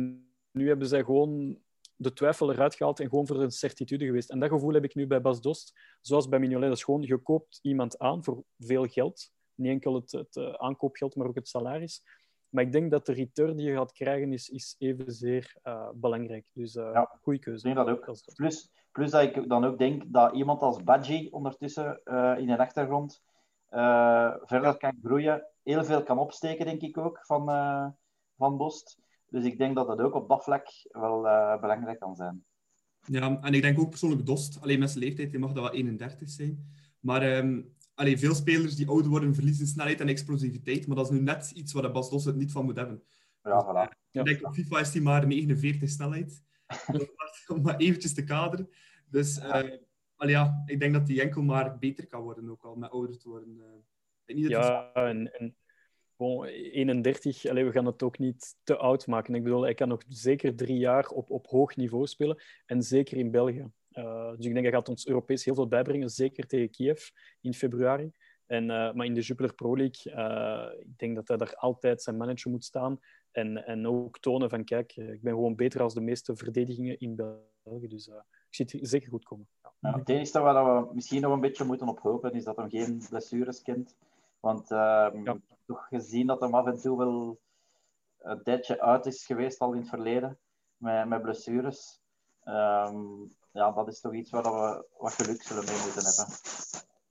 nu 0.50 0.68
hebben 0.68 0.86
zij 0.86 1.04
gewoon 1.04 1.58
de 1.96 2.12
twijfel 2.12 2.52
eruit 2.52 2.74
gehaald 2.74 3.00
en 3.00 3.08
gewoon 3.08 3.26
voor 3.26 3.42
een 3.42 3.50
certitude 3.50 4.04
geweest. 4.04 4.30
En 4.30 4.38
dat 4.38 4.48
gevoel 4.48 4.72
heb 4.72 4.84
ik 4.84 4.94
nu 4.94 5.06
bij 5.06 5.20
Bas 5.20 5.40
Dost, 5.40 5.72
zoals 6.00 6.28
bij 6.28 6.38
Mignolet. 6.38 6.68
Dat 6.68 6.76
is 6.76 6.84
gewoon, 6.84 7.02
je 7.02 7.18
koopt 7.18 7.58
iemand 7.62 7.98
aan 7.98 8.24
voor 8.24 8.44
veel 8.58 8.86
geld. 8.86 9.30
Niet 9.54 9.70
enkel 9.70 9.94
het, 9.94 10.12
het 10.12 10.36
uh, 10.36 10.52
aankoopgeld, 10.52 11.16
maar 11.16 11.26
ook 11.26 11.34
het 11.34 11.48
salaris. 11.48 12.02
Maar 12.48 12.64
ik 12.64 12.72
denk 12.72 12.90
dat 12.90 13.06
de 13.06 13.12
return 13.12 13.56
die 13.56 13.66
je 13.66 13.76
gaat 13.76 13.92
krijgen, 13.92 14.32
is, 14.32 14.48
is 14.48 14.74
evenzeer 14.78 15.56
uh, 15.64 15.88
belangrijk. 15.94 16.46
Dus 16.52 16.74
uh, 16.74 16.90
ja, 16.92 17.18
goede 17.20 17.38
keuze. 17.38 17.62
Denk 17.62 17.76
dat 17.76 17.88
ook. 17.88 18.16
Plus, 18.34 18.70
plus 18.92 19.10
dat 19.10 19.22
ik 19.22 19.48
dan 19.48 19.64
ook 19.64 19.78
denk 19.78 20.02
dat 20.06 20.34
iemand 20.34 20.60
als 20.60 20.82
Badji 20.82 21.28
ondertussen 21.30 22.00
in 22.38 22.46
de 22.46 22.58
achtergrond 22.58 23.22
verder 24.42 24.76
kan 24.76 24.98
groeien. 25.02 25.46
Heel 25.62 25.84
veel 25.84 26.02
kan 26.02 26.18
opsteken, 26.18 26.66
denk 26.66 26.80
ik 26.80 26.98
ook, 26.98 27.18
van, 27.22 27.44
van 28.36 28.58
Dost. 28.58 28.98
Dus 29.32 29.44
ik 29.44 29.58
denk 29.58 29.74
dat 29.74 29.86
dat 29.86 30.00
ook 30.00 30.14
op 30.14 30.28
dat 30.28 30.44
vlak 30.44 30.66
wel 30.88 31.26
uh, 31.26 31.60
belangrijk 31.60 31.98
kan 31.98 32.16
zijn. 32.16 32.44
Ja, 33.04 33.40
en 33.40 33.54
ik 33.54 33.62
denk 33.62 33.78
ook 33.78 33.88
persoonlijk 33.88 34.26
Dost. 34.26 34.60
Alleen 34.60 34.78
met 34.78 34.90
zijn 34.90 35.04
leeftijd, 35.04 35.30
hij 35.30 35.40
mag 35.40 35.52
dat 35.52 35.62
wel 35.62 35.72
31 35.72 36.28
zijn. 36.28 36.66
Maar 37.00 37.36
um, 37.36 37.74
allee, 37.94 38.18
veel 38.18 38.34
spelers 38.34 38.76
die 38.76 38.88
ouder 38.88 39.10
worden, 39.10 39.34
verliezen 39.34 39.66
snelheid 39.66 40.00
en 40.00 40.08
explosiviteit. 40.08 40.86
Maar 40.86 40.96
dat 40.96 41.10
is 41.10 41.12
nu 41.12 41.20
net 41.20 41.50
iets 41.50 41.72
waar 41.72 41.92
Bas 41.92 42.10
Dost 42.10 42.24
het 42.24 42.36
niet 42.36 42.52
van 42.52 42.64
moet 42.64 42.76
hebben. 42.76 43.02
Ja, 43.42 43.64
voilà. 43.64 43.88
Dus, 43.88 43.96
uh, 44.12 44.22
ik 44.22 44.24
denk 44.24 44.46
op 44.46 44.54
FIFA 44.54 44.80
is 44.80 44.92
hij 44.92 45.02
maar 45.02 45.26
49 45.26 45.88
snelheid. 45.88 46.42
Om 47.46 47.62
maar 47.62 47.76
eventjes 47.76 48.14
te 48.14 48.24
kaderen. 48.24 48.68
Dus 49.10 49.38
uh, 49.38 49.62
allee, 50.22 50.34
ja, 50.34 50.62
ik 50.66 50.80
denk 50.80 50.92
dat 50.92 51.08
hij 51.08 51.20
enkel 51.20 51.42
maar 51.42 51.78
beter 51.78 52.06
kan 52.06 52.22
worden, 52.22 52.50
ook 52.50 52.64
al 52.64 52.74
met 52.74 52.90
ouder 52.90 53.18
te 53.18 53.28
worden. 53.28 53.56
Uh, 54.26 54.48
ja, 54.48 54.92
en, 54.92 55.32
en 55.32 55.56
Bon, 56.22 56.44
31, 56.44 57.46
allee, 57.46 57.64
we 57.64 57.72
gaan 57.72 57.86
het 57.86 58.02
ook 58.02 58.18
niet 58.18 58.56
te 58.62 58.76
oud 58.76 59.06
maken. 59.06 59.34
Ik 59.34 59.42
bedoel, 59.42 59.62
hij 59.62 59.74
kan 59.74 59.88
nog 59.88 60.02
zeker 60.08 60.54
drie 60.54 60.78
jaar 60.78 61.06
op, 61.08 61.30
op 61.30 61.46
hoog 61.46 61.76
niveau 61.76 62.06
spelen. 62.06 62.42
En 62.66 62.82
zeker 62.82 63.16
in 63.16 63.30
België. 63.30 63.70
Uh, 63.92 64.30
dus 64.36 64.46
ik 64.46 64.52
denk 64.52 64.64
dat 64.64 64.74
gaat 64.74 64.88
ons 64.88 65.06
Europees 65.06 65.44
heel 65.44 65.54
veel 65.54 65.68
bijbrengen. 65.68 66.10
Zeker 66.10 66.46
tegen 66.46 66.70
Kiev 66.70 67.08
in 67.40 67.54
februari. 67.54 68.10
En, 68.46 68.62
uh, 68.62 68.92
maar 68.92 69.06
in 69.06 69.14
de 69.14 69.20
Jupiler 69.20 69.54
Pro 69.54 69.76
League, 69.76 70.12
uh, 70.12 70.80
ik 70.80 70.98
denk 70.98 71.14
dat 71.14 71.28
hij 71.28 71.36
daar 71.36 71.54
altijd 71.54 72.02
zijn 72.02 72.16
manager 72.16 72.50
moet 72.50 72.64
staan. 72.64 73.00
En, 73.30 73.66
en 73.66 73.86
ook 73.86 74.20
tonen 74.20 74.50
van, 74.50 74.64
kijk, 74.64 74.96
ik 74.96 75.22
ben 75.22 75.32
gewoon 75.32 75.56
beter 75.56 75.82
als 75.82 75.94
de 75.94 76.00
meeste 76.00 76.36
verdedigingen 76.36 76.98
in 76.98 77.14
België. 77.62 77.88
Dus 77.88 78.06
ik 78.08 78.14
zie 78.54 78.66
het 78.70 78.88
zeker 78.88 79.08
goed 79.08 79.24
komen. 79.24 79.46
Ja. 79.62 79.70
Ja, 79.78 79.98
het 79.98 80.08
enige 80.08 80.40
waar 80.40 80.86
we 80.86 80.94
misschien 80.94 81.20
nog 81.20 81.32
een 81.32 81.40
beetje 81.40 81.64
moeten 81.64 81.88
op 81.88 82.00
hopen, 82.00 82.32
is 82.32 82.44
dat 82.44 82.56
hij 82.56 82.68
geen 82.68 83.02
blessures 83.08 83.62
kent. 83.62 83.96
Want 84.40 84.68
ja. 84.68 85.12
toch 85.66 85.86
gezien 85.88 86.26
dat 86.26 86.40
hem 86.40 86.54
af 86.54 86.66
en 86.66 86.80
toe 86.80 86.98
wel 86.98 87.40
een 88.18 88.42
tijdje 88.42 88.80
uit 88.80 89.06
is 89.06 89.26
geweest 89.26 89.58
al 89.58 89.72
in 89.72 89.80
het 89.80 89.88
verleden 89.88 90.38
met, 90.76 91.08
met 91.08 91.22
blessures. 91.22 92.00
Um, 92.44 93.30
ja, 93.52 93.72
dat 93.72 93.88
is 93.88 94.00
toch 94.00 94.14
iets 94.14 94.30
waar 94.30 94.42
we 94.42 94.84
wat 94.98 95.12
geluk 95.12 95.42
zullen 95.42 95.64
mee 95.64 95.82
moeten 95.84 96.04
hebben. 96.04 96.34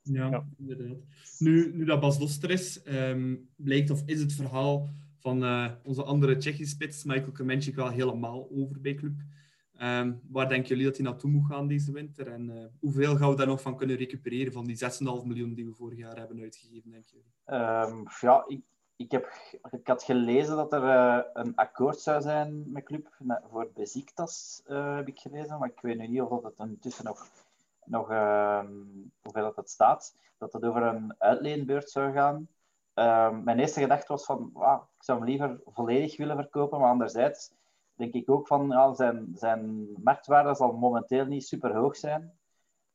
Ja, 0.02 0.30
ja. 0.30 0.46
inderdaad. 0.58 0.98
Nu, 1.38 1.76
nu 1.76 1.86
dat 1.86 2.00
Bas 2.00 2.20
Doster 2.20 2.50
is, 2.50 2.82
um, 2.86 3.50
blijkt 3.56 3.90
of 3.90 4.02
is 4.06 4.20
het 4.20 4.34
verhaal 4.34 4.90
van 5.18 5.44
uh, 5.44 5.72
onze 5.84 6.04
andere 6.04 6.38
Tsjechische 6.38 6.76
spits, 6.76 7.04
Michael 7.04 7.32
Kremenchik, 7.32 7.76
wel 7.76 7.90
helemaal 7.90 8.48
over 8.52 8.82
bij 8.82 8.94
club. 8.94 9.14
Um, 9.84 10.22
waar 10.30 10.50
denken 10.50 10.68
jullie 10.68 10.86
dat 10.86 10.96
hij 10.98 11.06
naartoe 11.06 11.30
moet 11.30 11.46
gaan 11.46 11.68
deze 11.68 11.92
winter? 11.92 12.28
En 12.28 12.50
uh, 12.50 12.66
hoeveel 12.80 13.16
gaan 13.18 13.30
we 13.30 13.36
daar 13.36 13.48
nog 13.48 13.62
van 13.62 13.78
kunnen 13.78 13.96
recupereren 13.96 14.54
van 14.54 14.66
die 14.66 14.78
6,5 14.84 14.90
miljoen 15.26 15.54
die 15.54 15.66
we 15.66 15.74
vorig 15.74 15.98
jaar 15.98 16.18
hebben 16.18 16.42
uitgegeven, 16.42 16.92
denk 16.92 17.06
jullie? 17.08 17.26
Um, 17.92 18.06
ja, 18.20 18.44
ik, 18.48 18.62
ik, 18.96 19.12
heb, 19.12 19.34
had 19.84 20.04
gelezen 20.04 20.56
dat 20.56 20.74
er 20.74 20.84
uh, 20.84 21.20
een 21.34 21.56
akkoord 21.56 22.00
zou 22.00 22.22
zijn 22.22 22.72
met 22.72 22.84
club 22.84 23.08
voor 23.50 23.72
Beziktas, 23.74 24.62
uh, 24.68 24.96
heb 24.96 25.08
ik 25.08 25.20
gelezen. 25.20 25.60
Maar 25.60 25.70
ik 25.70 25.82
weet 25.82 25.98
nu 25.98 26.08
niet 26.08 26.22
of 26.22 26.42
dat 26.42 26.58
het 26.58 26.68
intussen 26.68 27.06
nog, 27.06 27.30
nog 27.86 28.08
hoeveel 29.22 29.44
dat 29.44 29.56
het 29.56 29.70
staat. 29.70 30.16
Dat 30.38 30.54
het 30.54 30.64
over 30.64 30.84
een 30.84 31.16
uitleenbeurt 31.18 31.90
zou 31.90 32.14
gaan. 32.14 32.48
mijn 33.44 33.60
eerste 33.60 33.80
gedachte 33.80 34.12
was 34.12 34.26
van, 34.26 34.52
ik 34.98 35.04
zou 35.04 35.18
hem 35.20 35.28
liever 35.28 35.62
volledig 35.66 36.18
willen 36.18 36.36
verkopen, 36.36 36.80
maar 36.80 36.90
anderzijds 36.90 37.52
denk 37.96 38.14
ik 38.14 38.30
ook 38.30 38.48
van 38.48 38.68
ja, 38.68 38.94
zijn, 38.94 39.32
zijn 39.34 39.92
marktwaarde 40.04 40.56
zal 40.56 40.72
momenteel 40.72 41.26
niet 41.26 41.48
super 41.48 41.76
hoog 41.76 41.96
zijn. 41.96 42.40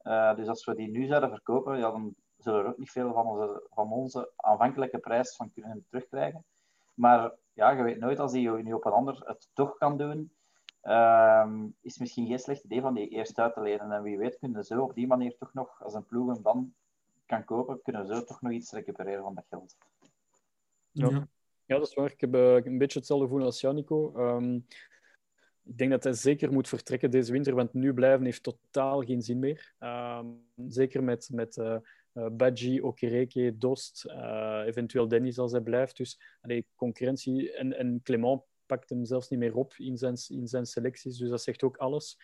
Uh, 0.03 0.35
dus 0.35 0.49
als 0.49 0.65
we 0.65 0.75
die 0.75 0.91
nu 0.91 1.07
zouden 1.07 1.31
verkopen, 1.31 1.79
ja, 1.79 1.91
dan 1.91 2.15
zullen 2.37 2.59
we 2.59 2.65
er 2.65 2.71
ook 2.71 2.79
niet 2.79 2.91
veel 2.91 3.13
van 3.13 3.27
onze, 3.27 3.67
van 3.71 3.93
onze 3.93 4.33
aanvankelijke 4.37 4.99
prijs 4.99 5.37
van 5.37 5.53
kunnen 5.53 5.85
terugkrijgen. 5.89 6.45
Maar 6.95 7.33
ja, 7.53 7.71
je 7.71 7.83
weet 7.83 7.99
nooit 7.99 8.19
als 8.19 8.33
hij 8.33 8.63
nu 8.63 8.73
op 8.73 8.85
een 8.85 8.93
ander 8.93 9.23
het 9.25 9.49
toch 9.53 9.77
kan 9.77 9.97
doen. 9.97 10.31
Uh, 10.83 11.53
is 11.81 11.99
misschien 11.99 12.27
geen 12.27 12.39
slecht 12.39 12.65
idee 12.65 12.81
van 12.81 12.95
die 12.95 13.09
eerst 13.09 13.39
uit 13.39 13.55
te 13.55 13.61
lenen. 13.61 13.93
En 13.93 14.03
wie 14.03 14.19
weet 14.19 14.39
kunnen 14.39 14.59
we 14.59 14.65
zo 14.65 14.83
op 14.83 14.95
die 14.95 15.07
manier 15.07 15.37
toch 15.37 15.55
nog, 15.55 15.83
als 15.83 15.95
een 15.95 16.07
ploeg 16.07 16.33
hem 16.33 16.43
dan 16.43 16.75
kan 17.27 17.45
kopen, 17.45 17.83
kunnen 17.83 18.07
we 18.07 18.15
zo 18.15 18.25
toch 18.25 18.41
nog 18.41 18.53
iets 18.53 18.73
recupereren 18.73 19.23
van 19.23 19.35
dat 19.35 19.47
geld. 19.49 19.77
Ja. 20.91 21.09
Ja, 21.09 21.27
dat 21.67 21.89
is 21.89 21.95
waar. 21.95 22.13
Ik 22.13 22.21
heb 22.21 22.35
uh, 22.35 22.55
een 22.55 22.79
beetje 22.79 22.99
hetzelfde 22.99 23.27
gevoel 23.27 23.45
als 23.45 23.61
jou, 23.61 23.75
Nico. 23.75 24.13
Um, 24.17 24.67
ik 25.65 25.79
denk 25.79 25.91
dat 25.91 26.05
hij 26.05 26.13
zeker 26.13 26.53
moet 26.53 26.69
vertrekken 26.69 27.11
deze 27.11 27.33
winter, 27.33 27.55
want 27.55 27.73
nu 27.73 27.95
blijven 27.95 28.25
heeft 28.25 28.43
totaal 28.43 29.03
geen 29.03 29.23
zin 29.23 29.39
meer. 29.39 29.75
Um, 29.81 30.47
zeker 30.69 31.05
met, 31.05 31.29
met 31.33 31.57
uh, 31.57 31.77
uh, 32.15 32.27
Badji, 32.33 32.83
Okereke, 32.83 33.55
Dost, 33.59 34.07
eventueel 34.67 35.09
Dennis 35.09 35.39
als 35.39 35.53
hij 35.53 35.61
blijft. 35.61 35.97
Dus 35.97 36.21
allee, 36.41 36.67
concurrentie 36.75 37.53
en, 37.53 37.73
en 37.73 38.01
Clement 38.03 38.43
pakt 38.67 38.91
hem 38.91 39.05
zelfs 39.05 39.29
niet 39.29 39.39
meer 39.39 39.57
op 39.57 39.75
in 39.77 39.97
zijn, 39.97 40.17
in 40.29 40.47
zijn 40.47 40.67
selecties. 40.67 41.19
Dus 41.19 41.29
dat 41.31 41.43
zegt 41.43 41.63
ook 41.63 41.77
alles. 41.77 42.17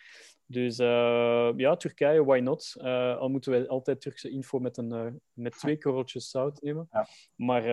Dus 0.45 0.79
uh, 0.79 1.51
ja, 1.55 1.75
Turkije, 1.75 2.25
why 2.25 2.39
not? 2.39 2.73
Uh, 2.77 3.17
al 3.17 3.29
moeten 3.29 3.51
wij 3.51 3.67
altijd 3.67 4.01
Turkse 4.01 4.29
info 4.29 4.59
met, 4.59 4.77
een, 4.77 4.93
uh, 4.93 5.11
met 5.33 5.57
twee 5.57 5.77
korreltjes 5.77 6.29
zout 6.29 6.61
nemen. 6.61 6.87
Ja. 6.91 7.07
Maar 7.35 7.63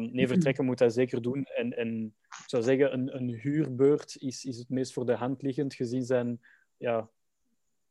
nee, 0.00 0.28
vertrekken 0.28 0.64
moet 0.64 0.78
hij 0.78 0.90
zeker 0.90 1.22
doen. 1.22 1.44
En, 1.44 1.76
en 1.76 2.14
ik 2.28 2.44
zou 2.46 2.62
zeggen, 2.62 2.92
een, 2.92 3.16
een 3.16 3.28
huurbeurt 3.28 4.16
is, 4.16 4.44
is 4.44 4.58
het 4.58 4.68
meest 4.68 4.92
voor 4.92 5.06
de 5.06 5.14
hand 5.14 5.42
liggend, 5.42 5.74
gezien 5.74 6.04
zijn 6.04 6.40
ja, 6.76 7.10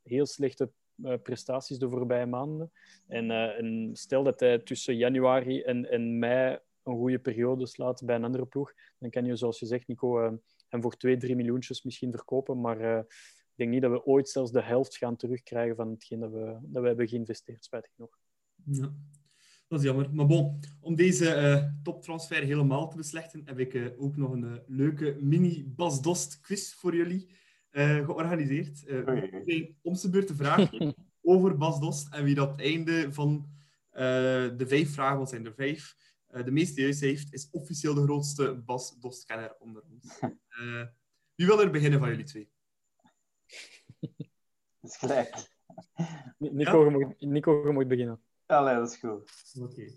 heel 0.04 0.26
slechte 0.26 0.72
prestaties 1.24 1.78
de 1.78 1.90
voorbije 1.90 2.26
maanden. 2.26 2.72
En, 3.08 3.32
en 3.32 3.90
stel 3.94 4.24
dat 4.24 4.40
hij 4.40 4.60
tussen 4.60 4.98
januari 4.98 5.62
en, 5.62 5.90
en 5.90 6.20
mei 6.20 6.60
een 6.90 6.98
goede 6.98 7.20
periode 7.20 7.68
slaat 7.68 8.06
bij 8.06 8.16
een 8.16 8.24
andere 8.24 8.46
ploeg, 8.46 8.74
dan 9.00 9.10
kan 9.10 9.26
je, 9.26 9.36
zoals 9.36 9.60
je 9.60 9.66
zegt, 9.66 9.88
Nico, 9.88 10.26
uh, 10.26 10.32
hem 10.68 10.82
voor 10.82 10.98
2, 10.98 11.18
3 11.18 11.36
miljoentjes 11.36 11.84
misschien 11.84 12.12
verkopen. 12.12 12.62
Maar 12.62 12.82
uh, 12.82 12.98
ik 12.98 13.54
denk 13.56 13.70
niet 13.70 13.82
dat 13.82 13.92
we 13.92 14.06
ooit 14.06 14.30
zelfs 14.30 14.52
de 14.52 14.62
helft 14.62 14.98
gaan 14.98 15.16
terugkrijgen 15.16 15.76
van 15.76 15.90
hetgeen 15.90 16.20
dat 16.20 16.32
we, 16.32 16.58
dat 16.62 16.82
we 16.82 16.88
hebben 16.88 17.08
geïnvesteerd, 17.08 17.64
spijtig 17.64 17.92
genoeg. 17.96 18.18
Ja, 18.64 18.94
dat 19.68 19.80
is 19.80 19.86
jammer. 19.86 20.14
Maar 20.14 20.26
bon, 20.26 20.60
om 20.80 20.96
deze 20.96 21.36
uh, 21.36 21.64
toptransfer 21.84 22.44
helemaal 22.44 22.90
te 22.90 22.98
beslechten, 22.98 23.42
heb 23.46 23.60
ik 23.60 23.94
ook 23.98 24.18
nog 24.18 24.32
een 24.32 24.62
leuke 24.68 25.18
mini-Bas 25.20 26.02
Dost 26.02 26.40
quiz 26.40 26.74
voor 26.74 26.96
jullie 26.96 27.30
georganiseerd. 27.72 28.84
Uh, 28.88 29.66
om 29.82 29.96
zijn 29.96 30.12
beurt 30.12 30.28
te 30.28 30.36
vragen 30.36 30.96
over 31.22 31.58
Bas 31.58 31.80
Dost 31.80 32.14
en 32.14 32.24
wie 32.24 32.36
dat 32.36 32.52
het 32.52 32.62
einde 32.62 33.14
van 33.14 33.50
de 33.92 34.66
vijf 34.68 34.94
vragen, 34.94 35.18
wat 35.18 35.30
zijn 35.30 35.46
er 35.46 35.54
vijf, 35.54 35.96
de 36.32 36.52
meeste 36.52 36.82
juist 36.82 37.00
heeft, 37.00 37.34
is 37.34 37.50
officieel 37.52 37.94
de 37.94 38.04
grootste 38.04 38.56
Bas 38.56 39.00
Dost-kenner 39.00 39.56
onder 39.60 39.84
ons. 39.92 40.20
Uh, 40.22 40.86
wie 41.36 41.46
wil 41.48 41.62
er 41.62 41.72
beginnen 41.72 42.00
van 42.00 42.10
jullie 42.10 42.26
twee? 42.26 42.50
Dat 44.82 44.92
is 44.92 44.98
gelijk. 44.98 45.58
Nico, 46.38 46.84
ja? 46.84 46.90
je, 46.90 46.90
moet, 46.90 47.22
Nico 47.22 47.68
je 47.68 47.74
moet 47.74 47.88
beginnen. 47.88 48.22
Ja, 48.48 48.64
nee, 48.64 48.76
dat 48.76 48.92
is 48.92 48.98
goed. 48.98 49.32
Oké. 49.54 49.72
Okay. 49.72 49.94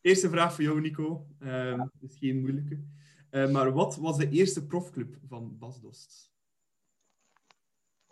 Eerste 0.00 0.30
vraag 0.30 0.54
voor 0.54 0.64
jou, 0.64 0.80
Nico. 0.80 1.26
Um, 1.38 1.78
dat 1.78 2.10
is 2.10 2.18
geen 2.18 2.40
moeilijke. 2.40 2.84
Uh, 3.30 3.50
maar 3.50 3.72
wat 3.72 3.96
was 3.96 4.16
de 4.16 4.28
eerste 4.28 4.66
profclub 4.66 5.16
van 5.28 5.58
Bas 5.58 5.80
Dost? 5.80 6.34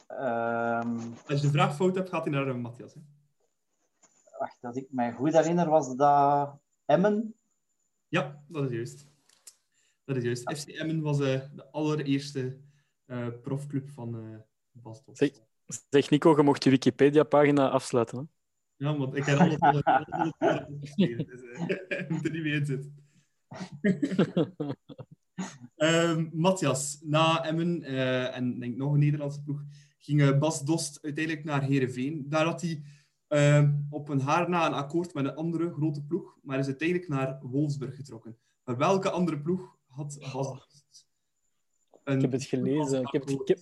Ehm, 0.07 0.98
Als 1.27 1.40
je 1.40 1.46
de 1.46 1.50
vraag 1.50 1.77
fout 1.77 1.94
hebt, 1.94 2.09
gaat 2.09 2.24
hij 2.24 2.33
naar 2.33 2.59
Matthias. 2.59 2.94
Hè? 2.94 3.00
wacht, 4.38 4.64
als 4.64 4.77
ik 4.77 4.87
mij 4.90 5.12
goed 5.12 5.33
herinner, 5.33 5.68
was 5.68 5.96
dat 5.96 6.59
Emmen. 6.85 7.35
Ja, 8.14 8.44
dat 8.48 8.64
is 8.64 8.70
juist. 8.70 9.09
Dat 10.05 10.16
is 10.16 10.22
juist. 10.22 10.57
FC 10.57 10.68
Emmen 10.68 11.00
was 11.00 11.20
uh, 11.20 11.40
de 11.55 11.70
allereerste 11.70 12.57
uh, 13.07 13.29
profclub 13.42 13.90
van 13.90 14.16
uh, 14.16 14.37
Bas 14.72 15.05
Dost. 15.05 15.18
Zeg, 15.18 15.31
zeg 15.90 16.11
Nico, 16.11 16.37
je 16.37 16.42
mocht 16.42 16.64
je 16.64 16.70
Wikipedia-pagina 16.70 17.68
afsluiten. 17.68 18.18
Hè? 18.18 18.24
Ja, 18.77 18.96
want 18.96 19.16
ik 19.16 19.24
heb 19.24 19.38
alles 19.38 19.59
opgeschreven, 19.59 21.27
dus 21.27 21.40
je 21.88 22.07
moet 22.09 22.24
er 22.24 22.31
niet 22.31 22.42
mee 22.42 22.53
in 22.53 22.66
zitten. 22.66 22.94
um, 25.77 26.31
Matthias, 26.33 27.00
na 27.03 27.44
Emmen 27.44 27.83
uh, 27.83 28.37
en 28.37 28.59
denk 28.59 28.77
nog 28.77 28.92
een 28.92 28.98
Nederlandse 28.98 29.42
ploeg, 29.42 29.62
ging 29.98 30.20
uh, 30.20 30.38
Bas 30.38 30.64
Dost 30.64 30.98
uiteindelijk 31.03 31.44
naar 31.44 31.62
Heerenveen. 31.62 32.29
Daar 32.29 32.44
had 32.44 32.61
hij 32.61 32.83
uh, 33.28 33.70
op 33.90 34.08
een 34.08 34.20
haar 34.20 34.48
na 34.48 34.66
een 34.66 34.72
akkoord 34.72 35.14
met 35.14 35.24
een 35.24 35.34
andere 35.34 35.72
grote 35.72 36.04
ploeg, 36.04 36.38
maar 36.42 36.58
is 36.58 36.66
uiteindelijk 36.66 37.08
naar 37.08 37.40
Wolfsburg 37.42 37.96
getrokken. 37.96 38.38
Maar 38.64 38.76
welke 38.76 39.10
andere 39.10 39.40
ploeg 39.40 39.76
had? 39.87 40.18
Een... 42.04 42.16
Ik 42.16 42.22
heb 42.22 42.32
het 42.32 42.44
gelezen. 42.44 43.00
Ik 43.02 43.12
heb 43.12 43.22
het, 43.22 43.30
ik 43.30 43.48
heb... 43.48 43.58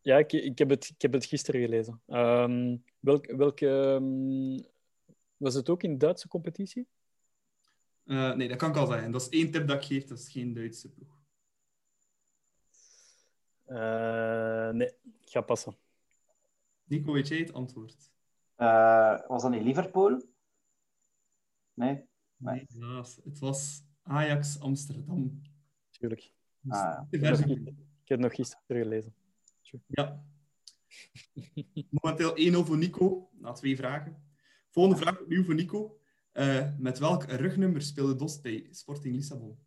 Ja, 0.00 0.18
ik, 0.18 0.32
ik, 0.32 0.58
heb 0.58 0.68
het, 0.68 0.88
ik 0.88 1.02
heb 1.02 1.12
het 1.12 1.24
gisteren 1.24 1.60
gelezen. 1.60 2.02
Um, 2.06 2.84
welk, 3.00 3.26
welke... 3.36 3.66
Um... 3.66 4.70
Was 5.36 5.54
het 5.54 5.68
ook 5.68 5.82
in 5.82 5.98
Duitse 5.98 6.28
competitie? 6.28 6.88
Uh, 8.04 8.34
nee, 8.34 8.48
dat 8.48 8.56
kan 8.56 8.70
ik 8.70 8.76
al 8.76 8.86
zeggen. 8.86 9.10
Dat 9.10 9.20
is 9.20 9.28
één 9.28 9.50
tip 9.50 9.66
dat 9.66 9.76
ik 9.76 9.86
geef, 9.86 10.04
dat 10.04 10.18
is 10.18 10.30
geen 10.30 10.52
Duitse 10.52 10.92
ploeg. 10.92 11.20
Uh, 13.66 14.70
nee, 14.70 14.88
ik 15.20 15.28
ga 15.28 15.40
passen. 15.40 15.76
Nico, 16.84 17.12
weet 17.12 17.28
jij 17.28 17.38
het 17.38 17.52
antwoord? 17.52 18.10
Uh, 18.56 19.18
was 19.28 19.42
dat 19.42 19.50
niet 19.50 19.62
Liverpool? 19.62 20.22
Nee? 21.74 22.04
Nee, 22.36 22.66
helaas. 22.68 23.20
Het 23.24 23.38
was 23.38 23.82
Ajax 24.02 24.60
Amsterdam. 24.60 25.42
Tuurlijk. 25.90 26.32
Ah, 26.68 26.78
ja. 26.78 27.06
ik, 27.10 27.20
heb 27.20 27.74
het 28.04 28.20
nog 28.20 28.34
gisteren 28.34 28.82
gelezen. 28.82 29.14
Ja. 29.86 30.22
Momenteel 31.90 32.62
1-0 32.62 32.66
voor 32.66 32.76
Nico, 32.76 33.30
na 33.32 33.52
twee 33.52 33.76
vragen. 33.76 34.22
Volgende 34.70 34.98
vraag 34.98 35.20
opnieuw 35.20 35.44
voor 35.44 35.54
Nico. 35.54 36.00
Uh, 36.32 36.68
met 36.78 36.98
welk 36.98 37.24
rugnummer 37.24 37.82
speelde 37.82 38.16
Dost 38.16 38.42
bij 38.42 38.66
Sporting 38.70 39.14
Lissabon? 39.14 39.58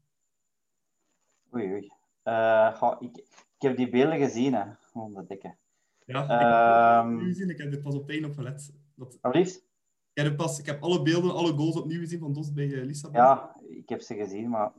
Oei, 1.54 1.72
oei. 1.72 1.92
Uh, 2.24 2.76
goh, 2.76 2.96
ik, 3.00 3.18
ik 3.18 3.62
heb 3.62 3.78
die 3.78 3.90
beelden 3.90 4.18
gezien, 4.18 4.54
hè, 4.54 4.64
om 4.94 5.14
de 5.14 5.26
dikke. 5.26 5.58
Ja, 6.06 6.24
ik 6.24 6.30
heb, 6.30 6.40
Ehm, 6.40 7.14
opnieuw 7.14 7.28
gezien. 7.30 7.50
ik 7.50 7.58
heb 7.58 7.74
er 7.74 7.80
pas 7.80 7.96
op 7.96 8.10
één 8.10 8.26
op 8.26 8.34
gelet. 8.34 8.74
Dat, 8.96 9.18
ik, 9.34 9.62
heb 10.14 10.36
pas, 10.38 10.60
ik 10.60 10.66
heb 10.66 10.82
alle 10.84 11.02
beelden, 11.02 11.32
alle 11.34 11.54
goals 11.54 11.76
opnieuw 11.76 12.00
gezien 12.00 12.20
van 12.20 12.34
Dost 12.34 12.54
bij 12.54 12.66
uh, 12.66 12.84
Lissabon. 12.86 13.22
Ja, 13.22 13.56
ik 13.70 13.90
heb 13.90 14.02
ze 14.02 14.16
gezien, 14.16 14.50
maar... 14.50 14.72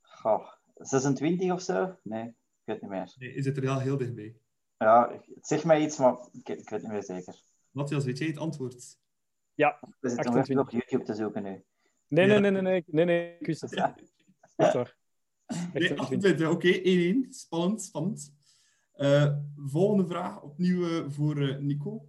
Goh, 0.00 0.48
26 0.74 1.52
of 1.52 1.62
zo? 1.62 1.96
Nee, 2.02 2.24
ik 2.26 2.34
weet 2.64 2.80
niet 2.80 2.90
meer. 2.90 3.14
Nee, 3.18 3.34
je 3.34 3.42
zit 3.42 3.56
er 3.56 3.62
wel 3.62 3.78
heel 3.78 3.96
dichtbij. 3.96 4.36
Ja, 4.78 5.10
het 5.34 5.46
zegt 5.46 5.64
mij 5.64 5.82
iets, 5.82 5.96
maar 5.98 6.16
ik, 6.32 6.48
ik 6.48 6.68
weet 6.70 6.82
niet 6.82 6.90
meer 6.90 7.02
zeker. 7.04 7.40
Matthias, 7.70 8.04
weet 8.04 8.18
jij 8.18 8.26
het 8.26 8.38
antwoord? 8.38 8.98
Ja, 9.54 9.78
We 10.00 10.08
zitten 10.08 10.32
nog 10.32 10.40
even 10.42 10.58
op 10.58 10.70
YouTube 10.70 11.04
te 11.04 11.14
zoeken 11.14 11.42
nu. 11.42 11.62
Nee, 12.08 12.26
Ja. 12.26 12.38
nee, 12.38 12.50
nee, 12.50 12.62
nee, 12.62 12.62
nee, 12.62 12.84
nee, 12.86 13.04
nee, 13.04 13.36
ik 13.38 13.46
wist 13.46 13.60
het. 13.60 13.70
Ja. 13.70 13.96
Echt 14.56 14.72
waar. 14.74 14.96
Nee, 15.46 15.98
28. 15.98 15.98
28. 15.98 16.48
Oké, 16.50 16.78
1-1. 17.26 17.28
Spannend, 17.30 17.82
spannend. 17.82 18.34
Eh, 19.00 19.36
volgende 19.56 20.06
vraag, 20.06 20.42
opnieuw 20.42 20.88
eh, 20.88 21.10
voor 21.10 21.48
eh, 21.48 21.58
Nico. 21.58 22.08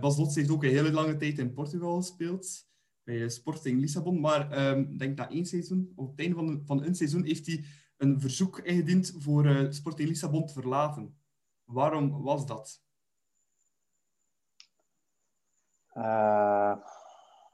Bas 0.00 0.16
Dots 0.16 0.34
heeft 0.34 0.50
ook 0.50 0.62
een 0.64 0.70
hele 0.70 0.92
lange 0.92 1.16
tijd 1.16 1.38
in 1.38 1.52
Portugal 1.52 1.96
gespeeld, 1.96 2.68
bij 3.02 3.28
Sporting 3.28 3.80
Lissabon. 3.80 4.20
Maar 4.20 4.50
ehm, 4.50 4.78
ik 4.80 4.98
denk 4.98 5.16
na 5.18 5.30
één 5.30 5.46
seizoen, 5.46 5.92
op 5.96 6.10
het 6.10 6.20
einde 6.20 6.34
van, 6.34 6.48
een- 6.48 6.66
van 6.66 6.82
een 6.84 6.94
seizoen, 6.94 7.24
heeft 7.24 7.46
hij 7.46 7.64
een 7.96 8.20
verzoek 8.20 8.58
ingediend 8.58 9.14
voor 9.18 9.66
Sporting 9.70 10.08
Lissabon 10.08 10.46
te 10.46 10.52
verlaten. 10.52 11.18
Waarom 11.64 12.22
was 12.22 12.46
dat? 12.46 12.82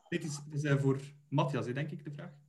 Dit 0.09 0.25
is, 0.25 0.41
dit 0.49 0.65
is 0.65 0.81
voor 0.81 1.01
Matthias, 1.29 1.67
denk 1.67 1.91
ik, 1.91 2.05
de 2.05 2.11
vraag. 2.11 2.48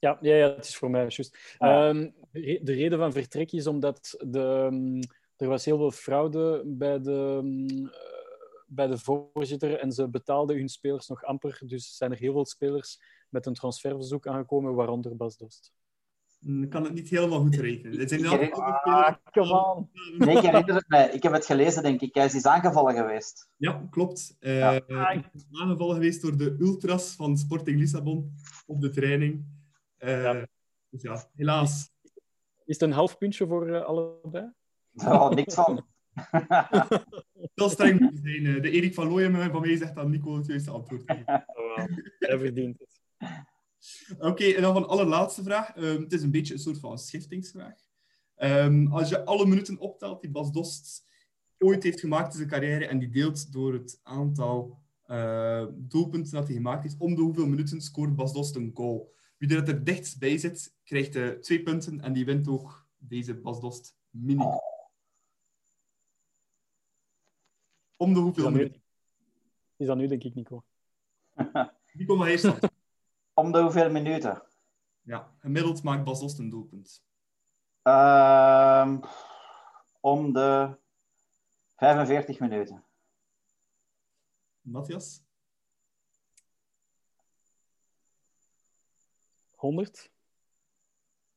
Ja, 0.00 0.18
ja, 0.20 0.34
ja, 0.34 0.48
het 0.54 0.64
is 0.66 0.76
voor 0.76 0.90
mij 0.90 1.00
juist. 1.00 1.54
Ah. 1.58 1.88
Ehm, 1.88 2.10
de 2.32 2.40
re- 2.40 2.60
de 2.62 2.72
reden 2.72 2.98
van 2.98 3.12
vertrek 3.12 3.52
is 3.52 3.66
omdat 3.66 4.14
de, 4.26 4.66
mm, 4.70 5.00
er 5.36 5.48
was 5.48 5.64
heel 5.64 5.76
veel 5.76 5.90
fraude 5.90 6.62
bij 6.66 7.00
de, 7.00 7.38
mm, 7.42 7.68
eh, 7.86 7.92
bij 8.66 8.86
de 8.86 8.98
voorzitter 8.98 9.78
en 9.78 9.92
ze 9.92 10.08
betaalden 10.08 10.56
hun 10.56 10.68
spelers 10.68 11.08
nog 11.08 11.24
amper. 11.24 11.60
Dus 11.66 11.96
zijn 11.96 12.10
er 12.12 12.18
heel 12.18 12.32
veel 12.32 12.46
spelers 12.46 13.00
met 13.28 13.46
een 13.46 13.54
transferverzoek 13.54 14.26
aangekomen, 14.26 14.74
waaronder 14.74 15.16
Bas 15.16 15.36
Dost. 15.36 15.72
Hm, 16.40 16.62
Ik 16.62 16.70
kan 16.70 16.84
het 16.84 16.92
niet 16.94 17.08
helemaal 17.08 17.40
goed 17.40 17.56
rekenen. 17.56 18.00
Er 18.00 18.08
zijn 18.08 18.20
Ik 18.24 18.50
come 19.32 19.64
on. 19.74 19.90
nee, 20.18 20.36
ik 20.36 20.42
herinner 20.42 20.74
het 20.74 20.88
mij. 20.88 21.10
Ik 21.10 21.22
heb 21.22 21.32
het 21.32 21.46
gelezen, 21.46 21.82
denk 21.82 22.00
ik. 22.00 22.14
Hij 22.14 22.24
is 22.24 22.44
aangevallen 22.46 22.94
geweest. 22.94 23.48
Ja, 23.56 23.86
klopt. 23.90 24.36
Eh 24.38 24.58
Ja. 24.58 24.80
hij 24.86 25.30
is 25.32 25.44
aangevallen 25.60 25.94
geweest 25.94 26.22
door 26.22 26.36
de 26.36 26.56
ultras 26.60 27.12
van 27.14 27.36
Sporting 27.38 27.78
Lissabon 27.78 28.34
op 28.66 28.80
de 28.80 28.90
training. 28.90 29.44
Eh, 30.00 30.22
Ja. 30.22 30.46
Dus 30.90 31.02
ja, 31.02 31.30
helaas. 31.34 31.90
Is 32.64 32.78
het 32.78 32.82
een 32.82 32.92
half 32.92 33.18
puntje 33.18 33.46
voor 33.46 33.74
eh, 33.74 33.82
allebei? 33.84 34.52
Oh, 34.94 35.30
niks 35.30 35.54
van. 35.54 35.86
Wel 37.54 37.68
streng 37.68 38.00
moeten 38.00 38.20
zijn. 38.22 38.46
Eh, 38.46 38.62
De 38.62 38.70
Erik 38.70 38.94
van 38.94 39.08
Looyen 39.08 39.50
van 39.50 39.60
mij 39.60 39.76
zegt 39.76 39.94
dat 39.94 40.08
Nico 40.08 40.36
het 40.36 40.46
juiste 40.46 40.70
antwoord 40.70 41.02
heeft. 41.10 41.26
Hij 42.18 42.38
verdient 42.38 42.78
het. 42.78 43.00
Oké, 44.18 44.44
en 44.44 44.62
dan 44.62 44.72
van 44.74 44.88
allerlaatste 44.88 45.42
vraag. 45.42 45.74
Ehm, 45.74 46.00
het 46.02 46.12
is 46.12 46.22
een 46.22 46.30
beetje 46.30 46.54
een 46.54 46.60
soort 46.60 46.78
van 46.80 46.98
schiftingsvraag. 46.98 47.74
Ehm, 48.34 48.86
als 48.86 49.08
je 49.08 49.24
alle 49.24 49.46
minuten 49.46 49.78
optelt 49.78 50.20
die 50.20 50.30
Bas 50.30 50.52
Dost 50.52 51.04
ooit 51.58 51.82
heeft 51.82 52.00
gemaakt 52.00 52.32
in 52.32 52.36
zijn 52.38 52.48
carrière 52.48 52.86
en 52.86 52.98
die 52.98 53.08
deelt 53.10 53.52
door 53.52 53.72
het 53.72 54.00
aantal 54.02 54.78
eh, 55.02 55.66
doelpunten 55.72 56.32
dat 56.32 56.46
hij 56.46 56.54
gemaakt 56.56 56.82
heeft, 56.82 56.98
om 56.98 57.14
de 57.14 57.20
hoeveel 57.20 57.46
minuten 57.46 57.80
scoort 57.80 58.16
Bas 58.16 58.32
Dost 58.32 58.56
een 58.56 58.70
goal? 58.74 59.14
Wie 59.40 59.56
er 59.56 59.66
het 59.66 59.86
dichtst 59.86 60.18
bij 60.18 60.38
zit, 60.38 60.74
krijgt 60.84 61.16
eh, 61.16 61.28
twee 61.28 61.62
punten 61.62 62.00
en 62.00 62.12
die 62.12 62.24
wint 62.24 62.48
ook 62.48 62.86
deze 62.98 63.34
Bas 63.34 63.60
Dost 63.60 63.96
mini. 64.10 64.44
Om 67.96 68.14
de 68.14 68.20
hoeveel 68.20 68.50
minuten? 68.50 68.82
is 69.76 69.86
dat 69.86 69.96
nu, 69.96 70.06
denk 70.06 70.24
ik, 70.24 70.34
Nico? 70.34 70.64
Nico 71.92 72.16
maar 72.16 72.28
eerst. 72.28 72.58
Om 73.34 73.52
de 73.52 73.60
hoeveel 73.60 73.90
minuten? 73.90 74.42
Ja, 75.00 75.34
gemiddeld 75.38 75.82
maakt 75.82 76.04
Bas 76.04 76.20
Dost 76.20 76.38
een 76.38 76.50
doelpunt. 76.50 77.04
Ehm, 77.82 79.00
om 80.00 80.32
de 80.32 80.78
45 81.76 82.40
minuten. 82.40 82.84
Matthias? 84.60 85.22
100? 89.60 90.10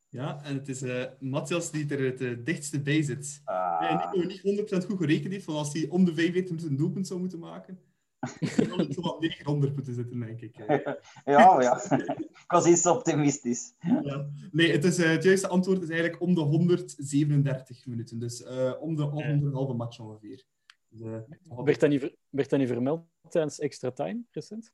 Ja, 0.09 0.43
en 0.43 0.55
het 0.55 0.67
is 0.67 0.81
eh, 0.81 1.05
Matthias 1.19 1.71
die 1.71 1.95
er 1.95 2.05
het 2.05 2.21
eh, 2.21 2.35
dichtste 2.43 2.81
bij 2.81 3.01
zit. 3.01 3.41
Ah, 3.43 3.55
Ja, 3.81 4.11
Nico 4.13 4.27
niet 4.27 4.81
100% 4.81 4.85
goed 4.85 4.97
gerekend 4.97 5.31
heeft, 5.31 5.45
van 5.45 5.55
als 5.55 5.73
hij 5.73 5.87
om 5.89 6.05
de 6.05 6.13
45 6.13 6.49
minuten 6.49 6.69
een 6.69 6.77
doelpunt 6.77 7.07
zou 7.07 7.19
moeten 7.19 7.39
maken, 7.39 7.79
dan 8.57 8.69
had 8.69 8.77
het 8.79 8.95
wat 8.95 9.19
900 9.19 9.75
moeten 9.75 9.93
zitten, 9.93 10.19
denk 10.19 10.41
ik. 10.41 10.57
ja, 11.25 11.61
ja. 11.61 11.83
ik 12.27 12.43
was 12.47 12.65
iets 12.65 12.85
optimistisch. 12.85 13.73
Ja. 13.79 14.29
Nee, 14.51 14.71
het, 14.71 14.83
is, 14.83 14.97
eh, 14.97 15.09
het 15.09 15.23
juiste 15.23 15.47
antwoord 15.47 15.81
is 15.81 15.89
eigenlijk 15.89 16.21
om 16.21 16.35
de 16.35 16.41
137 16.41 17.85
minuten. 17.85 18.19
Dus 18.19 18.43
eh, 18.43 18.73
om 18.79 18.95
de 18.95 19.09
de 19.39 19.49
halve 19.53 19.73
match 19.73 19.99
ongeveer. 19.99 20.45
Dus, 20.87 21.01
eh, 21.01 21.17
nog 21.43 21.63
Werd 21.63 21.79
dat 21.79 21.89
niet, 21.89 22.15
werd 22.29 22.49
dat 22.49 22.59
niet 22.59 22.67
vermeld 22.67 23.05
tijdens 23.29 23.59
extra 23.59 23.91
time 23.91 24.23
recent? 24.31 24.73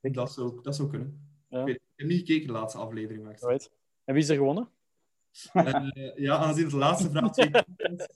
dat, 0.00 0.32
zou, 0.32 0.62
dat 0.62 0.76
zou 0.76 0.88
kunnen. 0.90 1.33
Ja. 1.54 1.60
Ik, 1.60 1.66
weet- 1.66 1.74
ik 1.76 1.82
heb 1.96 2.06
niet 2.08 2.18
gekeken 2.18 2.46
de 2.46 2.52
laatste 2.52 2.78
aflevering. 2.78 3.24
Maar 3.24 3.36
Right. 3.40 3.70
En 4.04 4.14
wie 4.14 4.22
is 4.22 4.28
er 4.28 4.36
gewonnen? 4.36 4.68
Eh, 5.52 6.16
ja, 6.16 6.36
aangezien 6.36 6.62
het 6.62 6.72
de 6.72 6.76
laatste 6.78 7.10
vraag 7.10 7.36
is, 7.36 8.06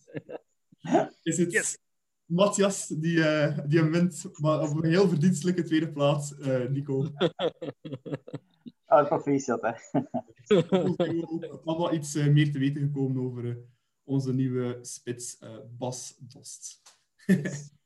is 1.23 1.39
het 1.39 1.53
Yes. 1.53 1.79
Matthias 2.25 2.87
die, 2.87 3.25
eh, 3.25 3.59
die 3.67 3.79
hem 3.79 3.91
wint, 3.91 4.29
maar 4.41 4.61
op 4.71 4.83
een 4.83 4.91
heel 4.91 5.09
verdienstelijke 5.09 5.63
tweede 5.63 5.93
plaats, 5.93 6.39
eh, 6.39 6.69
Nico. 6.69 7.05
Ah, 8.87 9.07
proficiat, 9.07 9.61
hè. 9.63 9.73
We 10.47 10.93
zijn 10.97 11.51
ook 11.51 11.63
allemaal 11.65 11.93
iets 11.95 12.15
meer 12.15 12.53
te 12.53 12.59
weten 12.59 12.81
gekomen 12.83 13.23
over 13.23 13.59
onze 14.05 14.33
nieuwe 14.35 14.79
spits 14.83 15.39
eh, 15.39 15.57
Bas 15.79 16.17
Dost. 16.21 16.83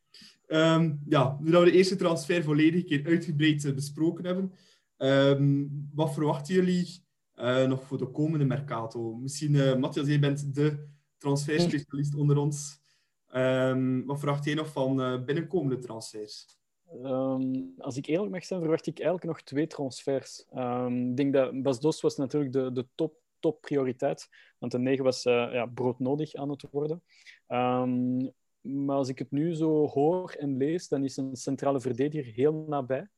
Ehm, 0.47 0.97
ja, 1.09 1.39
nu 1.41 1.51
dat 1.51 1.63
we 1.63 1.71
de 1.71 1.77
eerste 1.77 1.97
transfer 1.97 2.43
volledig 2.43 2.81
een 2.81 2.87
keer 2.87 3.07
uitgebreid 3.07 3.75
besproken 3.75 4.25
hebben, 4.25 4.53
ehm, 5.03 5.67
wat 5.95 6.13
verwachten 6.13 6.55
jullie 6.55 7.05
eh, 7.33 7.67
nog 7.67 7.83
voor 7.83 7.99
de 7.99 8.11
komende 8.11 8.45
Mercato? 8.45 9.15
Misschien, 9.15 9.55
eh, 9.55 9.77
Matthias, 9.77 10.07
jij 10.07 10.19
bent 10.19 10.55
de 10.55 10.89
transferspecialist 11.17 12.15
onder 12.15 12.37
ons. 12.37 12.81
Ehm, 13.27 14.05
wat 14.05 14.19
verwacht 14.19 14.45
jij 14.45 14.55
nog 14.55 14.73
van 14.73 15.01
uh, 15.01 15.25
binnenkomende 15.25 15.79
transfers? 15.79 16.47
Um, 17.05 17.75
als 17.79 17.97
ik 17.97 18.07
eerlijk 18.07 18.33
mag 18.33 18.45
zijn, 18.45 18.61
verwacht 18.61 18.87
ik 18.87 18.99
eigenlijk 18.99 19.29
nog 19.29 19.43
twee 19.43 19.67
transfers. 19.67 20.45
Ik 20.89 21.17
denk 21.17 21.33
dat 21.33 21.63
Bas 21.63 21.81
Dos 21.81 22.01
was 22.01 22.17
natuurlijk 22.17 22.53
de, 22.53 22.73
de 22.73 22.87
top, 22.95 23.15
top 23.39 23.61
prioriteit, 23.61 24.29
want 24.59 24.73
de 24.73 24.79
9 24.79 25.05
was 25.05 25.23
ja, 25.23 25.67
broodnodig 25.67 26.35
aan 26.35 26.51
het 26.51 26.67
worden. 26.71 27.03
Maar 28.63 28.97
als 28.97 29.09
ik 29.09 29.19
het 29.19 29.31
nu 29.31 29.55
zo 29.55 29.87
hoor 29.87 30.31
en 30.31 30.57
lees, 30.57 30.89
dan 30.89 31.05
is 31.05 31.17
een 31.17 31.37
centrale 31.37 31.81
verdediger 31.81 32.33
heel 32.33 32.65
nabij. 32.69 33.09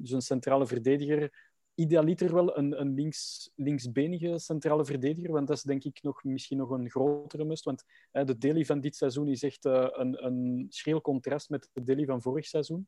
Dus 0.00 0.10
een 0.10 0.22
centrale 0.22 0.66
verdediger 0.66 1.30
idealiter 1.76 2.34
wel 2.34 2.58
een, 2.58 2.80
een 2.80 2.94
links, 2.94 3.50
linksbenige 3.54 4.38
centrale 4.38 4.84
verdediger, 4.84 5.32
want 5.32 5.46
dat 5.46 5.56
is 5.56 5.62
denk 5.62 5.84
ik 5.84 6.02
nog, 6.02 6.24
misschien 6.24 6.58
nog 6.58 6.70
een 6.70 6.90
grotere 6.90 7.44
must. 7.44 7.64
Want 7.64 7.84
hè, 8.10 8.24
de 8.24 8.38
Delhi 8.38 8.64
van 8.64 8.80
dit 8.80 8.96
seizoen 8.96 9.28
is 9.28 9.42
echt 9.42 9.64
uh, 9.64 9.86
een, 9.90 10.24
een 10.24 11.00
contrast 11.02 11.50
met 11.50 11.68
de 11.72 11.82
Delhi 11.82 12.04
van 12.04 12.22
vorig 12.22 12.46
seizoen. 12.46 12.86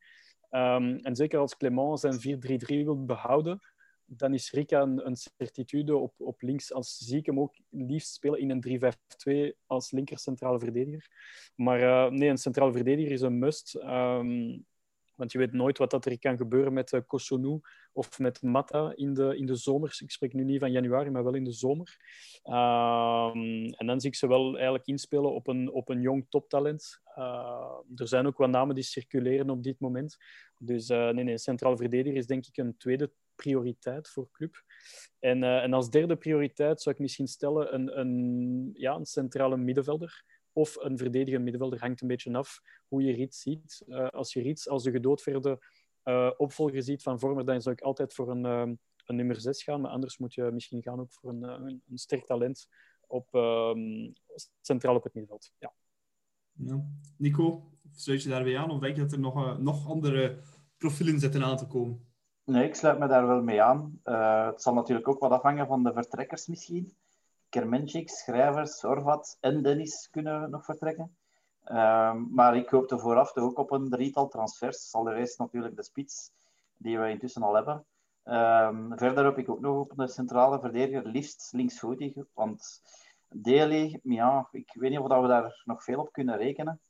Um, 0.51 0.97
en 0.97 1.17
zeker 1.17 1.39
als 1.39 1.57
Clement 1.57 2.01
zijn 2.01 2.19
4-3-3 2.19 2.19
wil 2.67 3.05
behouden, 3.05 3.61
dan 4.05 4.35
is 4.35 4.51
Rika 4.51 4.83
een, 4.83 5.17
certitude 5.17 5.97
op, 5.97 6.15
op 6.17 6.43
links. 6.43 6.73
Als 6.73 6.97
zie 6.97 7.19
ik 7.19 7.27
hem 7.27 7.41
ook 7.41 7.55
liefst 7.69 8.15
spelen 8.15 8.41
in 8.41 8.51
een 8.51 8.95
3-5-2 9.53 9.57
als 9.67 9.91
linker 9.91 10.19
centrale 10.19 10.59
verdediger. 10.59 11.07
Maar 11.55 11.81
uh, 11.81 12.11
nee, 12.11 12.29
een 12.29 12.39
centrale 12.39 12.73
verdediger 12.73 13.13
is 13.13 13.21
een 13.21 13.39
must. 13.39 13.75
Um, 13.75 14.67
want 15.19 15.33
je 15.33 15.39
weet 15.39 15.53
nooit 15.53 15.79
wat 15.79 15.91
dat 15.91 16.07
er 16.07 16.19
kan 16.19 16.37
gebeuren 16.37 16.73
met 16.73 16.93
uh, 16.93 17.01
Kosonou 17.07 17.61
of 17.93 18.19
met 18.19 18.43
Mata 18.43 18.93
in 18.95 19.15
de, 19.15 19.37
in 19.37 19.47
de 19.47 19.55
zomer. 19.55 19.99
Ik 20.03 20.11
spreek 20.11 20.33
nu 20.33 20.45
niet 20.45 20.61
van 20.61 20.73
januari, 20.73 21.11
maar 21.11 21.25
wel 21.25 21.35
in 21.35 21.45
de 21.45 21.53
zomer. 21.53 21.97
Um, 22.45 23.65
en 23.65 23.87
dan 23.87 24.01
zie 24.01 24.11
ik 24.11 24.17
ze 24.17 24.29
wel 24.29 24.55
eigenlijk 24.55 24.87
inspelen 24.87 25.35
op 25.35 25.47
een, 25.47 25.71
op 25.73 25.89
een 25.89 26.01
jong 26.01 26.27
toptalent. 26.29 27.01
Uh, 27.17 27.79
er 27.95 28.09
zijn 28.09 28.27
ook 28.27 28.39
wat 28.39 28.51
namen 28.51 28.75
die 28.75 28.85
circuleren 28.85 29.51
op 29.51 29.63
dit 29.63 29.81
moment. 29.81 30.17
Dus 30.59 30.91
uh, 30.91 31.11
nee, 31.11 31.25
nee, 31.25 31.39
centraal 31.39 31.77
verdediger 31.77 32.19
is 32.19 32.27
denk 32.27 32.47
ik 32.47 32.57
een 32.57 32.77
tweede 32.77 33.13
prioriteit 33.35 34.09
voor 34.09 34.29
club. 34.33 34.63
En, 35.19 35.43
en 35.43 35.73
als 35.73 35.91
derde 35.91 36.17
prioriteit 36.17 36.83
zou 36.83 36.95
ik 36.95 37.01
misschien 37.01 37.27
stellen 37.29 37.75
een, 37.75 37.99
een, 37.99 38.71
ja, 38.75 38.95
een 38.95 39.07
centrale 39.07 39.57
middenvelder 39.57 40.25
of 40.59 40.77
een 40.77 40.99
verdedigende 40.99 41.43
middenvelder. 41.43 41.81
Hangt 41.81 42.01
een 42.01 42.09
beetje 42.09 42.37
af 42.37 42.61
hoe 42.89 43.03
je 43.03 43.13
Riet 43.13 43.35
ziet. 43.35 43.83
Uh, 43.87 44.09
als 44.09 44.33
je 44.33 44.43
Riet 44.43 44.69
als 44.69 44.83
de 44.83 44.91
gedoodverde 44.91 45.59
uh, 46.05 46.31
opvolger 46.37 46.83
ziet 46.83 47.03
van 47.03 47.19
Vormer, 47.19 47.45
dan 47.45 47.63
zou 47.63 47.75
ik 47.75 47.81
altijd 47.81 48.15
voor 48.15 48.31
een, 48.31 48.45
uh, 48.45 48.75
een 49.07 49.17
nummer 49.17 49.41
6 49.41 49.63
gaan. 49.63 49.81
Maar 49.81 49.91
anders 49.91 50.19
moet 50.19 50.35
je 50.35 50.43
misschien 50.43 50.83
gaan 50.83 51.01
ook 51.01 51.13
voor 51.13 51.31
een, 51.31 51.43
een, 51.43 51.83
een 51.89 51.99
sterk 51.99 52.27
talent 52.27 52.69
op, 53.07 53.35
um, 53.35 54.13
centraal 54.61 54.95
op 54.95 55.03
het 55.03 55.15
middenveld. 55.15 55.53
Ja. 55.59 55.73
Ja. 56.53 56.85
Nico, 57.17 57.71
sluit 57.93 58.23
je 58.23 58.29
daarbij 58.29 58.59
aan? 58.59 58.71
Of 58.71 58.81
denk 58.81 58.97
je 58.97 59.03
dat 59.03 59.13
er 59.13 59.21
nog, 59.21 59.59
nog 59.59 59.89
andere 59.89 60.39
profielen 60.77 61.19
zitten 61.19 61.45
aan 61.45 61.57
te 61.57 61.67
komen? 61.67 62.07
Nee, 62.45 62.67
ik 62.67 62.75
sluit 62.75 62.99
me 62.99 63.07
daar 63.07 63.27
wel 63.27 63.43
mee 63.43 63.63
aan. 63.63 64.01
het 64.03 64.63
zal 64.63 64.75
natuurlijk 64.75 65.09
ook 65.09 65.21
wat 65.21 65.31
afhangen 65.31 65.67
van 65.67 65.83
de 65.83 65.93
vertrekkers 65.93 66.47
misschien. 66.47 66.97
Kermenchik, 67.49 68.09
Schrijvers, 68.09 68.85
Orvat 68.85 69.37
en 69.41 69.63
Dennis 69.63 70.09
kunnen 70.11 70.51
nog 70.51 70.65
vertrekken. 70.65 71.17
Um, 71.65 72.29
maar 72.31 72.57
ik 72.57 72.69
hoopte 72.69 72.99
vooraf 72.99 73.33
toch 73.33 73.45
ook 73.45 73.59
op 73.59 73.71
een 73.71 73.89
drietal 73.89 74.29
transfers. 74.29 74.95
Allereerst 74.95 75.39
natuurlijk 75.39 75.77
de 75.77 75.83
spits, 75.83 76.31
die 76.77 76.99
we 76.99 77.11
intussen 77.11 77.43
al 77.43 77.55
hebben. 77.55 77.85
Um, 78.25 78.99
verder 78.99 79.25
hoop 79.25 79.39
ik 79.39 79.49
ook 79.49 79.61
nog 79.61 79.79
op 79.79 79.99
een 79.99 80.09
centrale 80.09 80.61
verdediger, 80.61 81.07
liefst 81.07 81.53
linksvoetig. 81.53 82.15
Want 82.35 82.83
Daly, 83.29 84.01
ja, 84.03 84.49
ik 84.51 84.75
weet 84.75 84.91
niet 84.91 84.99
of 84.99 85.21
we 85.21 85.27
daar 85.27 85.63
nog 85.65 85.85
veel 85.85 86.01
op 86.01 86.13
kunnen 86.13 86.37
rekenen. 86.37 86.81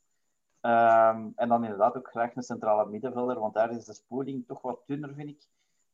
Um, 0.61 1.33
en 1.37 1.49
dan 1.49 1.65
inderdaad 1.65 1.97
ook 1.97 2.09
graag 2.09 2.37
een 2.37 2.43
centrale 2.43 2.91
middenvelder, 2.91 3.39
want 3.39 3.55
daar 3.55 3.71
is 3.71 3.85
de 3.85 3.95
spoeling 3.95 4.47
toch 4.47 4.63
wat 4.63 4.83
dunner, 4.87 5.15
vind 5.15 5.29
ik. 5.29 5.47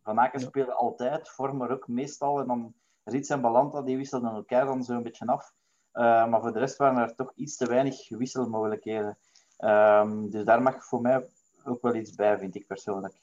Van 0.02 0.20
Aken 0.20 0.40
ja. 0.40 0.46
spelen 0.46 0.76
altijd, 0.76 1.28
vormen 1.28 1.70
ook 1.70 1.88
meestal. 1.88 2.40
En 2.40 2.46
dan 2.46 2.74
Rits 3.04 3.28
en 3.28 3.40
Balanta 3.40 3.82
die 3.82 3.96
wisselden 3.96 4.30
elkaar 4.30 4.64
dan 4.66 4.84
zo'n 4.84 5.02
beetje 5.02 5.26
af. 5.26 5.52
Uh, 5.92 6.28
maar 6.28 6.40
voor 6.40 6.52
de 6.52 6.58
rest 6.58 6.76
waren 6.76 6.98
er 6.98 7.14
toch 7.14 7.32
iets 7.34 7.56
te 7.56 7.66
weinig 7.66 8.08
wisselmogelijkheden. 8.08 9.18
Um, 9.58 10.30
dus 10.30 10.44
daar 10.44 10.62
mag 10.62 10.84
voor 10.84 11.00
mij 11.00 11.26
ook 11.64 11.82
wel 11.82 11.94
iets 11.94 12.14
bij, 12.14 12.38
vind 12.38 12.54
ik 12.54 12.66
persoonlijk. 12.66 13.14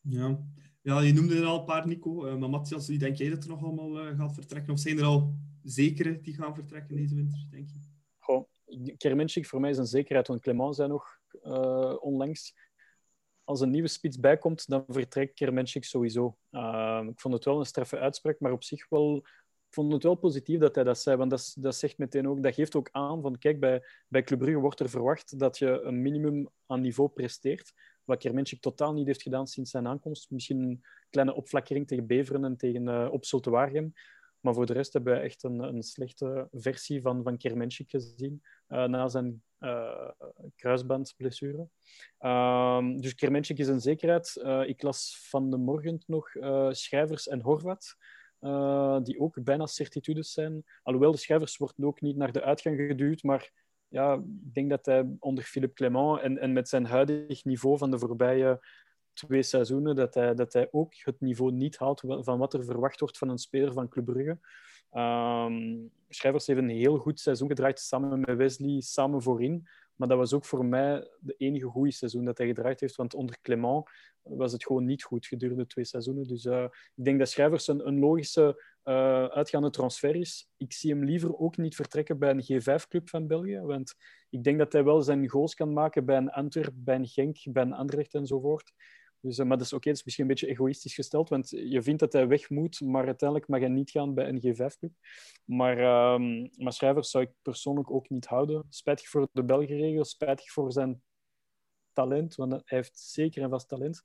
Ja, 0.00 0.38
ja 0.82 1.00
je 1.00 1.12
noemde 1.12 1.36
er 1.36 1.44
al 1.44 1.58
een 1.58 1.64
paar, 1.64 1.86
Nico. 1.86 2.26
Uh, 2.26 2.36
maar 2.36 2.50
Matthias, 2.50 2.88
wie 2.88 2.98
denk 2.98 3.16
jij 3.16 3.30
dat 3.30 3.42
er 3.42 3.48
nog 3.48 3.62
allemaal 3.62 4.06
uh, 4.06 4.18
gaat 4.18 4.34
vertrekken? 4.34 4.72
Of 4.72 4.78
zijn 4.78 4.98
er 4.98 5.04
al 5.04 5.34
zekere 5.62 6.20
die 6.20 6.34
gaan 6.34 6.54
vertrekken 6.54 6.96
deze 6.96 7.14
winter, 7.14 7.46
denk 7.50 7.68
je? 7.68 7.78
Goh, 8.18 8.44
Kermenschik 8.96 9.46
voor 9.46 9.60
mij 9.60 9.70
is 9.70 9.78
een 9.78 9.86
zekerheid, 9.86 10.28
want 10.28 10.40
Clement 10.40 10.76
zei 10.76 10.88
nog 10.88 11.18
onlangs 12.00 12.54
als 13.44 13.60
een 13.60 13.70
nieuwe 13.70 13.88
spits 13.88 14.20
bijkomt, 14.20 14.68
dan 14.68 14.84
vertrekt 14.88 15.34
Kermenschik 15.34 15.84
sowieso. 15.84 16.36
Uh, 16.50 17.02
ik 17.08 17.20
vond 17.20 17.34
het 17.34 17.44
wel 17.44 17.58
een 17.58 17.66
straffe 17.66 17.98
uitspraak, 17.98 18.40
maar 18.40 18.52
op 18.52 18.64
zich 18.64 18.88
wel, 18.88 19.22
vond 19.70 19.92
het 19.92 20.02
wel 20.02 20.14
positief 20.14 20.58
dat 20.58 20.74
hij 20.74 20.84
dat 20.84 20.98
zei. 20.98 21.16
Want 21.16 21.30
dat, 21.30 21.54
dat 21.58 21.76
zegt 21.76 21.98
meteen 21.98 22.28
ook, 22.28 22.42
dat 22.42 22.54
geeft 22.54 22.76
ook 22.76 22.88
aan 22.92 23.22
van, 23.22 23.38
kijk, 23.38 23.60
bij, 23.60 23.82
bij 24.08 24.22
Club 24.22 24.38
Brugge 24.38 24.60
wordt 24.60 24.80
er 24.80 24.88
verwacht 24.88 25.38
dat 25.38 25.58
je 25.58 25.80
een 25.80 26.02
minimum 26.02 26.48
aan 26.66 26.80
niveau 26.80 27.08
presteert. 27.08 27.72
Wat 28.04 28.18
Kermenschik 28.18 28.60
totaal 28.60 28.92
niet 28.92 29.06
heeft 29.06 29.22
gedaan 29.22 29.46
sinds 29.46 29.70
zijn 29.70 29.86
aankomst. 29.86 30.30
Misschien 30.30 30.62
een 30.62 30.84
kleine 31.10 31.34
opflakkering 31.34 31.86
tegen 31.86 32.06
Beveren 32.06 32.44
en 32.44 32.56
tegen 32.56 32.82
uh, 32.82 33.08
op. 33.10 33.24
Maar 34.40 34.54
voor 34.54 34.66
de 34.66 34.72
rest 34.72 34.92
hebben 34.92 35.14
we 35.14 35.20
echt 35.20 35.42
een, 35.42 35.58
een 35.58 35.82
slechte 35.82 36.48
versie 36.52 37.00
van, 37.00 37.22
van 37.22 37.36
Kermenschik 37.36 37.90
gezien 37.90 38.42
uh, 38.68 38.84
na 38.84 39.08
zijn 39.08 39.42
uh, 39.64 40.10
kruisbandblessure. 40.56 41.68
Um, 42.20 43.00
dus 43.00 43.14
Kermenschik 43.14 43.58
is 43.58 43.68
een 43.68 43.80
zekerheid. 43.80 44.40
Uh, 44.44 44.68
ik 44.68 44.82
las 44.82 45.26
van 45.28 45.50
de 45.50 45.56
morgen 45.56 46.02
nog 46.06 46.30
Schrijvers 46.70 47.28
en 47.28 47.40
Horvat. 47.40 47.96
die 49.02 49.20
ook 49.20 49.44
bijna 49.44 49.66
certitudes 49.66 50.32
zijn. 50.32 50.64
Alhoewel 50.82 51.12
de 51.12 51.18
Schrijvers 51.18 51.56
wordt 51.56 51.82
ook 51.82 52.00
niet 52.00 52.16
naar 52.16 52.32
de 52.32 52.42
uitgang 52.42 52.76
geduwd, 52.76 53.22
maar 53.22 53.52
ja, 53.88 54.14
ik 54.14 54.54
denk 54.54 54.70
dat 54.70 54.86
hij 54.86 55.16
onder 55.18 55.44
Philippe 55.44 55.74
Clement 55.74 56.20
en, 56.20 56.38
en 56.38 56.52
met 56.52 56.68
zijn 56.68 56.86
huidig 56.86 57.44
niveau 57.44 57.78
van 57.78 57.90
de 57.90 57.98
voorbije 57.98 58.60
twee 59.12 59.42
seizoenen 59.42 59.96
dat 59.96 60.14
hij, 60.14 60.34
dat 60.34 60.52
hij 60.52 60.68
ook 60.70 60.92
het 60.96 61.20
niveau 61.20 61.52
niet 61.52 61.78
haalt 61.78 62.00
van 62.00 62.38
wat 62.38 62.54
er 62.54 62.64
verwacht 62.64 63.00
wordt 63.00 63.18
van 63.18 63.28
een 63.28 63.38
speler 63.38 63.72
van 63.72 63.88
Club 63.88 64.04
Brugge. 64.04 64.38
Um, 64.96 65.90
Schrijvers 66.08 66.46
heeft 66.46 66.58
een 66.58 66.68
heel 66.68 66.98
goed 66.98 67.20
seizoen 67.20 67.48
gedraaid 67.48 67.80
samen 67.80 68.20
met 68.20 68.36
Wesley, 68.36 68.80
samen 68.80 69.22
voorin. 69.22 69.68
Maar 69.96 70.08
dat 70.08 70.18
was 70.18 70.32
ook 70.32 70.44
voor 70.44 70.64
mij 70.64 71.08
de 71.20 71.34
enige 71.36 71.66
goede 71.66 71.92
seizoen 71.92 72.24
dat 72.24 72.38
hij 72.38 72.46
gedraaid 72.46 72.80
heeft. 72.80 72.96
Want 72.96 73.14
onder 73.14 73.38
Clement 73.42 73.88
was 74.22 74.52
het 74.52 74.64
gewoon 74.64 74.84
niet 74.84 75.02
goed 75.02 75.26
gedurende 75.26 75.66
twee 75.66 75.84
seizoenen. 75.84 76.26
Dus 76.26 76.44
uh, 76.44 76.64
ik 76.94 77.04
denk 77.04 77.18
dat 77.18 77.28
Schrijvers 77.28 77.68
een, 77.68 77.98
logische 77.98 78.62
uh, 78.84 79.24
uitgaande 79.24 79.70
transfer 79.70 80.16
is. 80.16 80.50
Ik 80.56 80.72
zie 80.72 80.90
hem 80.90 81.04
liever 81.04 81.38
ook 81.38 81.56
niet 81.56 81.74
vertrekken 81.74 82.18
bij 82.18 82.30
een 82.30 82.62
G5-club 82.62 83.08
van 83.08 83.26
België. 83.26 83.60
Want 83.60 83.94
ik 84.30 84.44
denk 84.44 84.58
dat 84.58 84.72
hij 84.72 84.84
wel 84.84 85.02
zijn 85.02 85.28
goals 85.28 85.54
kan 85.54 85.72
maken 85.72 86.04
bij 86.04 86.16
een 86.16 86.30
Antwerp, 86.30 86.72
bij 86.76 86.94
een 86.94 87.06
Genk, 87.06 87.38
bij 87.44 87.62
een 87.62 87.72
Anderlecht 87.72 88.14
enzovoort. 88.14 88.72
Dus, 89.24 89.38
uh, 89.38 89.46
maar 89.46 89.56
dat 89.56 89.66
is 89.66 89.72
oké, 89.72 89.82
okay, 89.82 89.92
is 89.92 90.04
misschien 90.04 90.24
een 90.24 90.30
beetje 90.30 90.48
egoïstisch 90.48 90.94
gesteld, 90.94 91.28
want 91.28 91.50
je 91.50 91.82
vindt 91.82 92.00
dat 92.00 92.12
hij 92.12 92.28
weg 92.28 92.50
moet, 92.50 92.80
maar 92.80 93.06
uiteindelijk 93.06 93.48
mag 93.48 93.60
hij 93.60 93.68
niet 93.68 93.90
gaan 93.90 94.14
bij 94.14 94.28
een 94.28 94.40
G5-club. 94.40 94.92
Maar, 95.44 95.78
uh, 95.78 96.48
maar 96.56 96.72
Schrijvers 96.72 97.10
zou 97.10 97.24
ik 97.24 97.30
persoonlijk 97.42 97.90
ook 97.90 98.08
niet 98.08 98.26
houden. 98.26 98.66
Spijtig 98.68 99.08
voor 99.08 99.28
de 99.32 99.44
Belgenregels, 99.44 100.10
spijtig 100.10 100.50
voor 100.52 100.72
zijn 100.72 101.02
talent, 101.92 102.34
want 102.34 102.52
hij 102.52 102.62
heeft 102.64 102.98
zeker 102.98 103.42
een 103.42 103.50
vast 103.50 103.68
talent. 103.68 104.02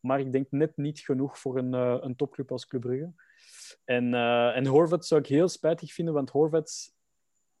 Maar 0.00 0.20
ik 0.20 0.32
denk 0.32 0.50
net 0.50 0.76
niet 0.76 0.98
genoeg 0.98 1.38
voor 1.38 1.58
een, 1.58 1.74
uh, 1.74 1.96
een 2.00 2.16
topclub 2.16 2.52
als 2.52 2.66
Club 2.66 2.80
Brugge. 2.80 3.12
En, 3.84 4.12
uh, 4.12 4.56
en 4.56 4.66
Horvat 4.66 5.06
zou 5.06 5.20
ik 5.20 5.26
heel 5.26 5.48
spijtig 5.48 5.92
vinden, 5.92 6.14
want 6.14 6.30
Horvat 6.30 6.94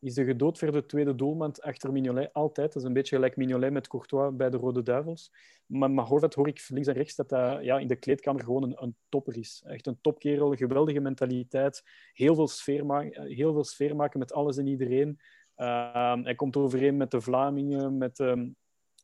is 0.00 0.14
de 0.14 0.24
gedoodverde 0.24 0.86
tweede 0.86 1.14
doelman 1.14 1.54
achter 1.60 1.92
Mignolet. 1.92 2.32
Altijd. 2.32 2.72
Dat 2.72 2.82
is 2.82 2.88
een 2.88 2.94
beetje 2.94 3.14
gelijk 3.14 3.36
Mignolet 3.36 3.72
met 3.72 3.88
Courtois 3.88 4.36
bij 4.36 4.50
de 4.50 4.56
Rode 4.56 4.82
Duivels. 4.82 5.32
Maar, 5.66 5.90
maar 5.90 6.04
Horvat 6.04 6.34
hoor 6.34 6.48
ik 6.48 6.64
links 6.68 6.88
en 6.88 6.94
rechts 6.94 7.14
dat 7.14 7.30
hij 7.30 7.62
ja, 7.62 7.78
in 7.78 7.86
de 7.86 7.96
kleedkamer 7.96 8.44
gewoon 8.44 8.62
een, 8.62 8.82
een 8.82 8.96
topper 9.08 9.36
is. 9.36 9.62
Echt 9.66 9.86
een 9.86 9.98
topkerel, 10.00 10.54
geweldige 10.54 11.00
mentaliteit. 11.00 11.82
Heel 12.12 12.34
veel 12.34 12.48
sfeer, 12.48 12.86
ma 12.86 13.00
heel 13.12 13.52
veel 13.52 13.64
sfeer 13.64 13.96
maken 13.96 14.18
met 14.18 14.32
alles 14.32 14.56
en 14.56 14.66
iedereen. 14.66 15.20
Uh, 15.56 16.22
hij 16.22 16.34
komt 16.34 16.56
overeen 16.56 16.96
met 16.96 17.10
de 17.10 17.20
Vlamingen, 17.20 17.98
met, 17.98 18.18
uh, 18.18 18.42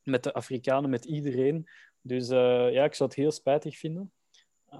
met 0.02 0.22
de 0.22 0.32
Afrikanen, 0.32 0.90
met 0.90 1.04
iedereen. 1.04 1.68
Dus 2.00 2.30
uh, 2.30 2.72
ja, 2.72 2.84
ik 2.84 2.94
zou 2.94 3.08
het 3.08 3.18
heel 3.18 3.30
spijtig 3.30 3.78
vinden. 3.78 4.12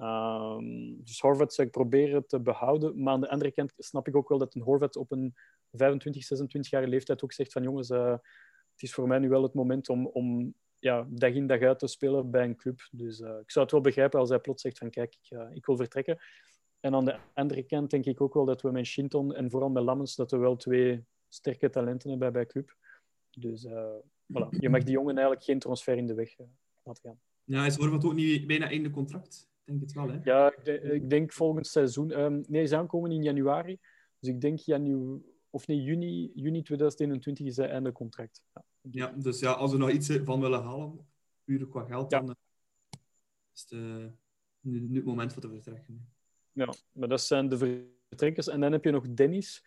Um, 0.01 1.03
dus 1.03 1.19
Horvat 1.19 1.53
zou 1.53 1.67
ik 1.67 1.73
proberen 1.73 2.27
te 2.27 2.39
behouden. 2.39 3.03
Maar 3.03 3.13
aan 3.13 3.21
de 3.21 3.29
andere 3.29 3.51
kant 3.51 3.73
snap 3.77 4.07
ik 4.07 4.15
ook 4.15 4.29
wel 4.29 4.37
dat 4.37 4.55
een 4.55 4.61
Horvat 4.61 4.95
op 4.95 5.11
een 5.11 5.35
25, 5.71 6.23
26 6.23 6.71
jaar 6.71 6.87
leeftijd 6.87 7.23
ook 7.23 7.33
zegt 7.33 7.51
van 7.51 7.63
jongens, 7.63 7.89
uh, 7.89 8.11
het 8.71 8.81
is 8.81 8.93
voor 8.93 9.07
mij 9.07 9.19
nu 9.19 9.29
wel 9.29 9.43
het 9.43 9.53
moment 9.53 9.89
om, 9.89 10.07
om 10.07 10.53
ja, 10.79 11.07
dag 11.09 11.31
in 11.31 11.47
dag 11.47 11.61
uit 11.61 11.79
te 11.79 11.87
spelen 11.87 12.31
bij 12.31 12.43
een 12.43 12.55
club. 12.55 12.87
Dus 12.91 13.19
uh, 13.19 13.27
ik 13.27 13.51
zou 13.51 13.65
het 13.65 13.73
wel 13.73 13.81
begrijpen 13.81 14.19
als 14.19 14.29
hij 14.29 14.39
plots 14.39 14.61
zegt 14.61 14.77
van 14.77 14.89
kijk, 14.89 15.17
ik, 15.21 15.37
uh, 15.37 15.47
ik 15.53 15.65
wil 15.65 15.77
vertrekken. 15.77 16.17
En 16.79 16.95
aan 16.95 17.05
de 17.05 17.19
andere 17.33 17.63
kant 17.63 17.89
denk 17.89 18.05
ik 18.05 18.21
ook 18.21 18.33
wel 18.33 18.45
dat 18.45 18.61
we 18.61 18.71
met 18.71 18.85
Shinton 18.85 19.35
en 19.35 19.49
vooral 19.49 19.69
met 19.69 19.83
Lammens, 19.83 20.15
dat 20.15 20.31
we 20.31 20.37
wel 20.37 20.55
twee 20.55 21.05
sterke 21.27 21.69
talenten 21.69 22.09
hebben 22.09 22.33
bij 22.33 22.45
club. 22.45 22.75
Dus 23.31 23.67
voilà. 23.67 24.49
je 24.49 24.69
mag 24.69 24.83
die 24.83 24.93
jongen 24.93 25.13
eigenlijk 25.13 25.43
geen 25.43 25.59
transfer 25.59 25.97
in 25.97 26.07
de 26.07 26.13
weg 26.13 26.35
laten 26.83 27.03
gaan. 27.03 27.19
Ja, 27.43 27.65
is 27.65 27.75
Horvat 27.75 28.05
ook 28.05 28.13
niet 28.13 28.47
bijna 28.47 28.69
einde 28.69 28.89
contract? 28.89 29.49
Denk 29.67 29.81
het 29.81 29.93
wel, 29.93 30.09
hè? 30.09 30.19
Ja, 30.23 30.51
ik, 30.51 30.65
denk, 30.65 30.83
ik 30.83 31.09
denk 31.09 31.33
volgend 31.33 31.67
seizoen. 31.67 32.19
Um, 32.19 32.43
nee, 32.47 32.61
is 32.61 32.73
aankomen 32.73 33.11
in 33.11 33.23
januari. 33.23 33.79
Dus 34.19 34.29
ik 34.29 34.41
denk 34.41 34.59
janu 34.59 35.21
of 35.49 35.67
nee, 35.67 35.81
juni, 35.81 36.31
juni 36.35 36.61
2021 36.61 37.45
is 37.45 37.57
hij 37.57 37.69
einde 37.69 37.91
contract. 37.91 38.43
Ja. 38.53 38.63
ja, 38.91 39.13
dus 39.17 39.39
ja, 39.39 39.51
als 39.51 39.71
we 39.71 39.77
nog 39.77 39.89
iets 39.89 40.11
van 40.23 40.41
willen 40.41 40.63
halen, 40.63 41.07
puur 41.43 41.67
qua 41.67 41.83
geld, 41.83 42.11
Ja. 42.11 42.19
dan 42.19 42.29
uh, 42.29 42.35
is 43.53 43.61
het 43.61 43.71
uh, 43.71 44.05
nu, 44.59 44.79
nu 44.79 44.95
het 44.95 45.05
moment 45.05 45.33
voor 45.33 45.41
te 45.41 45.49
vertrekken. 45.49 46.09
Ja, 46.51 46.73
maar 46.91 47.07
dat 47.07 47.21
zijn 47.21 47.49
de 47.49 47.57
vertrekkers. 47.57 48.47
En 48.47 48.59
dan 48.59 48.71
heb 48.71 48.83
je 48.83 48.91
nog 48.91 49.13
Dennis. 49.13 49.65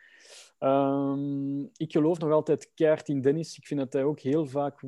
Um, 0.58 1.70
ik 1.76 1.92
geloof 1.92 2.18
nog 2.18 2.30
altijd 2.30 2.70
keihard 2.74 3.08
in 3.08 3.20
Dennis. 3.20 3.56
Ik 3.56 3.66
vind 3.66 3.80
dat 3.80 3.92
hij 3.92 4.04
ook 4.04 4.20
heel 4.20 4.46
vaak 4.46 4.82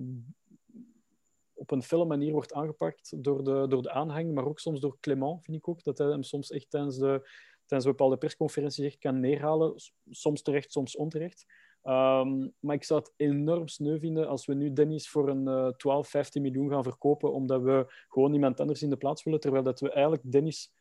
op 1.62 1.70
een 1.70 1.82
felle 1.82 2.04
manier 2.04 2.32
wordt 2.32 2.52
aangepakt 2.52 3.22
door 3.24 3.44
de, 3.44 3.66
door 3.68 3.82
de 3.82 3.90
aanhang, 3.90 4.34
maar 4.34 4.46
ook 4.46 4.58
soms 4.58 4.80
door 4.80 4.96
Clement, 5.00 5.44
vind 5.44 5.56
ik 5.56 5.68
ook. 5.68 5.82
Dat 5.82 5.98
hij 5.98 6.06
hem 6.06 6.22
soms 6.22 6.50
echt 6.50 6.70
tijdens, 6.70 6.98
de, 6.98 7.28
tijdens 7.66 7.90
bepaalde 7.90 8.16
persconferenties 8.16 8.98
kan 8.98 9.20
neerhalen. 9.20 9.74
Soms 10.10 10.42
terecht, 10.42 10.72
soms 10.72 10.96
onterecht. 10.96 11.46
Um, 11.84 12.52
maar 12.60 12.74
ik 12.74 12.84
zou 12.84 13.00
het 13.00 13.12
enorm 13.16 13.68
sneu 13.68 13.98
vinden 13.98 14.28
als 14.28 14.46
we 14.46 14.54
nu 14.54 14.72
Dennis 14.72 15.08
voor 15.08 15.28
een 15.28 15.48
uh, 15.48 15.68
12, 15.68 16.08
15 16.08 16.42
miljoen 16.42 16.70
gaan 16.70 16.82
verkopen, 16.82 17.32
omdat 17.32 17.62
we 17.62 17.92
gewoon 18.08 18.32
iemand 18.32 18.60
anders 18.60 18.82
in 18.82 18.90
de 18.90 18.96
plaats 18.96 19.22
willen, 19.22 19.40
terwijl 19.40 19.62
dat 19.62 19.80
we 19.80 19.90
eigenlijk 19.90 20.32
Dennis 20.32 20.72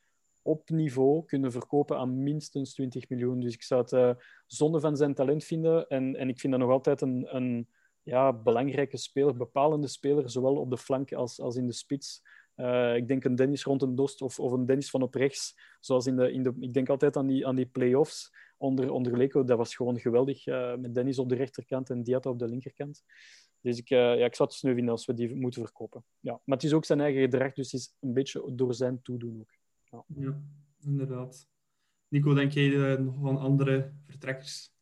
op 0.42 0.70
niveau 0.70 1.26
kunnen 1.26 1.52
verkopen 1.52 1.98
aan 1.98 2.24
minstens 2.24 2.74
20 2.74 3.10
miljoen. 3.10 3.40
Dus 3.40 3.54
ik 3.54 3.64
zou 3.64 3.82
het 3.82 3.92
uh, 3.92 4.12
zonde 4.48 4.80
van 4.80 4.98
zijn 4.98 5.14
talent 5.14 5.44
vinden. 5.44 5.88
En, 5.88 6.16
en 6.16 6.30
ik 6.30 6.40
vind 6.40 6.54
dat 6.54 6.62
nog 6.62 6.72
altijd 6.72 7.02
een, 7.02 7.36
een 7.36 7.68
ja, 8.04 8.34
belangrijke 8.34 8.98
speler, 8.98 9.38
bepalende 9.38 9.88
speler, 9.88 10.30
zowel 10.30 10.56
op 10.56 10.70
de 10.70 10.78
flank 10.78 11.14
als, 11.14 11.40
als 11.40 11.56
in 11.56 11.68
de 11.68 11.74
spits. 11.74 12.22
Uh, 12.56 12.96
ik 12.96 13.08
denk 13.08 13.24
een 13.24 13.36
Dennis 13.36 13.64
rond 13.64 13.82
een 13.82 13.96
Dost 13.96 14.22
of, 14.22 14.40
of 14.40 14.52
een 14.52 14.66
Dennis 14.66 14.90
van 14.90 15.02
op 15.02 15.16
rechts. 15.16 15.60
Zoals 15.80 16.06
in 16.06 16.16
de, 16.16 16.32
in 16.32 16.44
de, 16.44 16.54
ik 16.60 16.74
denk 16.74 16.90
altijd 16.90 17.18
aan 17.18 17.28
die, 17.28 17.48
aan 17.48 17.56
die 17.56 17.66
play-offs 17.66 18.34
onder, 18.58 18.92
onder. 18.92 19.46
Dat 19.46 19.58
was 19.58 19.76
gewoon 19.76 20.00
geweldig. 20.00 20.48
Uh, 20.48 20.76
met 20.76 20.94
Dennis 20.94 21.20
op 21.20 21.30
de 21.30 21.36
rechterkant 21.36 21.90
en 21.90 22.04
Diatta 22.04 22.30
op 22.30 22.40
de 22.40 22.48
linkerkant. 22.48 23.04
Dus 23.62 23.78
ik, 23.78 23.90
uh, 23.90 23.98
ja, 24.00 24.26
ik 24.26 24.36
het 24.36 24.54
sneu 24.54 24.74
vinden 24.74 24.92
als 24.92 25.06
we 25.06 25.14
die 25.14 25.36
moeten 25.36 25.62
verkopen. 25.62 26.04
Ja. 26.20 26.42
Maar 26.44 26.58
het 26.58 26.66
is 26.66 26.74
ook 26.74 26.86
zijn 26.86 27.00
eigen 27.00 27.22
gedrag, 27.22 27.54
dus 27.54 27.72
het 27.72 27.82
is 27.82 27.96
een 28.00 28.14
beetje 28.14 28.52
door 28.56 28.74
zijn 28.74 29.02
toedoen 29.02 29.40
ook. 29.40 29.54
Ja, 29.92 30.04
ja 30.08 30.42
inderdaad. 30.80 31.48
Nico, 32.08 32.34
denk 32.34 32.52
jij 32.52 32.96
nog 32.96 33.28
aan 33.30 33.38
andere 33.38 33.94
vertrekkers? 34.06 34.74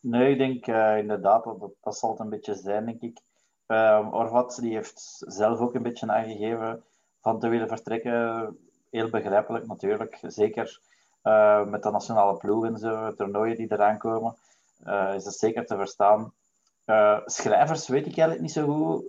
Nee, 0.00 0.30
ik 0.30 0.38
denk 0.38 0.66
uh, 0.66 0.98
inderdaad, 0.98 1.44
dat, 1.44 1.72
dat 1.80 1.98
zal 1.98 2.10
het 2.10 2.18
een 2.18 2.28
beetje 2.28 2.54
zijn, 2.54 2.84
denk 2.84 3.00
ik. 3.00 3.18
Uh, 3.66 4.08
Orvat 4.10 4.58
die 4.60 4.74
heeft 4.74 5.22
zelf 5.26 5.58
ook 5.58 5.74
een 5.74 5.82
beetje 5.82 6.12
aangegeven 6.12 6.84
van 7.20 7.38
te 7.38 7.48
willen 7.48 7.68
vertrekken. 7.68 8.58
Heel 8.90 9.10
begrijpelijk 9.10 9.66
natuurlijk. 9.66 10.18
Zeker 10.22 10.80
uh, 11.22 11.66
met 11.66 11.82
de 11.82 11.90
nationale 11.90 12.36
ploeg 12.36 12.64
en 12.64 12.78
zo, 12.78 13.14
toernooien 13.14 13.56
die 13.56 13.72
eraan 13.72 13.98
komen, 13.98 14.36
uh, 14.86 15.12
is 15.14 15.24
dat 15.24 15.34
zeker 15.34 15.66
te 15.66 15.76
verstaan. 15.76 16.32
schrijvers 17.24 17.88
weet 17.88 18.06
ik 18.06 18.16
eigenlijk 18.16 18.40
niet 18.40 18.52
zo 18.52 18.66
goed. 18.66 19.04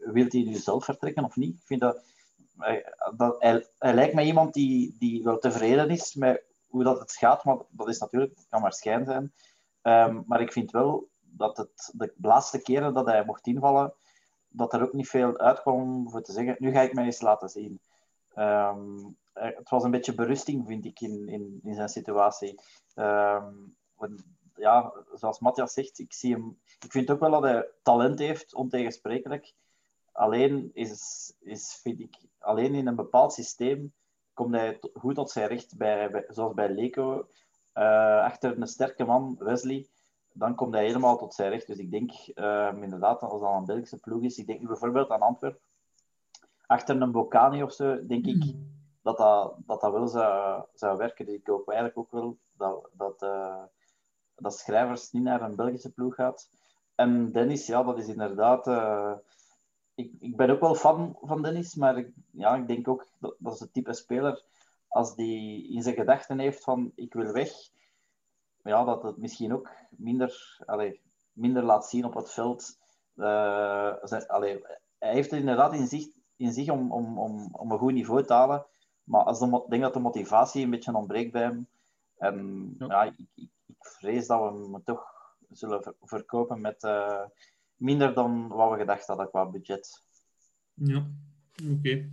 Wilt 0.00 0.32
hij 0.32 0.42
nu 0.42 0.54
zelf 0.54 0.84
vertrekken 0.84 1.24
of 1.24 1.36
niet? 1.36 1.54
Ik 1.54 1.66
vind 1.66 1.80
dat, 1.80 2.02
dat 3.16 3.36
hij, 3.38 3.64
lijkt 3.78 4.14
me 4.14 4.22
iemand 4.22 4.54
die, 4.54 4.96
die 4.98 5.22
wel 5.22 5.38
tevreden 5.38 5.90
is 5.90 6.14
met 6.14 6.42
hoe 6.66 6.84
dat 6.84 6.98
het 6.98 7.12
gaat, 7.12 7.44
maar 7.44 7.56
dat 7.70 7.88
is 7.88 7.98
natuurlijk, 7.98 8.34
kan 8.48 8.60
maar 8.60 8.72
schijn 8.72 9.04
zijn. 9.04 9.32
Um, 9.82 10.24
maar 10.26 10.40
ik 10.40 10.52
vind 10.52 10.70
wel 10.70 11.08
dat 11.20 11.56
het 11.56 11.92
de 11.94 12.14
laatste 12.20 12.62
keren 12.62 12.94
dat 12.94 13.06
hij 13.06 13.24
mocht 13.24 13.46
invallen, 13.46 13.94
dat 14.48 14.72
er 14.72 14.82
ook 14.82 14.92
niet 14.92 15.08
veel 15.08 15.38
uitkwam 15.38 16.10
voor 16.10 16.22
te 16.22 16.32
zeggen, 16.32 16.56
nu 16.58 16.72
ga 16.72 16.80
ik 16.80 16.94
mij 16.94 17.04
eens 17.04 17.20
laten 17.20 17.48
zien. 17.48 17.80
Um, 18.36 19.16
het 19.32 19.70
was 19.70 19.84
een 19.84 19.90
beetje 19.90 20.14
berusting, 20.14 20.66
vind 20.66 20.84
ik, 20.84 21.00
in, 21.00 21.28
in, 21.28 21.60
in 21.62 21.74
zijn 21.74 21.88
situatie. 21.88 22.60
Um, 22.94 23.76
ja, 24.54 24.92
zoals 25.14 25.40
Matthias 25.40 25.72
zegt, 25.72 25.98
ik, 25.98 26.12
zie 26.12 26.32
hem, 26.32 26.58
ik 26.80 26.90
vind 26.90 27.10
ook 27.10 27.20
wel 27.20 27.30
dat 27.30 27.42
hij 27.42 27.68
talent 27.82 28.18
heeft, 28.18 28.54
ontegensprekelijk. 28.54 29.54
Alleen 30.12 30.70
is, 30.74 31.32
is, 31.40 31.78
vind 31.82 32.00
ik, 32.00 32.16
alleen 32.38 32.74
in 32.74 32.86
een 32.86 32.96
bepaald 32.96 33.32
systeem 33.32 33.92
komt 34.34 34.54
hij 34.54 34.80
goed 34.94 35.14
tot 35.14 35.30
zijn 35.30 35.48
recht, 35.48 35.76
bij, 35.76 36.10
bij 36.10 36.24
zoals 36.28 36.54
bij 36.54 36.68
Leko. 36.68 37.26
Uh, 37.74 38.24
achter 38.24 38.60
een 38.60 38.66
sterke 38.66 39.04
man, 39.04 39.36
Wesley, 39.38 39.86
dan 40.32 40.54
komt 40.54 40.74
hij 40.74 40.84
helemaal 40.84 41.18
tot 41.18 41.34
zijn 41.34 41.50
recht. 41.50 41.66
Dus 41.66 41.78
ik 41.78 41.90
denk 41.90 42.12
uh, 42.34 42.72
inderdaad, 42.80 43.22
als 43.22 43.40
dat 43.40 43.54
een 43.54 43.64
Belgische 43.64 44.00
ploeg 44.00 44.22
is, 44.22 44.38
ik 44.38 44.46
denk 44.46 44.60
nu 44.60 44.66
bijvoorbeeld 44.66 45.10
aan 45.10 45.20
Antwerpen, 45.20 45.60
achter 46.66 47.00
een 47.00 47.12
Bocani 47.12 47.62
of 47.62 47.72
zo, 47.72 48.06
denk 48.06 48.26
ik 48.26 48.54
dat 49.02 49.16
dat, 49.16 49.54
dat, 49.66 49.80
dat 49.80 49.92
wel 49.92 50.08
zou, 50.08 50.62
zou 50.74 50.96
werken. 50.96 51.26
Dus 51.26 51.34
ik 51.34 51.46
hoop 51.46 51.68
eigenlijk 51.68 51.98
ook 51.98 52.10
wel 52.10 52.36
dat, 52.56 52.88
dat, 52.92 53.22
uh, 53.22 53.62
dat 54.36 54.58
schrijvers 54.58 55.12
niet 55.12 55.22
naar 55.22 55.42
een 55.42 55.56
Belgische 55.56 55.92
ploeg 55.92 56.14
gaat. 56.14 56.48
En 56.94 57.32
Dennis, 57.32 57.66
ja, 57.66 57.82
dat 57.82 57.98
is 57.98 58.08
inderdaad... 58.08 58.66
Uh, 58.66 59.12
ik, 59.94 60.12
ik 60.20 60.36
ben 60.36 60.50
ook 60.50 60.60
wel 60.60 60.74
fan 60.74 61.16
van 61.20 61.42
Dennis, 61.42 61.74
maar 61.74 61.98
ik, 61.98 62.10
ja, 62.30 62.54
ik 62.54 62.66
denk 62.66 62.88
ook 62.88 63.06
dat, 63.18 63.34
dat 63.38 63.52
is 63.54 63.60
het 63.60 63.72
type 63.72 63.92
speler 63.92 64.44
als 64.92 65.14
die 65.14 65.68
in 65.68 65.82
zijn 65.82 65.94
gedachten 65.94 66.38
heeft 66.38 66.64
van 66.64 66.92
ik 66.94 67.12
wil 67.12 67.32
weg, 67.32 67.50
ja, 68.62 68.84
dat 68.84 69.02
het 69.02 69.16
misschien 69.16 69.52
ook 69.52 69.70
minder, 69.90 70.62
allez, 70.66 70.98
minder 71.32 71.62
laat 71.62 71.88
zien 71.88 72.04
op 72.04 72.14
het 72.14 72.32
veld. 72.32 72.78
Uh, 73.14 73.94
zijn, 74.02 74.26
allez, 74.26 74.60
hij 74.98 75.12
heeft 75.12 75.30
het 75.30 75.40
inderdaad 75.40 75.72
in 75.72 75.86
zich, 75.86 76.08
in 76.36 76.52
zich 76.52 76.70
om, 76.70 76.92
om, 76.92 77.18
om, 77.18 77.48
om 77.52 77.72
een 77.72 77.78
goed 77.78 77.92
niveau 77.92 78.24
te 78.24 78.32
halen, 78.32 78.66
maar 79.04 79.24
als 79.24 79.38
de, 79.38 79.62
ik 79.64 79.70
denk 79.70 79.82
dat 79.82 79.94
de 79.94 80.00
motivatie 80.00 80.64
een 80.64 80.70
beetje 80.70 80.94
ontbreekt 80.94 81.32
bij 81.32 81.42
hem. 81.42 81.68
En 82.16 82.74
ja, 82.78 82.86
ja 82.86 83.02
ik, 83.02 83.18
ik, 83.34 83.50
ik, 83.66 83.76
vrees 83.78 84.26
dat 84.26 84.40
we 84.40 84.46
hem 84.46 84.84
toch 84.84 85.06
zullen 85.50 85.82
ver, 85.82 85.94
verkopen 86.00 86.60
met 86.60 86.82
uh, 86.82 87.24
minder 87.76 88.14
dan 88.14 88.48
wat 88.48 88.70
we 88.70 88.78
gedacht 88.78 89.06
hadden 89.06 89.28
qua 89.28 89.46
budget. 89.46 90.02
Ja, 90.74 91.06
Oké. 91.70 92.10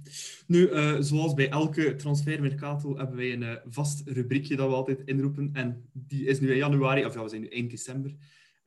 Nu, 0.47 0.69
uh, 0.69 0.97
zoals 0.99 1.33
bij 1.33 1.49
elke 1.49 1.95
transfermercato 1.95 2.97
hebben 2.97 3.15
wij 3.15 3.33
een 3.33 3.41
uh, 3.41 3.55
vast 3.65 4.01
rubriekje 4.05 4.55
dat 4.55 4.69
we 4.69 4.75
altijd 4.75 5.01
inroepen. 5.05 5.49
En 5.53 5.89
die 5.93 6.25
is 6.25 6.39
nu 6.39 6.51
in 6.51 6.57
januari, 6.57 7.05
of 7.05 7.13
ja, 7.13 7.23
we 7.23 7.29
zijn 7.29 7.41
nu 7.41 7.47
eind 7.47 7.69
december. 7.69 8.15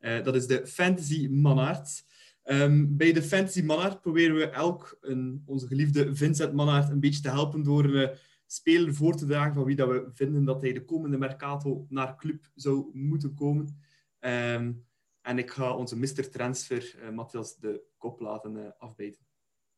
Uh, 0.01 0.25
dat 0.25 0.35
is 0.35 0.47
de 0.47 0.67
Fantasy 0.67 1.29
Mannaert. 1.29 2.05
Um, 2.45 2.97
bij 2.97 3.13
de 3.13 3.23
Fantasy 3.23 3.63
Mannaert 3.63 4.01
proberen 4.01 4.37
we 4.37 4.49
elk 4.49 4.99
een, 5.01 5.43
onze 5.47 5.67
geliefde 5.67 6.15
Vincent 6.15 6.53
Mannaert 6.53 6.91
een 6.91 7.01
beetje 7.01 7.23
te 7.23 7.31
helpen 7.31 7.63
door 7.63 7.85
een 7.85 8.11
speler 8.47 8.95
voor 8.95 9.17
te 9.17 9.27
dragen 9.27 9.55
van 9.55 9.65
wie 9.65 9.77
dat 9.77 9.89
we 9.89 10.11
vinden 10.13 10.45
dat 10.45 10.63
hij 10.63 10.73
de 10.73 10.85
komende 10.85 11.19
mercato 11.19 11.87
naar 11.89 12.17
club 12.17 12.51
zou 12.55 12.91
moeten 12.93 13.35
komen. 13.35 13.81
Um, 14.21 14.85
en 15.21 15.39
ik 15.39 15.51
ga 15.51 15.77
onze 15.77 15.99
Mr. 15.99 16.31
Transfer, 16.31 17.13
Matthias, 17.15 17.57
de 17.57 17.83
kop 17.99 18.21
laten 18.21 18.75
afbijten. 18.79 19.21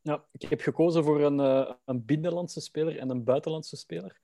Ja, 0.07 0.25
ik 0.33 0.43
heb 0.43 0.61
gekozen 0.61 1.05
voor 1.05 1.21
een, 1.23 1.39
uh, 1.39 1.71
een 1.85 2.05
binnenlandse 2.05 2.61
speler 2.61 2.99
en 2.99 3.11
een 3.11 3.25
buitenlandse 3.25 3.77
speler. 3.77 4.21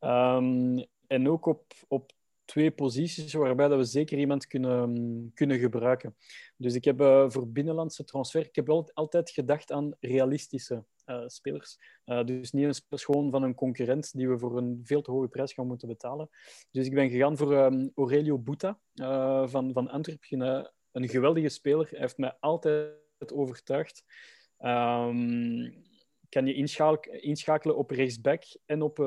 Um, 0.00 0.86
en 1.06 1.28
ook 1.28 1.46
op, 1.46 1.72
op 1.88 2.12
twee 2.44 2.70
posities 2.70 3.32
waarbij 3.32 3.68
dat 3.68 3.78
we 3.78 3.84
zeker 3.84 4.18
iemand 4.18 4.46
kunnen, 4.46 5.30
kunnen 5.34 5.58
gebruiken. 5.58 6.16
Dus 6.56 6.74
ik 6.74 6.84
heb 6.84 7.00
uh, 7.00 7.24
voor 7.28 7.48
binnenlandse 7.48 8.04
transfer, 8.04 8.46
ik 8.46 8.54
heb 8.54 8.68
altijd 8.68 9.30
gedacht 9.30 9.72
aan 9.72 9.96
realistische 10.00 10.84
uh, 11.06 11.22
spelers. 11.26 11.78
dus 12.04 12.52
niet 12.52 12.64
een 12.64 12.74
speler 12.74 13.30
van 13.30 13.42
een 13.42 13.54
concurrent 13.54 14.12
die 14.12 14.28
we 14.28 14.38
voor 14.38 14.56
een 14.56 14.80
veel 14.84 15.02
te 15.02 15.10
hoge 15.10 15.28
prijs 15.28 15.52
gaan 15.52 15.66
moeten 15.66 15.88
betalen. 15.88 16.28
Dus 16.70 16.86
ik 16.86 16.94
ben 16.94 17.10
gegaan 17.10 17.36
voor 17.36 17.52
um, 17.52 17.90
Aurelio 17.94 18.38
Buta 18.38 18.78
van, 19.46 19.72
van 19.72 19.88
Antwerpen. 19.88 20.70
een 20.92 21.08
geweldige 21.08 21.48
speler. 21.48 21.88
Hij 21.90 22.00
heeft 22.00 22.18
mij 22.18 22.36
altijd 22.40 23.32
overtuigd. 23.32 24.04
Um, 24.60 25.86
kan 26.28 26.46
je 26.46 26.54
inschakelen, 27.20 27.76
op 27.76 27.90
rechtsback 27.90 28.42
en 28.66 28.82
op 28.82 28.98
uh, 28.98 29.06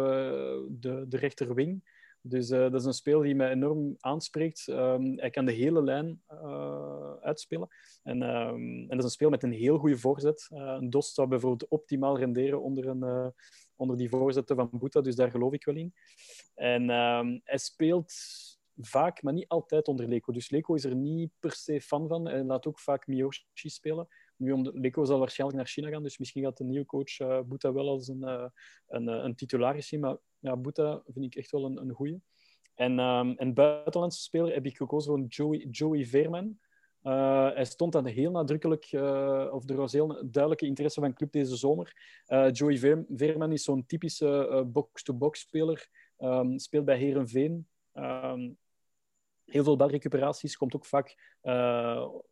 de, 0.69 1.05
de 1.07 1.17
rechterwing. 1.17 1.99
Dus 2.21 2.49
uh, 2.49 2.59
dat 2.59 2.73
is 2.73 2.85
een 2.85 2.93
speler 2.93 3.23
die 3.23 3.35
mij 3.35 3.51
enorm 3.51 3.95
aanspreekt. 3.99 4.67
Um, 4.67 5.19
hij 5.19 5.29
kan 5.29 5.45
de 5.45 5.51
hele 5.51 5.83
lijn 5.83 6.21
uh, 6.31 7.13
uitspelen. 7.13 7.67
En, 8.03 8.21
um, 8.21 8.79
en 8.79 8.87
dat 8.87 8.97
is 8.97 9.03
een 9.03 9.09
speler 9.09 9.31
met 9.31 9.43
een 9.43 9.51
heel 9.51 9.77
goede 9.77 9.97
voorzet. 9.97 10.47
een 10.49 10.89
Dost 10.89 11.13
zou 11.13 11.27
bijvoorbeeld 11.27 11.69
optimaal 11.69 12.17
renderen 12.17 12.61
onder, 12.61 12.87
een, 12.87 13.33
onder 13.75 13.97
die 13.97 14.09
voorzetten 14.09 14.55
van 14.55 14.69
Boeta, 14.71 15.01
dus 15.01 15.15
daar 15.15 15.31
geloof 15.31 15.53
ik 15.53 15.65
wel 15.65 15.75
in. 15.75 15.93
En 16.55 16.89
hij 17.43 17.57
speelt 17.57 18.13
vaak, 18.77 19.21
maar 19.21 19.33
niet 19.33 19.47
altijd 19.47 19.87
onder 19.87 20.07
Leko. 20.07 20.33
Dus 20.33 20.49
Leko 20.49 20.73
is 20.73 20.83
er 20.83 20.95
niet 20.95 21.31
per 21.39 21.51
se 21.51 21.81
fan 21.81 22.07
van. 22.07 22.27
Hij 22.27 22.43
laat 22.43 22.67
ook 22.67 22.79
vaak 22.79 23.07
Miyoshi 23.07 23.69
spelen. 23.69 24.07
Nu, 24.41 24.51
om 24.51 24.63
de, 24.63 24.71
Leko 24.73 25.05
zal 25.05 25.19
waarschijnlijk 25.19 25.59
naar 25.59 25.69
China 25.69 25.89
gaan, 25.89 26.03
dus 26.03 26.17
misschien 26.17 26.43
gaat 26.43 26.57
de 26.57 26.63
nieuwe 26.63 26.85
coach 26.85 27.19
uh, 27.19 27.41
Boeta 27.41 27.73
wel 27.73 27.89
als 27.89 28.07
een, 28.07 28.21
uh, 28.21 28.45
een, 28.87 29.07
een 29.07 29.35
titularis 29.35 29.87
zien. 29.87 29.99
Maar 29.99 30.17
ja, 30.39 30.55
Boeta 30.55 31.01
vind 31.05 31.25
ik 31.25 31.35
echt 31.35 31.51
wel 31.51 31.65
een, 31.65 31.77
een 31.77 31.91
goeie. 31.91 32.21
En, 32.75 32.99
um, 32.99 33.37
en 33.37 33.53
buitenlandse 33.53 34.21
speler 34.21 34.53
heb 34.53 34.65
ik 34.65 34.77
gekozen 34.77 35.11
voor 35.11 35.25
Joey, 35.27 35.67
Joey 35.71 36.05
Veerman. 36.05 36.59
Hij 37.53 37.65
stond 37.65 37.91
dan 37.91 38.05
heel 38.05 38.31
nadrukkelijk, 38.31 38.89
of 39.51 39.69
er 39.69 39.75
was 39.75 39.91
heel 39.91 40.07
duidelijke 40.07 40.65
interesse 40.65 40.99
van 40.99 41.13
club 41.13 41.31
deze 41.31 41.55
zomer. 41.55 41.93
Joey 42.51 42.77
Veerman 43.09 43.51
is 43.51 43.63
zo'n 43.63 43.85
typische 43.85 44.63
box-to-box 44.67 45.39
speler. 45.39 45.87
Um, 46.17 46.59
speelt 46.59 46.85
bij 46.85 46.97
Herenveen. 46.97 47.67
Um, 47.93 48.57
heel 49.45 49.63
veel 49.63 49.75
balrecuperaties. 49.75 50.57
Komt 50.57 50.75
ook 50.75 50.85
vaak, 50.85 51.37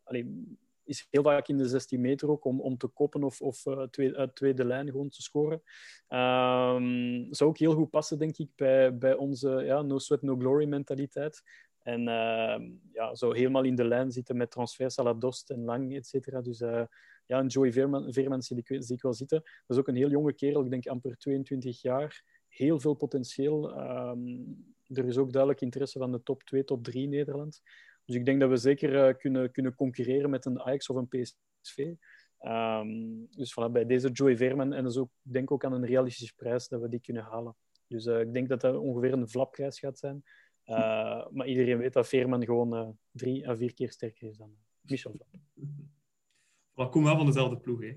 allee, 0.03 0.57
is 0.90 1.08
heel 1.10 1.24
vaak 1.24 1.48
in 1.48 1.58
de 1.58 1.68
16 1.68 2.02
meter 2.02 2.30
ook 2.30 2.46
om, 2.46 2.62
om 2.62 2.78
te 2.78 2.88
koppen 2.88 3.24
of, 3.24 3.42
of 3.42 3.64
twee, 3.92 4.16
uit 4.16 4.36
tweede 4.36 4.66
lijn 4.66 4.92
gewoon 4.92 5.10
te 5.10 5.22
scoren. 5.22 5.62
Um, 6.10 7.34
zou 7.34 7.50
ook 7.50 7.58
heel 7.58 7.74
goed 7.74 7.90
passen, 7.90 8.20
denk 8.20 8.38
ik, 8.38 8.50
bij, 8.56 8.98
bij 8.98 9.14
onze 9.14 9.50
ja, 9.50 9.82
no 9.82 9.98
sweat, 9.98 10.22
no 10.22 10.36
glory 10.36 10.66
mentaliteit. 10.66 11.44
En 11.84 12.00
uh, 12.00 12.70
ja, 12.94 13.16
zo 13.16 13.32
helemaal 13.32 13.64
in 13.64 13.76
de 13.76 13.86
lijn 13.86 14.12
zitten 14.12 14.38
met 14.38 14.52
transfers 14.52 15.00
à 15.00 15.04
la 15.04 15.14
Dost 15.14 15.50
en 15.50 15.64
Lang, 15.64 15.96
et 15.96 16.08
cetera. 16.08 16.42
Dus 16.42 16.62
uh, 16.62 16.84
ja, 17.26 17.40
een 17.40 17.48
Joey 17.48 17.72
Veerman, 17.72 18.14
zie, 18.42 18.58
ik, 18.58 18.70
ik 18.70 19.02
wel 19.02 19.14
zitten. 19.14 19.40
Dat 19.40 19.68
is 19.68 19.78
ook 19.78 19.88
een 19.88 19.96
heel 19.96 20.10
jonge 20.10 20.34
kerel, 20.34 20.64
ik 20.64 20.70
denk 20.70 20.88
amper 20.88 21.18
22 21.18 21.82
jaar. 21.82 22.24
Heel 22.48 22.80
veel 22.80 22.94
potentieel. 22.94 23.80
Um, 23.80 24.76
er 24.88 25.06
is 25.06 25.18
ook 25.18 25.32
duidelijk 25.32 25.62
interesse 25.62 26.00
van 26.00 26.12
de 26.12 26.24
top 26.24 26.44
2, 26.44 26.64
top 26.64 26.84
3 26.84 27.04
in 27.04 27.10
Nederland. 27.10 27.62
Dus 28.10 28.18
ik 28.18 28.26
denk 28.26 28.39
dat 28.39 28.49
we 28.49 28.57
zeker 28.57 29.07
uh, 29.07 29.16
kunnen, 29.18 29.51
kunnen 29.51 29.76
concurreren 29.76 30.30
met 30.30 30.45
een 30.45 30.60
Ajax 30.62 30.89
of 30.89 30.95
een 30.95 31.07
PSV. 31.07 31.93
Um, 32.41 33.28
dus 33.30 33.53
voilà, 33.53 33.72
bij 33.72 33.86
deze 33.86 34.10
Joey 34.10 34.38
Veerman, 34.38 34.74
en 34.74 34.86
is 34.86 34.97
ook, 34.97 35.10
ik 35.24 35.34
denk 35.34 35.51
ook 35.51 35.64
aan 35.64 35.74
een 35.74 35.86
realistische 35.86 36.36
prijs 36.36 36.68
dat 36.68 36.82
we 36.82 36.89
die 36.89 36.99
kunnen 36.99 37.24
halen. 37.24 37.55
Dus 37.88 38.05
uh, 38.05 38.20
ik 38.20 38.34
denk 38.34 38.49
dat 38.49 38.62
dat 38.62 38.76
ongeveer 38.76 39.14
een 39.14 39.30
vlapprijs 39.30 39.80
gaat 39.80 39.99
zijn. 39.99 40.24
Uh, 40.66 41.28
maar 41.30 41.47
iedereen 41.47 41.78
weet 41.78 41.93
dat 41.93 42.07
Veerman 42.07 42.43
gewoon 42.43 42.76
uh, 42.76 42.89
drie 43.12 43.49
à 43.49 43.55
vier 43.55 43.74
keer 43.74 43.91
sterker 43.91 44.28
is 44.28 44.38
dan 44.38 44.55
Michel 44.82 45.12
Vlap. 45.12 45.41
We 46.74 46.89
komen 46.89 47.10
wel 47.10 47.18
van 47.18 47.26
dezelfde 47.26 47.57
ploeg. 47.57 47.82
Hè. 47.82 47.95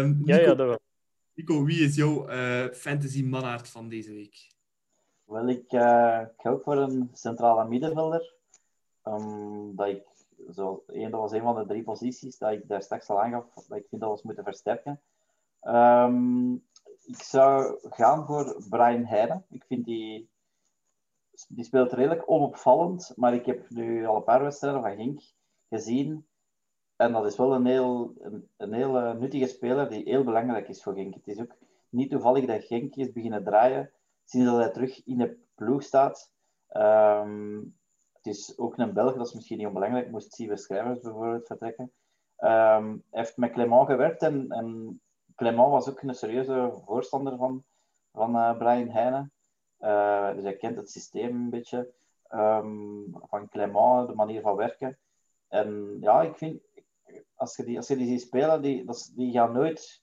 Um, 0.00 0.18
Nico, 0.18 0.32
ja, 0.32 0.40
ja, 0.40 0.54
dat 0.54 0.66
wel. 0.66 0.80
Nico, 1.34 1.64
wie 1.64 1.84
is 1.84 1.94
jouw 1.94 2.30
uh, 2.30 2.68
fantasy 2.72 3.24
manaard 3.24 3.68
van 3.68 3.88
deze 3.88 4.12
week? 4.12 4.52
Wel, 5.24 5.48
ik, 5.48 5.62
ik 5.62 5.68
ga 6.36 6.50
ook 6.50 6.62
voor 6.62 6.76
een 6.76 7.08
centrale 7.12 7.68
middenvelder. 7.68 8.36
Um, 9.12 9.76
dat 9.76 9.88
ik, 9.88 10.06
zo, 10.52 10.84
dat 10.86 11.10
was 11.10 11.32
een 11.32 11.42
van 11.42 11.54
de 11.54 11.66
drie 11.66 11.82
posities 11.82 12.38
dat 12.38 12.52
ik 12.52 12.68
daar 12.68 12.82
straks 12.82 13.10
al 13.10 13.22
aangaf, 13.22 13.54
dat 13.54 13.78
ik 13.78 13.86
vind 13.88 14.00
dat 14.00 14.14
we 14.14 14.20
moeten 14.22 14.44
versterken. 14.44 15.00
Um, 15.62 16.54
ik 17.04 17.22
zou 17.22 17.78
gaan 17.82 18.26
voor 18.26 18.64
Brian 18.68 19.04
Heijden. 19.04 19.44
Ik 19.50 19.64
vind 19.64 19.84
die 19.84 20.28
die 21.48 21.64
speelt 21.64 21.92
redelijk 21.92 22.30
onopvallend, 22.30 23.12
maar 23.16 23.34
ik 23.34 23.46
heb 23.46 23.70
nu 23.70 24.06
al 24.06 24.16
een 24.16 24.24
paar 24.24 24.42
wedstrijden 24.42 24.82
van 24.82 24.96
Genk 24.96 25.20
gezien. 25.68 26.26
En 26.96 27.12
dat 27.12 27.26
is 27.26 27.36
wel 27.36 27.54
een 27.54 27.66
heel, 27.66 28.14
een, 28.56 28.72
heel 28.72 29.14
nuttige 29.14 29.46
speler 29.46 29.90
die 29.90 30.02
heel 30.02 30.24
belangrijk 30.24 30.68
is 30.68 30.82
voor 30.82 30.94
Genk. 30.94 31.14
Het 31.14 31.28
is 31.28 31.40
ook 31.40 31.56
niet 31.88 32.10
toevallig 32.10 32.46
dat 32.46 32.64
Genk 32.64 32.96
is 32.96 33.12
beginnen 33.12 33.44
draaien 33.44 33.92
sinds 34.24 34.50
dat 34.50 34.58
hij 34.58 34.70
terug 34.70 35.06
in 35.06 35.18
de 35.18 35.38
ploeg 35.54 35.82
staat. 35.82 36.32
Um, 36.76 37.76
het 38.22 38.34
is 38.34 38.58
ook 38.58 38.78
een 38.78 38.92
Belg, 38.92 39.16
dat 39.16 39.26
is 39.26 39.32
misschien 39.32 39.58
niet 39.58 39.66
onbelangrijk, 39.66 40.10
moest 40.10 40.32
Sieve 40.32 40.56
Schrijvers 40.56 41.00
bijvoorbeeld 41.00 41.46
vertrekken. 41.46 41.92
Um, 42.38 43.02
heeft 43.10 43.36
met 43.36 43.52
Clement 43.52 43.86
gewerkt 43.86 44.22
en, 44.22 44.50
en 44.50 45.00
was 45.36 45.88
ook 45.88 46.02
een 46.02 46.14
serieuze 46.14 46.72
voorstander 46.84 47.36
van, 47.36 47.64
van 48.12 48.36
uh, 48.36 48.58
Brian 48.58 48.88
Heijnen. 48.88 49.32
Uh, 49.80 50.34
dus 50.34 50.42
hij 50.42 50.56
kent 50.56 50.76
het 50.76 50.90
systeem 50.90 51.36
een 51.36 51.50
beetje 51.50 51.92
um, 52.30 53.16
van 53.28 53.48
Clement, 53.48 54.08
de 54.08 54.14
manier 54.14 54.40
van 54.40 54.56
werken. 54.56 54.98
En 55.48 55.96
ja, 56.00 56.22
ik 56.22 56.36
vind, 56.36 56.60
als 57.34 57.56
je 57.56 57.64
die, 57.64 57.76
als 57.76 57.88
je 57.88 57.96
die 57.96 58.06
ziet 58.06 58.20
spelen, 58.20 58.62
die, 58.62 58.84
die 59.14 59.32
gaan 59.32 59.52
nooit 59.52 60.00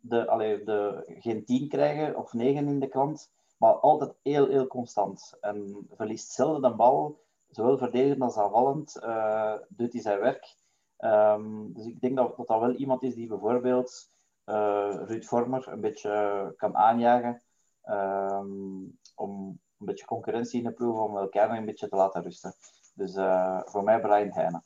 de, 0.00 0.62
de, 0.64 1.04
geen 1.18 1.44
10 1.44 1.68
krijgen 1.68 2.16
of 2.16 2.32
9 2.32 2.68
in 2.68 2.80
de 2.80 2.88
klant, 2.88 3.30
maar 3.56 3.72
altijd 3.72 4.14
heel, 4.22 4.46
heel 4.46 4.66
constant. 4.66 5.36
En 5.40 5.86
verliest 5.90 6.30
zelden 6.30 6.70
de 6.70 6.76
bal, 6.76 7.24
zowel 7.56 7.78
verdedigend 7.78 8.22
als 8.22 8.36
aanvallend, 8.36 8.96
uh, 9.02 9.54
doet 9.68 9.92
hij 9.92 10.02
zijn 10.02 10.20
werk. 10.20 10.56
Um, 10.98 11.72
dus 11.72 11.86
ik 11.86 12.00
denk 12.00 12.16
dat, 12.16 12.36
dat 12.36 12.60
wel 12.60 12.74
iemand 12.74 13.02
is 13.02 13.14
die 13.14 13.26
bijvoorbeeld 13.26 14.10
uh, 14.46 14.96
Ruud 15.06 15.24
Vormer 15.24 15.68
een 15.68 15.80
beetje 15.80 16.54
kan 16.56 16.76
aanjagen. 16.76 17.42
Um, 17.84 18.98
om 19.14 19.58
een 19.78 19.86
beetje 19.86 20.06
concurrentie 20.06 20.58
in 20.58 20.64
de 20.64 20.72
ploeg, 20.72 21.00
om 21.00 21.16
elkaar 21.16 21.50
een 21.50 21.64
beetje 21.64 21.88
te 21.88 21.96
laten 21.96 22.22
rusten. 22.22 22.54
Dus 22.94 23.12
voor 23.64 23.84
mij 23.84 24.00
Brian 24.00 24.32
Heijnen. 24.32 24.64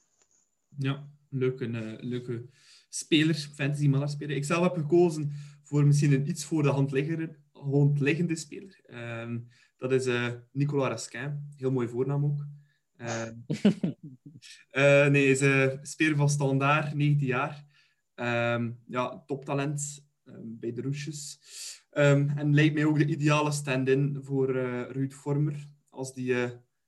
Ja, 0.76 1.06
leuke, 1.28 1.68
leuke 2.00 2.46
speler, 2.88 3.34
fantasy 3.34 3.88
mannen 3.88 4.08
speler. 4.08 4.36
Ik 4.36 4.44
zelf 4.44 4.62
heb 4.62 4.74
gekozen 4.74 5.32
voor 5.62 5.84
misschien 5.84 6.12
een 6.12 6.28
iets 6.28 6.44
voor 6.44 6.62
de 6.62 6.70
hand 6.70 6.92
liggende 8.00 8.36
speler. 8.36 8.80
Um, 8.86 9.48
dat 9.78 9.92
is 9.92 10.08
Nicolas 10.52 10.88
Raskin. 10.88 11.48
Heel 11.56 11.70
mooi 11.70 11.88
voornaam 11.88 12.24
ook. 12.24 12.46
nee, 15.10 15.30
is 15.30 15.40
een 15.40 15.78
speler 15.82 16.16
van 16.16 16.28
Standaard, 16.28 16.94
19 16.94 17.26
jaar. 17.26 17.64
Um, 18.14 18.78
ja, 18.86 19.22
toptalent 19.26 20.06
um, 20.24 20.58
bij 20.58 20.72
de 20.72 20.82
Roesjes. 20.82 21.38
Um, 21.92 22.28
en 22.28 22.54
lijkt 22.54 22.74
mij 22.74 22.84
ook 22.84 22.98
de 22.98 23.06
ideale 23.06 23.52
stand-in 23.52 24.18
voor 24.22 24.52
Ruud 24.92 25.12
Vormer. 25.12 25.68
Als 25.88 26.14
die, 26.14 26.34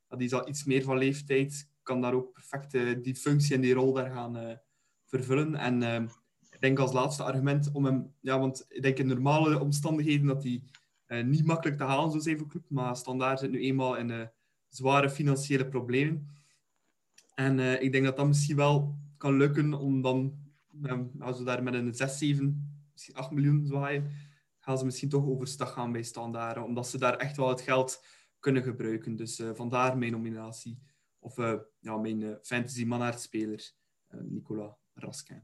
die 0.09 0.35
is 0.35 0.45
iets 0.45 0.65
meer 0.65 0.83
van 0.83 0.99
leeftijd, 0.99 1.71
kan 1.83 2.01
daar 2.01 2.15
ook 2.15 2.33
perfect 2.33 3.05
die 3.05 3.15
functie 3.15 3.55
en 3.55 3.61
die 3.61 3.75
rol 3.75 3.93
daar 3.93 4.11
gaan 4.11 4.61
vervullen. 5.05 5.55
En 5.55 5.83
ehm, 5.83 6.07
ik 6.51 6.61
denk 6.61 6.79
als 6.79 6.93
laatste 6.93 7.23
argument 7.23 7.71
om 7.73 7.85
hem... 7.85 8.15
Ja, 8.21 8.39
want 8.39 8.65
ik 8.69 8.83
denk 8.83 8.99
in 8.99 9.07
normale 9.07 9.61
omstandigheden 9.61 10.27
dat 10.27 10.43
hij 10.43 10.63
niet 11.23 11.45
makkelijk 11.45 11.79
te 11.79 11.85
halen 11.85 12.11
zou 12.11 12.23
zijn 12.23 12.39
voor 12.39 12.49
club. 12.49 12.65
Maar 12.69 12.97
Standaard 12.97 13.39
zit 13.39 13.51
nu 13.51 13.61
eenmaal 13.61 13.97
in 13.97 14.31
zware 14.75 15.11
financiële 15.11 15.69
problemen. 15.69 16.29
En 17.35 17.83
ik 17.83 17.93
denk 17.93 18.05
dat 18.05 18.17
dat 18.17 18.27
misschien 18.27 18.57
wel 18.57 18.99
kan 19.17 19.37
lukken 19.37 19.75
om 19.75 20.03
dan... 20.03 20.35
als 21.19 21.39
we 21.39 21.45
daar 21.45 21.63
met 21.63 21.75
een 21.75 21.95
6, 21.95 22.19
7, 22.19 22.81
misschien 22.93 23.15
8 23.15 23.31
miljoen 23.31 23.67
zwaaien 23.67 24.11
gaan 24.59 24.79
ze 24.79 24.85
misschien 24.85 25.09
toch 25.09 25.27
overstag 25.27 25.73
gaan 25.73 25.93
bij 25.93 26.03
standaarden, 26.03 26.65
omdat 26.65 26.89
ze 26.89 26.99
daar 26.99 27.17
echt 27.17 27.37
wel 27.37 27.49
het 27.49 27.61
geld 27.61 28.05
kunnen 28.39 28.63
gebruiken. 28.63 29.17
Dus 29.17 29.41
uh, 29.41 29.51
vandaar 29.55 29.99
mijn 29.99 30.13
nominatie. 30.13 30.83
Of 31.19 31.39
uh, 31.39 31.59
ja, 31.79 31.97
mijn 31.97 32.39
fantasy 32.43 32.85
manaardspeler, 32.85 33.73
Nicolas 34.09 34.75
Raskin. 34.95 35.43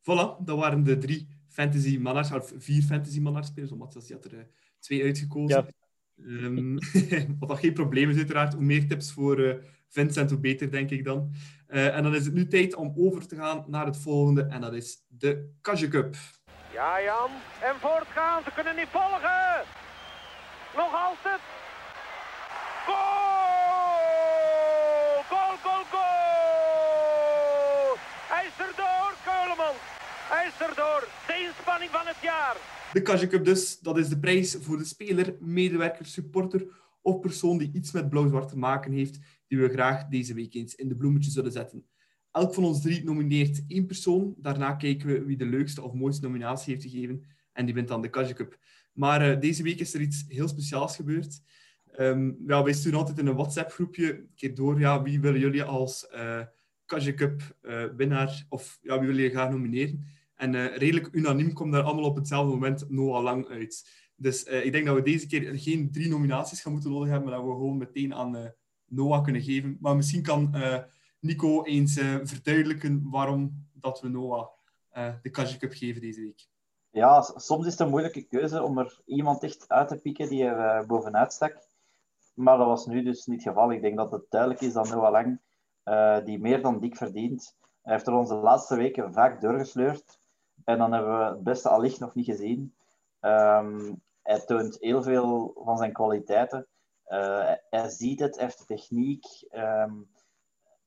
Voilà, 0.00 0.44
dat 0.44 0.58
waren 0.58 0.82
de 0.82 0.98
drie 0.98 1.28
fantasy 1.48 1.98
manaars, 1.98 2.32
of 2.32 2.52
vier 2.56 2.82
fantasy 2.82 3.20
manaarspelers, 3.20 3.72
omdat 3.72 4.04
ze 4.04 4.12
had 4.12 4.24
er 4.24 4.48
twee 4.78 5.02
uitgekozen. 5.02 5.64
Ja. 5.64 5.79
Um, 6.26 6.78
wat 7.38 7.48
dat 7.48 7.58
geen 7.58 7.72
probleem 7.72 8.10
is, 8.10 8.16
uiteraard. 8.16 8.54
Hoe 8.54 8.62
meer 8.62 8.88
tips 8.88 9.12
voor 9.12 9.64
Vincent, 9.88 10.30
hoe 10.30 10.40
beter, 10.40 10.70
denk 10.70 10.90
ik 10.90 11.04
dan. 11.04 11.32
en 11.66 12.02
dan 12.02 12.14
is 12.14 12.24
het 12.24 12.34
nu 12.34 12.46
tijd 12.46 12.74
om 12.74 12.92
over 12.96 13.26
te 13.26 13.36
gaan 13.36 13.64
naar 13.66 13.86
het 13.86 13.96
volgende, 13.96 14.42
en 14.42 14.60
dat 14.60 14.74
is 14.74 15.04
de 15.08 15.50
Kage 15.60 15.88
Cup. 15.88 16.16
Ja, 16.72 17.02
Jan. 17.02 17.30
En 17.62 17.74
voortgaan. 17.80 18.42
Ze 18.44 18.50
kunnen 18.54 18.76
niet 18.76 18.88
volgen. 18.90 19.64
Nog 20.76 20.92
altijd. 21.06 21.40
Goal! 22.86 24.04
Goal, 25.30 25.56
goal, 25.64 25.84
goal! 25.94 27.10
Hij 28.32 28.44
is 28.50 28.56
erdoor, 28.66 29.12
Keuleman. 29.24 29.76
Hij 30.32 30.46
is 30.50 30.66
erdoor. 30.68 31.02
De 31.26 31.36
inspanning 31.46 31.90
van 31.90 32.06
het 32.06 32.20
jaar. 32.20 32.56
De 32.92 33.02
Kaja 33.02 33.26
Cup 33.26 33.44
dus, 33.44 33.78
dat 33.78 33.98
is 33.98 34.08
de 34.08 34.18
prijs 34.18 34.56
voor 34.60 34.78
de 34.78 34.84
speler, 34.84 35.36
medewerker, 35.40 36.06
supporter 36.06 36.66
of 37.02 37.20
persoon 37.20 37.58
die 37.58 37.70
iets 37.72 37.92
met 37.92 38.08
blauw-zwart 38.08 38.48
te 38.48 38.58
maken 38.58 38.92
heeft, 38.92 39.18
die 39.46 39.58
we 39.58 39.68
graag 39.68 40.08
deze 40.08 40.34
week 40.34 40.54
eens 40.54 40.74
in 40.74 40.88
de 40.88 40.96
bloemetjes 40.96 41.32
zullen 41.32 41.52
zetten. 41.52 41.86
Elk 42.30 42.54
van 42.54 42.64
ons 42.64 42.82
drie 42.82 43.04
nomineert 43.04 43.62
één 43.66 43.86
persoon. 43.86 44.34
Daarna 44.38 44.74
kijken 44.74 45.06
we 45.06 45.24
wie 45.24 45.36
de 45.36 45.46
leukste 45.46 45.82
of 45.82 45.92
mooiste 45.92 46.22
nominatie 46.22 46.72
heeft 46.74 46.86
gegeven. 46.86 47.24
En 47.52 47.64
die 47.64 47.74
wint 47.74 47.88
dan 47.88 48.02
de 48.02 48.10
Kaja 48.10 48.32
Cup. 48.32 48.58
Maar 48.92 49.30
uh, 49.30 49.40
deze 49.40 49.62
week 49.62 49.80
is 49.80 49.94
er 49.94 50.00
iets 50.00 50.24
heel 50.28 50.48
speciaals 50.48 50.96
gebeurd. 50.96 51.40
Um, 51.98 52.36
ja, 52.46 52.62
wij 52.62 52.72
sturen 52.72 52.98
altijd 52.98 53.18
in 53.18 53.26
een 53.26 53.34
WhatsApp-groepje 53.34 54.18
een 54.18 54.30
keer 54.34 54.54
door. 54.54 54.80
Ja, 54.80 55.02
wie 55.02 55.20
willen 55.20 55.40
jullie 55.40 55.62
als 55.62 56.08
uh, 56.14 56.40
Kaja 56.86 57.14
Cup 57.14 57.56
uh, 57.62 57.84
winnaar? 57.96 58.46
Of 58.48 58.78
ja, 58.82 58.98
wie 58.98 59.06
willen 59.06 59.22
jullie 59.22 59.36
graag 59.36 59.50
nomineren? 59.50 60.04
En 60.40 60.54
uh, 60.54 60.76
redelijk 60.76 61.08
unaniem 61.12 61.52
komt 61.52 61.72
daar 61.72 61.82
allemaal 61.82 62.04
op 62.04 62.16
hetzelfde 62.16 62.52
moment 62.52 62.90
Noah 62.90 63.22
Lang 63.22 63.48
uit. 63.48 63.90
Dus 64.16 64.44
ik 64.44 64.72
denk 64.72 64.86
dat 64.86 64.94
we 64.94 65.02
deze 65.02 65.26
keer 65.26 65.58
geen 65.58 65.92
drie 65.92 66.08
nominaties 66.08 66.60
gaan 66.60 66.72
moeten 66.72 66.90
nodig 66.90 67.08
hebben, 67.08 67.28
maar 67.28 67.38
dat 67.38 67.46
we 67.48 67.52
gewoon 67.52 67.76
meteen 67.76 68.14
aan 68.14 68.54
Noah 68.84 69.22
kunnen 69.22 69.42
geven. 69.42 69.76
Maar 69.80 69.96
misschien 69.96 70.22
kan 70.22 70.54
Nico 71.20 71.64
eens 71.64 71.92
verduidelijken 72.22 73.10
waarom 73.10 73.68
dat 73.72 74.00
we 74.00 74.08
Noah 74.08 74.48
de 75.22 75.30
Kaja 75.30 75.56
Cup 75.56 75.72
geven 75.72 76.00
deze 76.00 76.20
week. 76.20 76.46
Ja, 76.90 77.22
soms 77.22 77.66
is 77.66 77.72
het 77.72 77.80
een 77.80 77.88
moeilijke 77.88 78.22
keuze 78.22 78.62
om 78.62 78.78
er 78.78 79.00
iemand 79.04 79.42
echt 79.42 79.68
uit 79.68 79.88
te 79.88 79.96
pikken 79.96 80.28
die 80.28 80.44
er 80.44 80.86
bovenuit 80.86 81.32
stak. 81.32 81.56
Maar 82.34 82.58
dat 82.58 82.66
was 82.66 82.86
nu 82.86 83.02
dus 83.02 83.26
niet 83.26 83.44
het 83.44 83.48
geval. 83.48 83.72
Ik 83.72 83.82
denk 83.82 83.96
dat 83.96 84.10
het 84.10 84.24
duidelijk 84.28 84.60
is 84.60 84.72
dat 84.72 84.88
Noah 84.88 85.10
Lang, 85.10 85.40
die 86.24 86.40
meer 86.40 86.62
dan 86.62 86.80
dik 86.80 86.96
verdient, 86.96 87.56
hij 87.82 87.92
heeft 87.92 88.06
er 88.06 88.14
onze 88.14 88.34
laatste 88.34 88.76
weken 88.76 89.12
vaak 89.12 89.40
doorgesleurd. 89.40 90.19
En 90.64 90.78
dan 90.78 90.92
hebben 90.92 91.18
we 91.18 91.24
het 91.24 91.42
beste 91.42 91.68
allicht 91.68 92.00
nog 92.00 92.14
niet 92.14 92.26
gezien. 92.26 92.74
Um, 93.20 94.02
hij 94.22 94.40
toont 94.40 94.76
heel 94.80 95.02
veel 95.02 95.60
van 95.64 95.76
zijn 95.76 95.92
kwaliteiten. 95.92 96.66
Uh, 97.06 97.52
hij 97.70 97.88
ziet 97.88 98.20
het, 98.20 98.34
hij 98.34 98.44
heeft 98.44 98.58
de 98.58 98.64
techniek. 98.64 99.24
Um, 99.52 100.10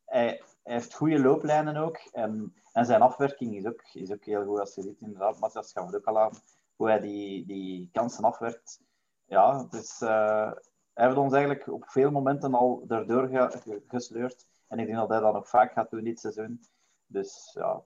hij, 0.06 0.42
heeft 0.64 0.94
goede 0.94 1.20
looplijnen 1.20 1.76
ook. 1.76 1.98
En, 2.12 2.54
en 2.72 2.86
zijn 2.86 3.02
afwerking 3.02 3.56
is 3.56 3.66
ook, 3.66 3.84
is 3.94 4.12
ook 4.12 4.26
heel 4.26 4.46
goed. 4.46 4.60
Als 4.60 4.76
je 4.76 4.82
ziet, 4.82 5.02
inderdaad, 5.02 5.40
Matthias 5.40 5.72
gaf 5.72 5.86
het 5.86 5.96
ook 5.96 6.06
al 6.06 6.20
aan, 6.20 6.32
hoe 6.76 6.88
hij 6.88 7.00
die, 7.00 7.46
die 7.46 7.90
kansen 7.92 8.24
afwerkt. 8.24 8.82
Ja, 9.26 9.64
dus 9.70 10.02
uh, 10.02 10.52
hij 10.94 11.06
heeft 11.06 11.18
ons 11.18 11.34
eigenlijk 11.34 11.68
op 11.68 11.90
veel 11.90 12.12
momenten 12.12 12.54
al 12.54 12.84
erdoor 12.88 13.52
gesleurd. 13.88 14.46
En 14.68 14.80
ik 14.80 14.86
denk 14.86 14.98
dat 14.98 15.10
hij 15.10 15.20
dat 15.20 15.34
nog 15.34 15.50
vaak 15.50 15.72
gaat 15.72 15.90
doen 15.90 16.04
dit 16.04 16.20
seizoen. 16.20 16.62
Dus 17.06 17.52
ja, 17.54 17.84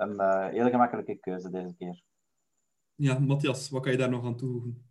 een 0.00 0.14
uh, 0.14 0.48
hele 0.48 0.70
gemakkelijke 0.70 1.16
keuze 1.16 1.50
deze 1.50 1.74
keer. 1.78 2.02
Ja, 2.94 3.18
Matthias, 3.18 3.68
wat 3.68 3.82
kan 3.82 3.92
je 3.92 3.98
daar 3.98 4.10
nog 4.10 4.24
aan 4.24 4.36
toevoegen? 4.36 4.84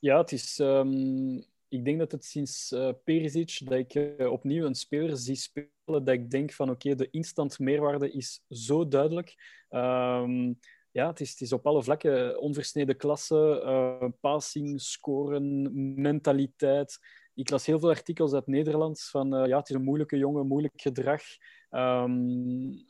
Ja, 0.00 0.18
het 0.18 0.32
is... 0.32 0.58
Um, 0.58 1.48
ik 1.68 1.84
denk 1.84 1.98
dat 1.98 2.12
het 2.12 2.24
sinds 2.24 2.72
uh, 2.72 2.90
Perisic 3.04 3.60
dat 3.64 3.78
ik 3.78 3.94
uh, 3.94 4.30
opnieuw 4.30 4.64
een 4.64 4.74
speler 4.74 5.16
zie 5.16 5.34
spelen 5.34 5.68
dat 5.84 6.08
ik 6.08 6.30
denk 6.30 6.52
van 6.52 6.70
oké, 6.70 6.86
okay, 6.86 6.94
de 6.94 7.10
instant 7.10 7.58
meerwaarde 7.58 8.10
is 8.10 8.44
zo 8.48 8.88
duidelijk. 8.88 9.34
Um, 9.70 10.58
ja, 10.90 11.06
het 11.06 11.20
is, 11.20 11.30
het 11.30 11.40
is 11.40 11.52
op 11.52 11.66
alle 11.66 11.82
vlakken 11.82 12.40
onversneden 12.40 12.96
klasse, 12.96 13.62
uh, 13.64 14.10
passing, 14.20 14.80
scoren, 14.80 15.70
mentaliteit. 16.00 16.98
Ik 17.34 17.50
las 17.50 17.66
heel 17.66 17.78
veel 17.78 17.88
artikels 17.88 18.32
uit 18.32 18.46
Nederland 18.46 19.02
van 19.02 19.28
ja, 19.28 19.58
het 19.58 19.68
is 19.68 19.74
een 19.74 19.84
moeilijke 19.84 20.16
jongen, 20.16 20.46
moeilijk 20.46 20.80
gedrag. 20.80 21.22
Um, 21.70 22.84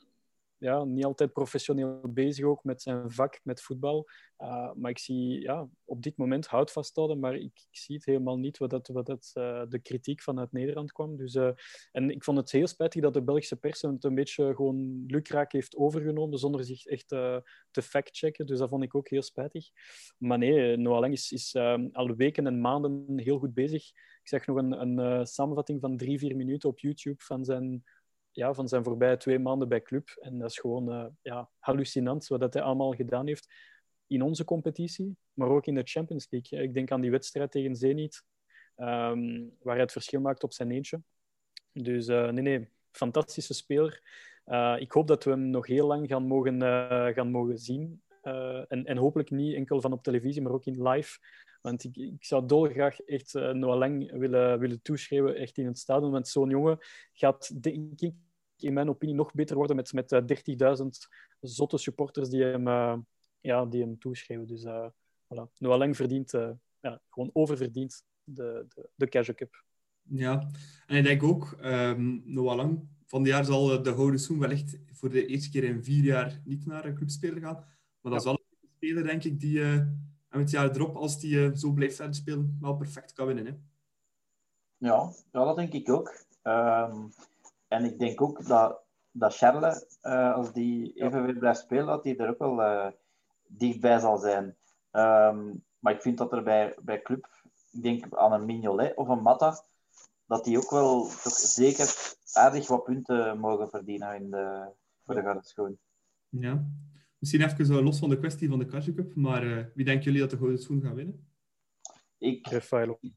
ja, 0.61 0.83
niet 0.83 1.05
altijd 1.05 1.33
professioneel 1.33 2.01
bezig 2.09 2.45
ook 2.45 2.63
met 2.63 2.81
zijn 2.81 3.11
vak, 3.11 3.39
met 3.43 3.61
voetbal. 3.61 4.07
Uh, 4.37 4.71
maar 4.73 4.91
ik 4.91 4.99
zie 4.99 5.41
ja, 5.41 5.69
op 5.85 6.01
dit 6.01 6.17
moment 6.17 6.47
hout 6.47 6.71
vasthouden, 6.71 7.19
maar 7.19 7.35
ik, 7.35 7.67
ik 7.71 7.77
zie 7.77 7.95
het 7.95 8.05
helemaal 8.05 8.37
niet 8.37 8.57
wat, 8.57 8.69
dat, 8.69 8.87
wat 8.87 9.05
dat, 9.05 9.31
uh, 9.33 9.63
de 9.69 9.79
kritiek 9.79 10.21
vanuit 10.21 10.51
Nederland 10.51 10.91
kwam. 10.91 11.17
Dus, 11.17 11.35
uh, 11.35 11.51
en 11.91 12.09
ik 12.09 12.23
vond 12.23 12.37
het 12.37 12.51
heel 12.51 12.67
spijtig 12.67 13.01
dat 13.01 13.13
de 13.13 13.21
Belgische 13.21 13.55
pers 13.55 13.81
het 13.81 14.03
een 14.03 14.15
beetje 14.15 14.55
gewoon 14.55 15.03
lukraak 15.07 15.51
heeft 15.51 15.75
overgenomen 15.75 16.39
zonder 16.39 16.63
zich 16.63 16.85
echt 16.85 17.07
te 17.07 17.81
factchecken. 17.81 18.45
Dus 18.45 18.59
dat 18.59 18.69
vond 18.69 18.83
ik 18.83 18.95
ook 18.95 19.09
heel 19.09 19.21
spijtig. 19.21 19.69
Maar 20.17 20.37
nee, 20.37 20.77
Noah 20.77 20.99
Lang 20.99 21.13
is, 21.13 21.31
is 21.31 21.55
al 21.91 22.15
weken 22.15 22.47
en 22.47 22.61
maanden 22.61 23.19
heel 23.19 23.39
goed 23.39 23.53
bezig. 23.53 23.87
Ik 24.21 24.27
zag 24.27 24.45
nog 24.45 24.57
een, 24.57 24.99
een 24.99 25.27
samenvatting 25.27 25.81
van 25.81 25.97
drie, 25.97 26.19
vier 26.19 26.35
minuten 26.35 26.69
op 26.69 26.79
YouTube 26.79 27.23
van 27.23 27.45
zijn 27.45 27.83
ja, 28.31 28.53
van 28.53 28.67
zijn 28.67 28.83
voorbije 28.83 29.17
twee 29.17 29.39
maanden 29.39 29.69
bij 29.69 29.81
club. 29.81 30.09
En 30.21 30.39
dat 30.39 30.49
is 30.49 30.57
gewoon 30.59 30.89
uh, 30.89 31.05
ja, 31.21 31.49
hallucinant 31.59 32.27
wat 32.27 32.39
dat 32.39 32.53
hij 32.53 32.63
allemaal 32.63 32.93
gedaan 32.93 33.27
heeft 33.27 33.53
in 34.07 34.21
onze 34.21 34.43
competitie, 34.43 35.17
maar 35.33 35.49
ook 35.49 35.65
in 35.65 35.75
de 35.75 35.81
Champions 35.83 36.27
League. 36.29 36.63
Ik 36.63 36.73
denk 36.73 36.91
aan 36.91 37.01
die 37.01 37.11
wedstrijd 37.11 37.51
tegen 37.51 37.75
Zenit, 37.75 38.23
um, 38.77 39.55
waar 39.61 39.73
hij 39.73 39.83
het 39.83 39.91
verschil 39.91 40.21
maakt 40.21 40.43
op 40.43 40.53
zijn 40.53 40.71
eentje. 40.71 41.01
Dus 41.73 42.07
uh, 42.07 42.29
nee, 42.29 42.43
nee, 42.43 42.69
fantastische 42.91 43.53
speler. 43.53 44.01
Uh, 44.45 44.75
ik 44.79 44.91
hoop 44.91 45.07
dat 45.07 45.23
we 45.23 45.29
hem 45.29 45.49
nog 45.49 45.67
heel 45.67 45.87
lang 45.87 46.07
gaan 46.07 46.23
mogen, 46.23 46.61
gaan 47.13 47.31
mogen 47.31 47.57
zien. 47.57 48.01
en, 48.67 48.85
en 48.85 48.97
hopelijk 48.97 49.29
niet 49.29 49.55
enkel 49.55 49.81
van 49.81 49.93
op 49.93 50.03
televisie, 50.03 50.41
maar 50.41 50.51
ook 50.51 50.65
in 50.65 50.87
live. 50.87 51.19
Want 51.61 51.83
ik, 51.83 51.97
ik 51.97 52.25
zou 52.25 52.45
dolgraag 52.45 52.99
echt 52.99 53.35
uh, 53.35 53.51
Noah 53.51 53.77
Lang 53.77 54.11
willen, 54.11 54.59
willen 54.59 54.81
toeschrijven 54.81 55.35
echt 55.35 55.57
in 55.57 55.65
het 55.65 55.77
stadion. 55.77 56.11
Want 56.11 56.27
zo'n 56.27 56.49
jongen 56.49 56.77
gaat, 57.13 57.63
denk 57.63 58.01
ik, 58.01 58.13
in 58.57 58.73
mijn 58.73 58.89
opinie 58.89 59.15
nog 59.15 59.33
beter 59.33 59.55
worden 59.55 59.75
met, 59.75 59.93
met 59.93 60.11
uh, 60.11 60.19
30.000 60.81 60.87
zotte 61.39 61.77
supporters 61.77 62.29
die 62.29 62.43
hem, 62.43 62.67
uh, 62.67 62.97
ja, 63.39 63.65
die 63.65 63.81
hem 63.81 63.99
toeschrijven. 63.99 64.47
Dus 64.47 64.63
uh, 64.63 64.87
voilà. 65.25 65.57
Noah 65.57 65.77
Lang 65.77 65.95
verdient, 65.95 66.31
ja, 66.79 67.01
gewoon 67.09 67.29
oververdient 67.33 68.03
de, 68.23 68.65
de, 68.75 68.89
de 68.95 69.07
Casual 69.07 69.37
Cup. 69.37 69.63
Ja, 70.01 70.51
en 70.85 70.97
ik 70.97 71.03
denk 71.03 71.23
ook, 71.23 71.57
um, 71.63 72.21
Noah 72.25 72.55
Lang, 72.55 72.87
van 73.05 73.23
dit 73.23 73.33
jaar 73.33 73.45
zal 73.45 73.83
de 73.83 73.93
Gouden 73.93 74.19
Soen 74.19 74.39
wellicht 74.39 74.79
voor 74.91 75.09
de 75.09 75.25
eerste 75.25 75.49
keer 75.49 75.63
in 75.63 75.83
vier 75.83 76.03
jaar 76.03 76.41
niet 76.43 76.65
naar 76.65 76.85
een 76.85 76.95
clubspeler 76.95 77.41
gaan. 77.41 77.65
Maar 78.01 78.11
dat 78.11 78.19
is 78.19 78.23
wel 78.23 78.33
een 78.33 78.69
speler, 78.75 79.03
denk 79.03 79.23
ik, 79.23 79.39
die 79.39 79.61
en 80.31 80.39
het 80.39 80.49
jaar 80.49 80.69
erop, 80.69 80.95
als 80.95 81.19
die 81.19 81.35
uh, 81.35 81.55
zo 81.55 81.71
blijft 81.71 81.95
verder 81.95 82.15
spelen, 82.15 82.57
wel 82.61 82.75
perfect 82.75 83.13
kan 83.13 83.25
winnen. 83.25 83.45
Hè? 83.45 83.51
Ja, 84.77 85.11
ja, 85.31 85.43
dat 85.43 85.55
denk 85.55 85.73
ik 85.73 85.89
ook. 85.89 86.23
Um, 86.43 87.13
en 87.67 87.85
ik 87.85 87.99
denk 87.99 88.21
ook 88.21 88.47
dat, 88.47 88.81
dat 89.11 89.35
Charles, 89.35 89.85
uh, 90.03 90.33
als 90.33 90.53
die 90.53 90.93
even 90.93 91.25
weer 91.25 91.37
blijft 91.37 91.59
spelen, 91.59 91.85
dat 91.85 92.03
hij 92.03 92.17
er 92.17 92.29
ook 92.29 92.39
wel 92.39 92.61
uh, 92.61 92.87
dichtbij 93.47 93.99
zal 93.99 94.17
zijn. 94.17 94.45
Um, 94.91 95.63
maar 95.79 95.93
ik 95.93 96.01
vind 96.01 96.17
dat 96.17 96.31
er 96.31 96.43
bij, 96.43 96.77
bij 96.81 97.01
Club, 97.01 97.27
ik 97.71 97.83
denk 97.83 98.15
aan 98.15 98.33
een 98.33 98.45
Mignolet 98.45 98.95
of 98.95 99.07
een 99.07 99.21
Matta, 99.21 99.63
dat 100.25 100.43
die 100.43 100.57
ook 100.57 100.69
wel 100.69 101.01
toch 101.01 101.33
zeker 101.33 102.15
aardig 102.33 102.67
wat 102.67 102.83
punten 102.83 103.39
mogen 103.39 103.69
verdienen 103.69 104.15
in 104.15 104.31
de, 104.31 104.69
voor 105.05 105.15
de 105.15 105.21
Gouden 105.21 105.43
Schoen. 105.43 105.79
Ja, 106.29 106.63
Misschien 107.21 107.41
even 107.41 107.65
zo 107.65 107.83
los 107.83 107.99
van 107.99 108.09
de 108.09 108.17
kwestie 108.17 108.49
van 108.49 108.59
de 108.59 108.65
Casio 108.65 108.93
Cup, 108.93 109.15
maar 109.15 109.43
uh, 109.43 109.65
wie 109.73 109.85
denken 109.85 110.03
jullie 110.03 110.19
dat 110.19 110.29
de 110.29 110.37
Gouden 110.37 110.59
Schoen 110.59 110.81
gaat 110.81 110.93
winnen? 110.93 111.27
Ik, 112.17 112.47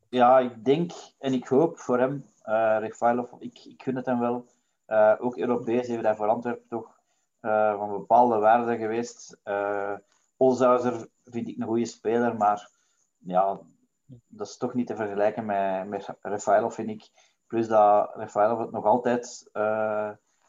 Ja, 0.08 0.38
ik 0.38 0.64
denk 0.64 0.92
en 1.18 1.32
ik 1.32 1.46
hoop 1.46 1.78
voor 1.78 1.98
hem, 1.98 2.24
uh, 2.46 2.76
Refailov, 2.80 3.32
ik, 3.38 3.64
ik 3.64 3.82
gun 3.82 3.96
het 3.96 4.06
hem 4.06 4.18
wel. 4.18 4.46
Uh, 4.86 5.14
ook 5.18 5.36
Europees 5.36 5.86
heeft 5.86 6.02
hij 6.02 6.16
voor 6.16 6.28
Antwerpen 6.28 6.68
toch 6.68 7.00
uh, 7.40 7.76
van 7.76 7.88
bepaalde 7.88 8.38
waarde 8.38 8.76
geweest. 8.76 9.40
Uh, 9.44 9.94
Olshauser 10.36 11.08
vind 11.24 11.48
ik 11.48 11.56
een 11.58 11.66
goede 11.66 11.84
speler, 11.84 12.36
maar 12.36 12.70
ja, 13.18 13.60
dat 14.26 14.46
is 14.46 14.56
toch 14.56 14.74
niet 14.74 14.86
te 14.86 14.96
vergelijken 14.96 15.44
met, 15.44 15.88
met 15.88 16.16
Refailov, 16.20 16.74
vind 16.74 16.88
ik. 16.88 17.08
Plus 17.46 17.68
dat 17.68 18.10
Refailov 18.14 18.58
het 18.58 18.70
nog 18.70 18.84
altijd 18.84 19.50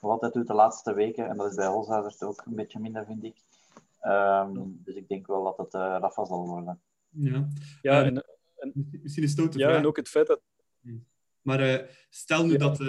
nog 0.05 0.13
altijd 0.13 0.33
doet 0.33 0.47
de 0.47 0.53
laatste 0.53 0.93
weken. 0.93 1.27
En 1.27 1.37
dat 1.37 1.49
is 1.49 1.55
bij 1.55 1.67
Holzhuizers 1.67 2.21
ook 2.21 2.43
een 2.45 2.55
beetje 2.55 2.79
minder, 2.79 3.05
vind 3.05 3.23
ik. 3.23 3.37
Um, 4.01 4.81
dus 4.83 4.95
ik 4.95 5.07
denk 5.07 5.27
wel 5.27 5.43
dat 5.43 5.57
het 5.57 5.73
uh, 5.73 5.97
Rafa 5.99 6.25
zal 6.25 6.47
worden. 6.47 6.81
Ja, 7.09 7.47
ja 7.81 8.03
en, 8.03 8.25
en, 8.55 8.89
misschien 9.01 9.23
is 9.23 9.37
het 9.37 9.53
Ja, 9.53 9.75
en 9.75 9.85
ook 9.85 9.97
het 9.97 10.09
feit 10.09 10.27
dat... 10.27 10.41
Maar 11.41 11.61
uh, 11.61 11.89
stel 12.09 12.45
nu 12.45 12.51
ja. 12.51 12.57
dat 12.57 12.79
uh, 12.79 12.87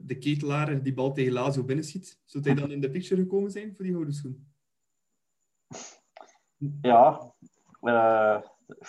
de 0.00 0.18
ketelaar 0.18 0.82
die 0.82 0.94
bal 0.94 1.12
tegen 1.12 1.32
Lazio 1.32 1.64
binnenschiet, 1.64 2.20
zou 2.24 2.44
hij 2.44 2.54
dan 2.54 2.70
in 2.70 2.80
de 2.80 2.90
picture 2.90 3.20
gekomen 3.20 3.50
zijn 3.50 3.74
voor 3.74 3.84
die 3.84 3.92
gouden 3.92 4.14
schoen? 4.14 4.52
Ja, 6.80 7.32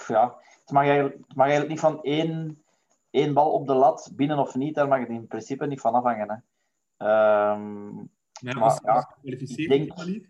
ja. 0.08 0.38
Het, 0.60 0.72
mag 0.72 0.86
eigenlijk, 0.86 1.18
het 1.28 1.36
mag 1.36 1.48
eigenlijk 1.48 1.70
niet 1.70 1.80
van 1.80 2.04
één, 2.04 2.64
één 3.10 3.34
bal 3.34 3.52
op 3.52 3.68
de 3.68 3.74
lat, 3.74 4.12
binnen 4.16 4.38
of 4.38 4.56
niet, 4.56 4.76
daar 4.76 4.88
mag 4.88 5.00
het 5.00 5.10
in 5.10 5.28
principe 5.28 5.66
niet 5.66 5.82
van 5.82 5.94
afhangen. 5.94 6.30
Hè. 6.30 6.36
Um, 6.98 8.10
ja, 8.32 8.52
als 8.60 8.80
hij 8.82 8.96
ons 8.96 9.06
kwalificeert 9.22 9.70
denk... 9.70 9.92
op 9.92 9.98
die 9.98 10.06
manier? 10.06 10.30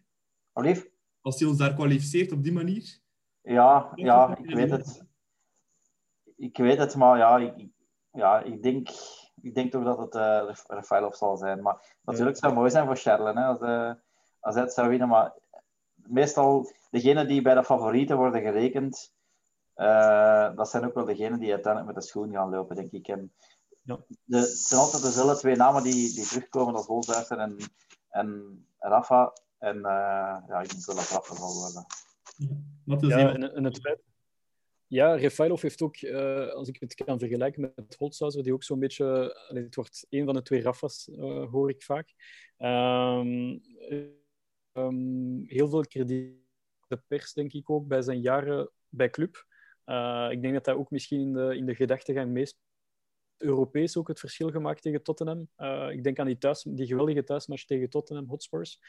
Olief? 0.54 0.88
Als 1.22 1.40
hij 1.40 1.48
ons 1.48 1.58
daar 1.58 1.74
kwalificeert 1.74 2.32
op 2.32 2.44
die 2.44 2.54
manier? 2.54 3.00
Ja, 3.42 3.92
ja 3.96 4.38
ik 4.38 4.56
weet 4.56 4.72
het. 4.72 5.04
Ik 6.36 6.58
weet 6.58 6.78
het, 6.78 6.96
maar 6.96 7.18
ja, 7.18 7.38
ik, 7.38 7.68
ja, 8.12 8.42
ik, 8.42 8.64
denk, 8.64 8.90
ik 9.42 9.56
denk 9.56 9.72
toch 9.72 9.84
dat 9.84 9.98
het 9.98 10.16
uh, 10.16 10.54
Rafaelov 10.68 11.16
zal 11.16 11.38
zijn. 11.38 11.62
Maar 11.62 11.98
natuurlijk 12.02 12.38
zou 12.38 12.52
het 12.52 12.60
mooi 12.60 12.72
zijn 12.72 12.86
voor 12.86 12.96
Charles, 12.96 13.36
hè, 13.36 13.44
als, 13.44 13.62
uh, 13.62 13.94
als 14.40 14.56
hij 14.56 14.64
het 14.64 14.74
zou 14.74 14.90
winnen. 14.90 15.08
Maar 15.08 15.34
meestal, 15.96 16.72
degenen 16.90 17.28
die 17.28 17.42
bij 17.42 17.54
de 17.54 17.64
favorieten 17.64 18.18
worden 18.18 18.42
gerekend, 18.42 19.14
uh, 19.76 20.56
dat 20.56 20.70
zijn 20.70 20.86
ook 20.86 20.94
wel 20.94 21.06
degenen 21.06 21.40
die 21.40 21.52
uiteindelijk 21.52 21.94
met 21.94 22.04
de 22.04 22.10
schoen 22.10 22.32
gaan 22.32 22.50
lopen, 22.50 22.76
denk 22.76 22.92
ik. 22.92 23.08
En 23.08 23.34
ja. 23.86 24.06
De, 24.24 24.38
het 24.38 24.48
zijn 24.50 24.82
altijd 24.82 25.04
dezelfde 25.04 25.38
twee 25.38 25.56
namen 25.56 25.84
die, 25.84 26.14
die 26.14 26.26
terugkomen, 26.26 26.74
dat 26.74 26.86
Holzhuizen 26.86 27.40
en, 27.40 27.58
en 28.10 28.60
Rafa. 28.80 29.34
En 29.58 29.78
uh, 29.78 29.84
ja, 30.48 30.62
ik 30.62 30.70
denk 30.70 30.86
wel 30.86 30.96
dat 30.96 31.10
Rafa 31.10 31.36
zal 31.36 31.54
worden. 31.54 31.86
Ja, 32.86 33.18
ja 33.18 33.34
en, 33.34 33.54
en, 33.56 33.64
het 33.64 33.80
feit... 33.80 34.00
Ja, 34.88 35.16
Refailov 35.16 35.62
heeft 35.62 35.82
ook, 35.82 36.02
uh, 36.02 36.48
als 36.48 36.68
ik 36.68 36.80
het 36.80 36.96
kan 36.96 37.20
vergelijken 37.20 37.74
met 37.76 37.96
Holzhauser, 37.98 38.44
die 38.44 38.54
ook 38.54 38.64
zo'n 38.64 38.80
beetje... 38.80 39.38
Het 39.48 39.76
wordt 39.76 40.06
een 40.10 40.26
van 40.26 40.34
de 40.34 40.42
twee 40.42 40.62
Rafa's, 40.62 41.08
uh, 41.08 41.52
hoor 41.52 41.70
ik 41.70 41.84
vaak. 41.84 42.14
Um, 42.58 43.62
um, 44.74 45.44
heel 45.48 45.70
veel 45.70 45.82
krediet 45.82 46.34
de 46.88 47.02
pers, 47.08 47.34
denk 47.34 47.54
ik 47.54 47.70
ook, 47.70 47.88
bij 47.88 48.02
zijn 48.02 48.22
jaren 48.22 48.72
bij 48.90 49.10
club. 49.10 49.46
Uh, 49.86 50.28
ik 50.32 50.42
denk 50.42 50.54
dat 50.54 50.66
hij 50.66 50.76
ook 50.76 50.92
misschien 50.92 51.20
in 51.20 51.34
de, 51.34 51.58
in 51.58 51.66
de 51.66 51.76
gedachtegang 51.76 52.32
meest 52.32 52.58
Europees 53.38 53.98
ook 53.98 54.08
het 54.08 54.20
verschil 54.20 54.52
gemaakt 54.52 54.82
tegen 54.82 55.04
Tottenham. 55.04 55.50
Uh, 55.58 55.90
ik 55.92 56.04
denk 56.04 56.20
aan 56.20 56.26
die, 56.26 56.38
thuis, 56.38 56.66
die 56.70 56.88
geweldige 56.88 57.24
thuismatch 57.24 57.66
tegen 57.66 57.90
Tottenham 57.90 58.28
Hotspurs. 58.28 58.80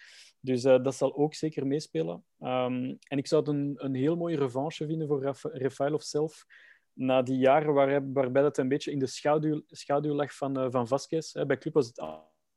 Dus 0.41 0.65
uh, 0.65 0.83
dat 0.83 0.95
zal 0.95 1.17
ook 1.17 1.35
zeker 1.35 1.67
meespelen. 1.67 2.25
Um, 2.41 2.99
en 3.09 3.19
ik 3.19 3.27
zou 3.27 3.43
het 3.43 3.55
een, 3.55 3.75
een 3.77 3.95
heel 3.95 4.17
mooie 4.17 4.37
revanche 4.37 4.87
vinden 4.87 5.09
voor 5.09 5.37
Raf 5.53 6.03
zelf. 6.03 6.47
Na 6.93 7.23
die 7.23 7.39
jaren 7.39 7.75
waar, 7.75 8.13
waarbij 8.13 8.43
dat 8.43 8.59
een 8.59 8.69
beetje 8.69 8.91
in 8.91 8.99
de 8.99 9.07
schaduw, 9.07 9.63
schaduw 9.67 10.15
lag 10.15 10.35
van, 10.35 10.59
uh, 10.59 10.67
van 10.71 10.89
Vasquez. 10.89 11.33
Bij 11.33 11.59
Club 11.59 11.75
was 11.75 11.87
het 11.87 12.01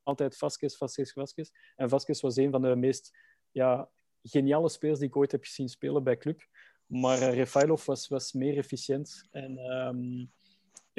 altijd 0.03 0.37
Vasquez, 0.37 0.75
Vasquez, 0.77 1.13
Vasquez. 1.13 1.49
En 1.75 1.89
Vasquez 1.89 2.21
was 2.21 2.35
een 2.35 2.51
van 2.51 2.61
de 2.61 2.75
meest 2.75 3.17
ja, 3.51 3.89
geniale 4.23 4.69
spelers 4.69 4.99
die 4.99 5.07
ik 5.07 5.15
ooit 5.15 5.31
heb 5.31 5.43
gezien 5.43 5.69
spelen 5.69 6.03
bij 6.03 6.17
Club. 6.17 6.47
Maar 6.85 7.33
Refailov 7.33 7.85
was, 7.85 8.07
was 8.07 8.33
meer 8.33 8.57
efficiënt. 8.57 9.27
En 9.31 9.57
um, 9.57 10.31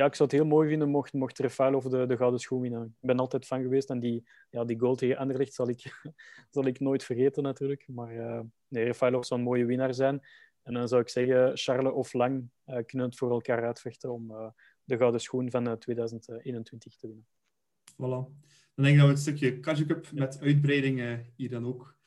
ja, 0.01 0.07
ik 0.07 0.15
zou 0.15 0.29
het 0.29 0.39
heel 0.39 0.49
mooi 0.49 0.69
vinden 0.69 0.89
mocht, 0.89 1.13
mocht 1.13 1.39
Refailov 1.39 1.85
de, 1.85 2.07
de 2.07 2.17
gouden 2.17 2.41
schoen 2.41 2.61
winnen. 2.61 2.85
Ik 3.01 3.07
ben 3.07 3.19
altijd 3.19 3.47
fan 3.47 3.63
geweest 3.63 3.91
en 3.91 4.01
die, 4.01 4.29
ja, 4.51 4.65
die 4.65 4.79
goal 4.79 4.95
tegen 4.95 5.17
Anderlecht 5.17 5.55
zal 5.55 5.69
ik, 5.69 6.01
zal 6.51 6.67
ik 6.67 6.81
nooit 6.81 7.05
vergeten 7.05 7.43
natuurlijk. 7.43 7.89
Maar 7.89 8.15
uh, 8.15 8.41
nee, 8.69 8.85
Refailov 8.85 9.25
zou 9.25 9.41
een 9.41 9.47
mooie 9.47 9.65
winnaar 9.65 9.95
zijn. 9.95 10.21
En 10.63 10.75
dan 10.75 10.89
zou 10.89 11.01
ik 11.01 11.09
zeggen, 11.09 11.57
Charles 11.57 11.93
of 11.93 12.13
Lang 12.13 12.51
uh, 12.67 12.79
kunnen 12.87 13.07
het 13.07 13.17
voor 13.17 13.31
elkaar 13.31 13.65
uitvechten 13.65 14.13
om 14.13 14.31
uh, 14.31 14.49
de 14.85 14.97
gouden 14.97 15.21
schoen 15.21 15.51
van 15.51 15.79
2021 15.79 16.97
te 16.97 17.07
winnen. 17.07 17.27
Voilà. 17.93 18.41
Dan 18.75 18.85
denk 18.85 18.89
ik 18.89 18.97
dat 18.97 19.07
we 19.07 19.13
het 19.13 19.23
stukje 19.23 19.61
Kaju 19.61 19.87
Cup 19.87 20.13
met 20.13 20.41
uitbreiding 20.41 21.25
hier 21.37 21.51
dan 21.51 21.67
ook 21.67 21.99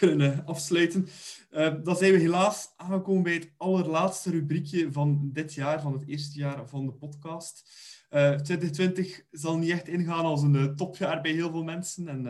kunnen 0.00 0.46
afsluiten. 0.46 1.08
Uh, 1.50 1.74
dan 1.82 1.96
zijn 1.96 2.12
we 2.12 2.18
helaas 2.18 2.72
aangekomen 2.76 3.22
bij 3.22 3.34
het 3.34 3.52
allerlaatste 3.56 4.30
rubriekje 4.30 4.92
van 4.92 5.30
dit 5.32 5.54
jaar, 5.54 5.80
van 5.80 5.92
het 5.92 6.06
eerste 6.06 6.38
jaar 6.38 6.68
van 6.68 6.86
de 6.86 6.92
podcast. 6.92 7.70
Uh, 8.10 8.32
eh, 8.32 8.40
2020 8.40 9.24
zal 9.30 9.58
niet 9.58 9.70
echt 9.70 9.88
ingaan 9.88 10.24
als 10.24 10.42
een 10.42 10.76
topjaar 10.76 11.20
bij 11.20 11.32
heel 11.32 11.50
veel 11.50 11.62
mensen. 11.62 12.08
En 12.08 12.22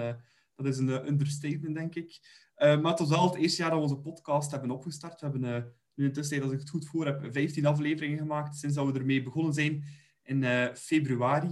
dat 0.57 0.67
is 0.67 0.79
een 0.79 1.07
understatement, 1.09 1.75
denk 1.75 1.95
ik. 1.95 2.21
maar 2.57 2.91
het 2.91 2.99
was 2.99 3.09
wel 3.09 3.25
het 3.25 3.35
eerste 3.35 3.63
jaar 3.63 3.71
dat 3.71 3.79
we 3.79 3.85
onze 3.85 4.01
podcast 4.01 4.51
hebben 4.51 4.71
opgestart. 4.71 5.21
We 5.21 5.27
hebben 5.27 5.75
nu 5.95 6.05
intussen, 6.05 6.43
als 6.43 6.53
ik 6.53 6.59
het 6.61 6.71
goed 6.71 6.87
voor 6.87 7.07
heb, 7.07 7.29
15 7.31 7.67
afleveringen 7.67 8.19
gemaakt 8.19 8.57
sinds 8.57 8.77
dat 8.77 8.87
we 8.87 8.99
ermee 8.99 9.23
begonnen 9.23 9.53
zijn 9.53 9.85
in 10.23 10.71
februari. 10.75 11.51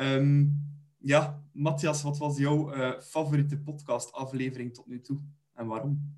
Um, 0.00 0.75
ja, 1.06 1.42
Matthias, 1.52 2.02
wat 2.02 2.18
was 2.18 2.38
jouw 2.38 2.74
uh, 2.74 3.00
favoriete 3.00 3.58
podcastaflevering 3.58 4.74
tot 4.74 4.86
nu 4.86 5.00
toe 5.00 5.18
en 5.54 5.66
waarom? 5.66 6.14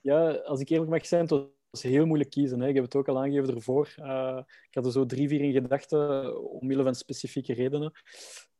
Ja, 0.00 0.30
als 0.30 0.60
ik 0.60 0.68
eerlijk 0.68 0.90
mag 0.90 1.06
zijn, 1.06 1.20
het 1.20 1.30
was 1.70 1.82
heel 1.82 2.06
moeilijk 2.06 2.30
kiezen. 2.30 2.60
Hè. 2.60 2.68
Ik 2.68 2.74
heb 2.74 2.84
het 2.84 2.94
ook 2.94 3.08
al 3.08 3.18
aangegeven 3.18 3.54
ervoor. 3.54 3.94
Uh, 3.98 4.40
ik 4.68 4.74
had 4.74 4.86
er 4.86 4.92
zo 4.92 5.06
drie, 5.06 5.28
vier 5.28 5.40
in 5.40 5.52
gedachten, 5.52 6.40
omwille 6.50 6.82
van 6.82 6.94
specifieke 6.94 7.52
redenen. 7.52 7.92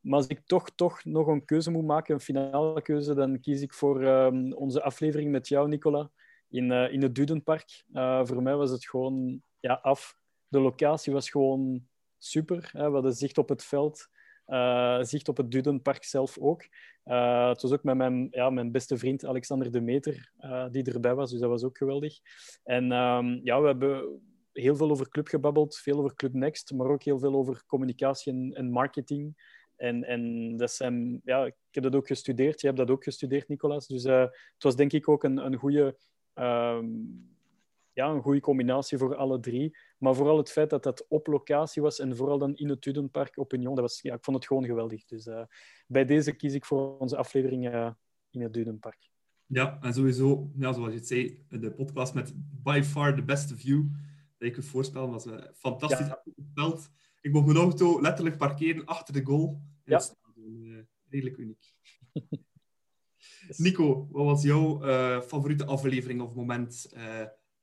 Maar 0.01 0.19
als 0.19 0.27
ik 0.27 0.41
toch, 0.47 0.71
toch 0.71 1.05
nog 1.05 1.27
een 1.27 1.45
keuze 1.45 1.71
moet 1.71 1.87
maken, 1.87 2.15
een 2.15 2.21
finale 2.21 2.83
keuze, 2.83 3.15
dan 3.15 3.41
kies 3.41 3.61
ik 3.61 3.75
voor 3.75 4.03
um, 4.03 4.53
onze 4.53 4.83
aflevering 4.83 5.31
met 5.31 5.49
jou, 5.49 5.69
Nicola, 5.69 6.11
in, 6.49 6.71
uh, 6.71 6.93
in 6.93 7.03
het 7.03 7.15
Dudenpark. 7.15 7.85
voor 8.23 8.43
mij 8.43 8.57
was 8.57 8.71
het 8.71 8.87
gewoon 8.87 9.43
ja, 9.61 9.75
af. 9.75 10.17
De 10.49 10.61
locatie 10.61 11.13
was 11.13 11.31
gewoon 11.31 11.89
super. 12.19 12.71
Hè. 12.73 12.87
We 12.87 12.95
hadden 12.95 13.15
zicht 13.15 13.39
op 13.39 13.49
het 13.49 13.65
veld. 13.65 14.11
Uh, 14.47 15.03
zicht 15.03 15.29
op 15.29 15.37
het 15.37 15.51
Dudenpark 15.51 16.05
zelf 16.05 16.39
ook. 16.39 16.69
Uh, 17.05 17.49
het 17.49 17.63
was 17.63 17.73
ook 17.73 17.83
met 17.83 17.97
mijn, 17.97 18.29
ja, 18.31 18.51
mijn 18.51 18.73
beste 18.73 18.99
vriend 18.99 19.25
Alexander 19.25 19.71
de 19.71 19.81
Meter 19.81 20.33
uh, 20.41 20.67
die 20.71 20.93
erbij 20.93 21.15
was, 21.15 21.31
dus 21.31 21.41
dat 21.41 21.49
was 21.49 21.65
ook 21.65 21.77
geweldig. 21.79 22.19
En 22.65 22.93
um, 22.93 23.41
ja, 23.45 23.61
we 23.61 23.67
hebben 23.67 24.21
heel 24.53 24.77
veel 24.77 24.91
over 24.91 25.09
club 25.09 25.29
gebabbeld, 25.29 25.77
veel 25.77 25.99
over 25.99 26.15
Club 26.15 26.33
Next, 26.33 26.73
maar 26.73 26.87
ook 26.87 27.03
heel 27.03 27.19
veel 27.19 27.35
over 27.35 27.63
communicatie 27.67 28.33
en, 28.33 28.53
en 28.55 28.71
marketing. 28.71 29.51
En, 29.77 30.05
en 30.05 30.57
dat 30.57 30.71
zijn, 30.71 31.21
ja, 31.25 31.47
ik 31.47 31.55
heb 31.71 31.83
dat 31.83 31.95
ook 31.95 32.07
gestudeerd, 32.07 32.61
je 32.61 32.67
hebt 32.67 32.79
dat 32.79 32.91
ook 32.91 33.05
gestudeerd, 33.05 33.49
Nicolas. 33.49 33.87
Dus 33.87 34.03
het 34.03 34.63
was 34.63 34.77
denk 34.77 34.93
ik 34.93 35.09
ook 35.09 35.25
een, 35.25 35.37
een 35.37 35.57
goede 35.57 35.97
um, 36.35 37.32
ja, 37.93 38.09
een 38.09 38.23
goede 38.23 38.41
combinatie 38.41 38.99
voor 38.99 39.17
alle 39.17 39.41
drie. 39.41 39.77
Maar 39.99 40.15
vooral 40.15 40.37
het 40.37 40.51
feit 40.51 40.71
dat 40.71 40.83
dat 40.83 41.07
op 41.09 41.27
locatie 41.27 41.83
was 41.83 41.99
en 41.99 42.17
vooral 42.17 42.39
dan 42.39 42.57
in 42.57 42.69
het 42.69 42.81
Tudenpark 42.81 43.37
op 43.37 43.53
Union, 43.53 43.75
dat 43.75 43.85
was, 43.85 44.01
ja, 44.01 44.15
ik 44.15 44.25
vond 44.25 44.37
het 44.37 44.47
gewoon 44.47 44.65
geweldig. 44.65 45.05
Dus 45.05 45.27
uh, 45.27 45.45
bij 45.87 46.05
deze 46.05 46.33
kies 46.33 46.55
ik 46.55 46.65
voor 46.65 46.99
onze 46.99 47.17
aflevering 47.17 47.75
uh, 47.75 47.91
in 48.31 48.41
het 48.41 48.53
Dudenpark. 48.53 49.11
Ja, 49.47 49.79
en 49.81 49.95
sowieso, 49.95 50.51
ja, 50.59 50.73
zoals 50.73 50.89
je 50.89 50.99
het 50.99 51.07
zei, 51.07 51.45
de 51.49 51.73
podcast 51.73 52.15
met 52.15 52.33
by 52.37 52.81
far 52.85 53.15
the 53.15 53.23
best 53.23 53.53
view 53.55 53.85
dat 54.39 54.49
ik 54.49 54.57
je 54.57 54.63
voorspellen, 54.63 55.11
was 55.11 55.27
uh, 55.27 55.41
fantastisch 55.55 56.07
ja. 56.07 56.23
veld. 56.55 56.91
Ik 57.21 57.33
mocht 57.33 57.47
mijn 57.47 57.59
auto 57.59 58.01
letterlijk 58.01 58.37
parkeren 58.37 58.85
achter 58.85 59.15
de 59.15 59.25
goal. 59.25 59.63
Ja. 59.85 60.03
Redelijk 61.09 61.37
uniek. 61.37 61.75
Nico, 63.57 64.09
wat 64.11 64.25
was 64.25 64.43
jouw 64.43 64.81
favoriete 65.21 65.65
aflevering 65.65 66.21
of 66.21 66.35
moment 66.35 66.93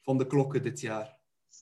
van 0.09 0.17
de 0.17 0.27
klokken 0.27 0.63
dit 0.63 0.79
jaar? 0.79 1.17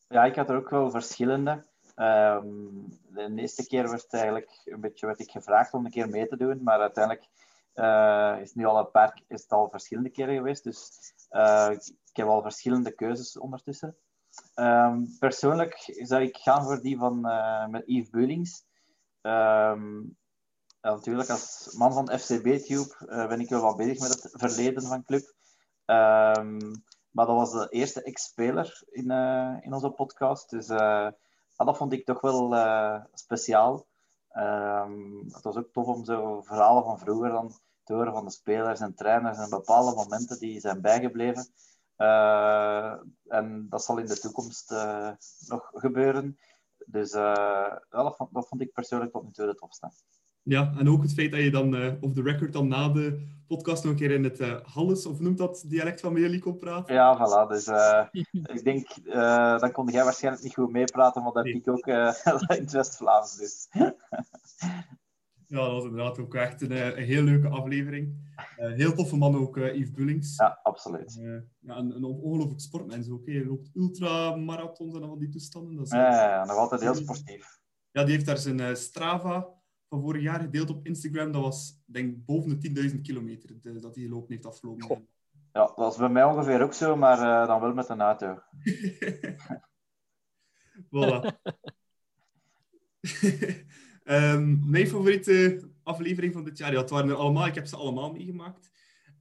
Ja, 0.08 0.26
ik 0.26 0.36
had 0.36 0.50
er 0.50 0.56
ook 0.56 0.70
wel 0.70 0.92
verschillende. 0.92 1.66
Um, 1.96 3.00
de 3.10 3.32
eerste 3.36 3.68
keer 3.68 3.90
werd, 3.90 4.14
eigenlijk 4.14 4.62
een 4.66 4.82
beetje, 4.82 5.06
werd 5.06 5.20
ik 5.20 5.32
gevraagd 5.32 5.74
om 5.74 5.86
een 5.86 5.92
keer 5.92 6.10
mee 6.10 6.28
te 6.28 6.38
doen, 6.38 6.64
maar 6.64 6.80
uiteindelijk 6.80 7.28
uh, 7.76 8.38
is 8.42 8.54
nu 8.54 8.66
al 8.66 8.78
een 8.78 8.92
paar 8.92 9.22
is 9.28 9.50
al 9.50 9.70
verschillende 9.70 10.10
keren 10.10 10.36
geweest. 10.36 10.64
Dus 10.64 10.90
uh, 11.32 11.70
ik 12.06 12.16
heb 12.16 12.28
al 12.28 12.42
verschillende 12.42 12.92
keuzes 12.92 13.38
ondertussen. 13.38 13.98
Um, 14.56 15.18
persoonlijk 15.20 16.00
zou 16.02 16.22
ik 16.22 16.38
gaan 16.38 16.64
voor 16.64 16.82
die 16.82 16.98
van 16.98 17.26
uh, 17.26 17.68
met 17.68 17.84
Yves 17.86 18.10
Beulings. 18.10 18.66
Ja, 19.22 19.76
natuurlijk, 20.82 21.30
als 21.30 21.76
man 21.78 21.94
van 21.94 22.20
FCB 22.20 22.66
Tube 22.66 23.28
ben 23.28 23.40
ik 23.40 23.50
wel 23.50 23.62
wat 23.62 23.78
bezig 23.78 24.00
met 24.00 24.24
het 24.24 24.32
verleden 24.32 24.84
van 24.84 25.04
club. 25.04 25.36
Maar 27.18 27.26
dat 27.26 27.36
was 27.36 27.52
de 27.52 27.68
eerste 27.70 28.02
ex-speler 28.02 28.84
in, 28.90 29.12
uh, 29.12 29.58
in 29.62 29.74
onze 29.74 29.90
podcast. 29.90 30.50
Dus 30.50 30.70
uh, 30.70 31.10
dat 31.56 31.78
vond 31.78 31.94
ik 31.94 32.06
toch 32.06 32.22
wel 32.22 32.54
uh, 32.54 33.04
speciaal. 33.14 33.86
Um, 34.34 35.24
het 35.32 35.44
was 35.44 35.56
ook 35.56 35.72
tof 35.72 35.88
om 35.88 36.06
zo 36.06 36.42
verhalen 36.42 36.84
van 36.84 37.00
vroeger 37.00 37.30
dan 37.30 37.60
te 37.84 37.94
horen 37.94 38.14
van 38.14 38.26
de 38.26 38.32
spelers 38.32 38.80
en 38.80 38.96
trainers 38.96 39.38
en 39.38 39.50
bepaalde 39.50 39.96
momenten 39.96 40.40
die 40.40 40.60
zijn 40.60 40.82
bijgebleven. 40.82 41.48
en 43.28 43.66
dat 43.70 43.84
zal 43.84 43.98
in 43.98 44.06
de 44.06 44.20
toekomst 44.20 44.72
nog 45.48 45.70
gebeuren. 45.74 46.40
Dus 46.86 47.12
ja, 47.12 47.82
dat, 47.90 48.16
vond, 48.16 48.48
vond 48.48 48.62
ik 48.62 48.74
persoonlijk 48.74 49.12
tot 49.12 49.24
nu 49.24 49.32
toe 49.32 49.46
de 49.46 49.56
tofste. 49.56 49.92
Ja, 50.48 50.74
en 50.78 50.90
ook 50.90 51.02
het 51.02 51.14
feit 51.14 51.32
dat 51.32 51.40
je 51.40 51.52
dan 51.52 51.76
uh, 51.76 51.94
off 52.02 52.14
the 52.14 52.22
record 52.22 52.54
dan 52.54 52.68
na 52.68 52.90
de 52.90 53.28
podcast 53.48 53.84
nog 53.84 53.92
een 53.92 53.98
keer 53.98 54.12
in 54.12 54.24
het 54.24 54.40
uh, 54.40 54.60
Halles, 54.64 55.06
of 55.06 55.20
noemt 55.20 55.38
dat, 55.38 55.64
dialect 55.68 56.00
van 56.00 56.14
Meerly 56.14 56.40
kon 56.40 56.58
praten. 56.58 56.96
Ja, 56.96 57.18
voilà. 57.18 57.50
Dus 57.50 57.68
uh, 57.68 58.06
ik 58.32 58.64
denk, 58.64 58.88
dan 59.60 59.72
kon 59.72 59.88
jij 59.92 60.04
waarschijnlijk 60.04 60.44
niet 60.44 60.54
goed 60.54 60.72
meepraten, 60.72 61.24
maar 61.24 61.32
dat 61.32 61.44
nee. 61.44 61.54
heb 61.54 61.62
ik 61.62 61.70
ook 61.70 61.88
in 62.58 62.64
het 62.64 62.72
West-Vlaams. 62.72 63.38
Dus. 63.38 63.68
ja, 65.48 65.58
dat 65.58 65.72
was 65.72 65.84
inderdaad 65.84 66.20
ook 66.20 66.36
echt 66.36 66.62
een, 66.62 66.72
een 66.72 67.04
heel 67.04 67.24
leuke 67.24 67.48
aflevering. 67.48 68.16
heel 68.56 68.94
toffe 68.94 69.18
man 69.18 69.36
ook, 69.36 69.58
Yves 69.58 69.92
Bullings. 69.92 70.38
Ja, 70.38 70.60
absoluut. 70.64 71.20
ja, 71.60 71.78
een, 71.78 71.96
een 71.96 72.04
ongelooflijk 72.04 72.62
sportmens 72.62 73.10
ook. 73.10 73.26
Hij 73.26 73.46
loopt 73.46 73.70
ultramarathons 73.74 74.96
en 74.96 75.04
al 75.04 75.18
die 75.18 75.30
toestanden. 75.30 75.76
Dat 75.76 75.86
is 75.86 75.92
ja, 75.92 76.30
ja, 76.30 76.46
nog 76.46 76.58
altijd 76.58 76.82
heel 76.82 76.96
sportief. 76.96 77.60
Ja, 77.92 78.04
die 78.04 78.14
heeft 78.14 78.26
daar 78.26 78.38
zijn 78.38 78.78
Strava 78.78 79.56
van 79.90 80.02
vorig 80.02 80.22
jaar 80.22 80.40
gedeeld 80.40 80.70
op 80.70 80.86
Instagram. 80.86 81.32
Dat 81.32 81.42
was, 81.42 81.82
denk 81.86 82.26
boven 82.26 82.60
de 82.60 82.92
10.000 82.92 83.02
kilometer 83.02 83.62
de, 83.62 83.80
dat 83.80 83.96
hij 83.96 84.04
gelopen 84.04 84.32
heeft 84.34 84.46
afgelopen. 84.46 85.08
Ja, 85.54 85.66
dat 85.66 85.76
was 85.76 85.98
bij 85.98 86.10
mij 86.10 86.24
ongeveer 86.24 86.62
ook 86.62 86.74
zo, 86.74 86.96
maar 86.96 87.20
uh, 87.20 87.48
dan 87.48 87.62
wel 87.62 87.74
met 87.74 87.90
een 87.90 88.02
auto. 88.02 88.36
voilà. 90.96 91.36
um, 94.04 94.64
mijn 94.72 94.88
favoriete 94.88 95.70
aflevering 95.84 96.34
van 96.34 96.44
dit 96.44 96.58
jaar, 96.58 96.72
ja, 96.72 96.80
het 96.82 96.90
waren 96.90 97.10
er 97.10 97.16
allemaal, 97.16 97.46
ik 97.46 97.56
heb 97.56 97.66
ze 97.66 97.76
allemaal 97.76 98.12
meegemaakt. 98.12 98.72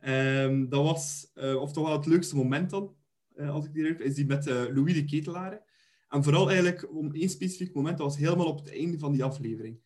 Um, 0.07 0.69
dat 0.69 0.83
was, 0.83 1.31
uh, 1.35 1.61
of 1.61 1.73
toch 1.73 1.87
wel 1.87 1.97
het 1.97 2.07
leukste 2.07 2.37
moment 2.37 2.71
dan, 2.71 2.97
uh, 3.37 3.51
als 3.51 3.65
ik 3.65 3.73
die 3.73 3.83
leuk, 3.83 3.99
is 3.99 4.15
die 4.15 4.27
met 4.27 4.45
Louis 4.47 4.95
de 4.95 5.05
Ketelaren. 5.05 5.63
En 6.09 6.23
vooral 6.23 6.49
eigenlijk 6.49 6.95
om 6.95 7.15
één 7.15 7.29
specifiek 7.29 7.75
moment, 7.75 7.99
dat 7.99 8.07
was 8.07 8.17
helemaal 8.17 8.47
op 8.47 8.59
het 8.59 8.73
einde 8.73 8.99
van 8.99 9.13
die 9.13 9.25
aflevering. 9.25 9.81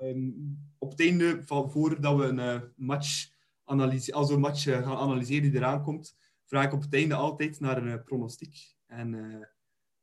Um, 0.00 0.58
op 0.78 0.90
het 0.90 1.00
einde, 1.00 1.42
van, 1.44 1.70
voordat 1.70 2.16
we 2.16 2.24
een 2.24 2.38
uh, 2.38 2.60
match 2.76 3.30
analyse, 3.64 4.12
als 4.12 4.28
we 4.28 4.34
een 4.34 4.40
match 4.40 4.66
uh, 4.66 4.82
gaan 4.82 4.96
analyseren 4.96 5.50
die 5.50 5.60
eraan 5.60 5.82
komt, 5.82 6.16
vraag 6.44 6.64
ik 6.64 6.72
op 6.72 6.82
het 6.82 6.94
einde 6.94 7.14
altijd 7.14 7.60
naar 7.60 7.76
een 7.76 7.86
uh, 7.86 8.02
pronostiek. 8.04 8.76
En 8.86 9.10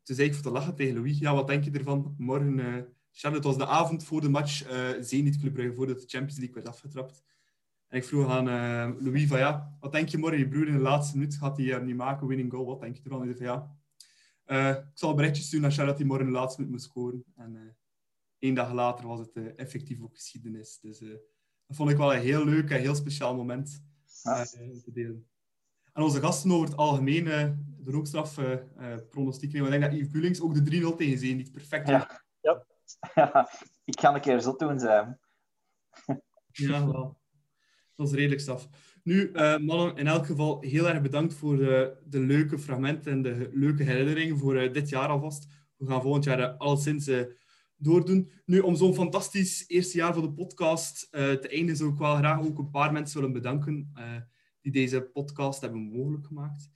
toen 0.04 0.16
zei 0.16 0.28
ik 0.28 0.34
voor 0.34 0.44
te 0.44 0.52
lachen 0.52 0.76
tegen 0.76 0.96
Louis, 0.96 1.20
ja, 1.20 1.34
wat 1.34 1.48
denk 1.48 1.64
je 1.64 1.72
ervan? 1.72 2.16
Morgen, 2.18 2.88
Charlotte, 3.12 3.48
was 3.48 3.58
de 3.58 3.68
avond 3.68 4.04
voor 4.04 4.22
de 4.22 4.30
match 4.30 4.72
uh, 4.72 5.02
Zenit 5.04 5.38
Club 5.38 5.54
Brugge, 5.54 5.76
voordat 5.76 6.02
de 6.02 6.08
Champions 6.08 6.38
League 6.38 6.56
werd 6.56 6.68
afgetrapt. 6.68 7.24
En 7.88 7.98
ik 7.98 8.06
vroeg 8.06 8.30
aan 8.30 8.46
Louis 9.04 9.28
van, 9.28 9.38
ja, 9.38 9.78
wat 9.80 9.92
denk 9.92 10.10
je 10.10 10.18
morgen? 10.18 10.40
Je 10.40 10.48
broer 10.48 10.68
in 10.68 10.74
de 10.74 10.80
laatste 10.80 11.18
minuut 11.18 11.36
gaat 11.36 11.58
hij 11.58 11.80
niet 11.80 11.96
maken, 11.96 12.28
winning 12.28 12.52
goal. 12.52 12.66
Wat 12.66 12.82
denk 12.82 12.96
je 12.96 13.04
ervan? 13.04 13.22
Hij 13.22 13.36
van, 13.36 13.46
ja, 13.46 13.76
ik 14.72 14.92
zal 14.94 15.10
een 15.10 15.16
berichtje 15.16 15.44
sturen 15.44 15.62
naar 15.62 15.76
Charlotte 15.76 15.98
die 15.98 16.08
morgen 16.08 16.28
in 16.28 16.34
de 16.34 16.40
laatste 16.40 16.62
minuut 16.62 16.76
moet 16.76 16.84
scoren. 16.84 17.24
En 17.36 17.78
één 18.40 18.54
dag 18.54 18.74
later 18.74 19.08
was 19.08 19.20
het 19.20 19.36
uh, 19.36 19.48
effectief 19.56 20.02
ook 20.02 20.16
geschiedenis. 20.16 20.80
Dus 20.80 21.02
uh, 21.02 21.10
dat 21.66 21.76
vond 21.78 21.90
ik 21.90 21.98
wel 21.98 22.14
een 22.14 22.22
heel 22.22 22.46
leuk 22.46 22.70
en 22.70 22.80
heel 22.80 22.96
speciaal 22.96 23.36
moment 23.36 23.84
uh, 24.24 24.42
te 24.42 24.92
delen. 24.94 25.28
En 25.94 26.04
onze 26.04 26.20
gasten 26.20 26.52
over 26.52 26.68
het 26.68 26.78
algemeen 26.78 27.26
uh, 27.26 27.50
doen 27.78 27.96
ook 27.96 28.08
straf 28.08 28.40
pronostiek 29.10 29.54
nemen. 29.54 29.74
Ik 29.74 29.80
denk 29.80 29.92
dat 29.92 30.02
Yves 30.02 30.12
Bullings 30.12 30.42
ook 30.42 30.66
de 30.66 30.92
3-0 30.94 30.96
tegen 30.96 31.18
Zeen 31.18 31.38
niet 31.38 31.52
perfect 31.52 31.88
ja. 31.88 32.22
ja. 32.42 32.66
ja. 33.16 33.50
ik 33.86 34.00
ga 34.00 34.14
een 34.14 34.22
keer 34.22 34.40
zo 34.40 34.56
doen 34.56 34.80
zijn. 34.80 35.20
ja, 36.52 36.88
wel. 36.88 37.20
Dat 37.96 38.08
is 38.08 38.14
redelijk 38.14 38.42
staf. 38.42 38.70
Nu, 39.04 39.32
uh, 39.34 39.58
mannen, 39.58 39.96
in 39.96 40.08
elk 40.08 40.26
geval 40.26 40.62
heel 40.62 40.90
erg 40.90 41.02
bedankt 41.02 41.34
voor 41.34 41.58
de, 41.58 41.98
de 42.06 42.20
leuke 42.20 42.60
fragmenten 42.60 43.12
en 43.12 43.22
de 43.22 43.50
leuke 43.54 43.84
herinneringen 43.84 44.38
voor 44.38 44.56
uh, 44.56 44.74
dit 44.74 44.90
jaar 44.90 45.08
alvast. 45.08 45.48
We 45.78 45.86
gaan 45.86 46.02
volgend 46.02 46.24
jaar 46.24 46.40
uh, 46.40 46.58
alleszins 46.58 47.10
doordoen. 47.78 48.32
Nu, 48.46 48.60
om 48.60 48.76
zo'n 48.76 48.94
fantastisch 48.94 49.64
eerste 49.68 49.98
jaar 49.98 50.14
van 50.14 50.24
de 50.24 50.32
podcast 50.32 51.08
te 51.12 51.48
eindigen, 51.50 51.78
zou 51.78 51.92
ik 51.92 51.98
wel 51.98 52.16
graag 52.16 52.42
ook 52.42 52.58
een 52.58 52.70
paar 52.70 52.92
mensen 52.92 53.20
willen 53.20 53.34
bedanken 53.34 53.94
die 54.62 54.72
deze 54.72 55.02
podcast 55.02 55.62
hebben 55.62 55.82
mogelijk 55.82 56.26
gemaakt. 56.26 56.70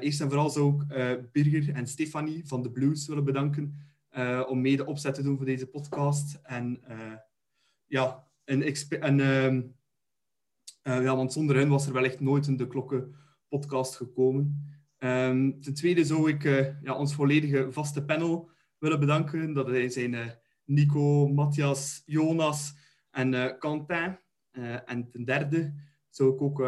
eerst 0.00 0.20
en 0.20 0.28
vooral 0.28 0.50
zou 0.50 0.82
ik 0.82 1.32
Birger 1.32 1.74
en 1.74 1.86
Stefanie 1.86 2.46
van 2.46 2.62
de 2.62 2.70
Blues 2.70 3.06
willen 3.06 3.24
bedanken 3.24 3.74
om 4.48 4.60
mede 4.60 4.86
opzet 4.86 5.14
te 5.14 5.22
doen 5.22 5.36
voor 5.36 5.46
deze 5.46 5.66
podcast. 5.66 6.40
En 6.42 6.80
ja, 7.86 8.28
een 8.44 8.62
ehm, 9.20 9.62
ja, 10.82 11.16
want 11.16 11.32
zonder 11.32 11.56
hen 11.56 11.68
was 11.68 11.86
er 11.86 11.92
wellicht 11.92 12.20
nooit 12.20 12.46
een 12.46 12.56
De 12.56 12.66
Klokken 12.66 13.14
podcast 13.48 13.96
gekomen. 13.96 14.72
Um, 14.98 15.60
ten 15.60 15.74
tweede 15.74 16.04
zou 16.04 16.30
ik 16.30 16.42
ja, 16.82 16.94
ons 16.94 17.14
volledige 17.14 17.72
vaste 17.72 18.04
panel 18.04 18.50
willen 18.84 19.00
bedanken. 19.00 19.52
Dat 19.52 19.92
zijn 19.92 20.12
uh, 20.12 20.26
Nico, 20.64 21.28
Matthias, 21.28 22.02
Jonas 22.06 22.74
en 23.10 23.58
Quentin. 23.58 24.18
en 24.84 25.10
ten 25.10 25.24
derde 25.24 25.74
zou 26.10 26.34
ik 26.34 26.40
ook 26.40 26.58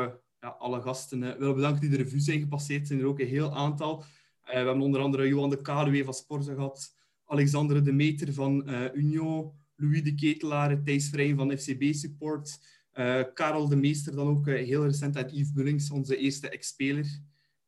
ja, 0.41 0.49
alle 0.49 0.81
gasten 0.81 1.21
willen 1.21 1.55
bedanken 1.55 1.81
die 1.81 1.91
de 1.91 1.97
revue 1.97 2.21
zijn 2.21 2.41
gepasseerd. 2.41 2.81
Er 2.81 2.87
zijn 2.87 3.01
er 3.01 3.07
ook 3.07 3.21
een 3.21 3.27
heel 3.27 3.55
aantal. 3.55 4.05
we 4.45 4.53
hebben 4.53 4.81
onder 4.81 5.01
andere 5.01 5.29
Johan 5.29 5.51
de 5.51 5.63
Kaluwe 5.63 6.05
van 6.05 6.15
Sporza 6.15 6.55
gehad, 6.55 6.95
Alexandre 7.25 7.83
de 7.83 7.93
Meter 7.93 8.33
van 8.33 8.71
Union, 8.95 9.53
Louis 9.77 10.03
de 10.03 10.15
Ketelaar, 10.15 10.83
Thijs 10.83 11.09
Vrijn 11.09 11.37
van 11.37 11.57
FCB 11.57 11.95
Support, 11.95 12.59
Karel 13.35 13.69
de 13.69 13.77
Meester 13.77 14.15
dan 14.15 14.29
ook 14.29 14.47
heel 14.47 14.85
recent 14.85 15.17
uit 15.17 15.33
Yves 15.33 15.53
Bullings, 15.53 15.91
onze 15.91 16.17
eerste 16.17 16.49
ex-speler. 16.49 17.21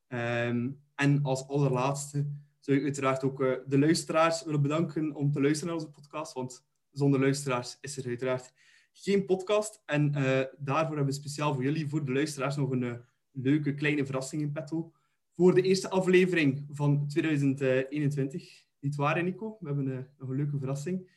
Um, 0.09 0.81
en 0.95 1.23
als 1.23 1.49
allerlaatste 1.49 2.27
zou 2.61 2.77
ik 2.77 2.83
uiteraard 2.83 3.25
ook 3.25 3.41
uh, 3.41 3.53
de 3.67 3.79
luisteraars 3.79 4.45
willen 4.45 4.63
bedanken 4.63 5.15
om 5.15 5.33
te 5.33 5.41
luisteren 5.41 5.75
naar 5.75 5.83
onze 5.83 6.01
podcast, 6.01 6.33
want 6.33 6.67
zonder 6.91 7.21
luisteraars 7.21 7.79
is 7.81 7.97
er 7.97 8.07
uiteraard 8.07 8.53
geen 8.93 9.25
podcast. 9.25 9.83
En 9.87 10.13
daarvoor 10.59 10.97
hebben 10.97 11.05
we 11.05 11.13
speciaal 11.13 11.55
voor 11.55 11.63
jullie, 11.63 11.89
voor 11.89 12.05
de 12.05 12.13
luisteraars, 12.13 12.57
nog 12.57 12.71
een 12.71 13.01
leuke 13.33 13.75
kleine 13.75 14.07
verrassing 14.07 14.43
in 14.43 14.53
petto. 14.53 14.93
Voor 15.35 15.55
de 15.55 15.63
eerste 15.63 15.91
aflevering 15.91 16.67
van 16.71 17.09
2021. 17.09 18.65
Niet 18.81 18.97
waar, 18.97 19.23
Nico? 19.23 19.57
We 19.61 19.67
hebben 19.67 20.09
nog 20.19 20.29
een 20.29 20.37
leuke 20.37 20.59
verrassing. 20.59 21.11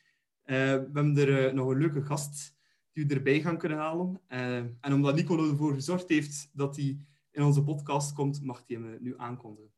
we 0.44 0.54
hebben 0.92 1.16
er 1.16 1.54
nog 1.54 1.68
een 1.68 1.78
leuke 1.78 2.02
gast 2.02 2.56
die 2.92 3.06
we 3.06 3.14
erbij 3.14 3.40
gaan 3.40 3.58
kunnen 3.58 3.78
halen. 3.78 4.20
En 4.80 4.92
omdat 4.92 5.14
Nicolo 5.14 5.50
ervoor 5.50 5.74
gezorgd 5.74 6.08
heeft 6.08 6.50
dat 6.52 6.76
hij 6.76 6.98
in 7.30 7.42
onze 7.42 7.62
podcast 7.62 8.12
komt, 8.12 8.42
mag 8.42 8.62
hij 8.66 8.76
hem 8.76 8.96
nu 9.00 9.14
aankondigen. 9.16 9.71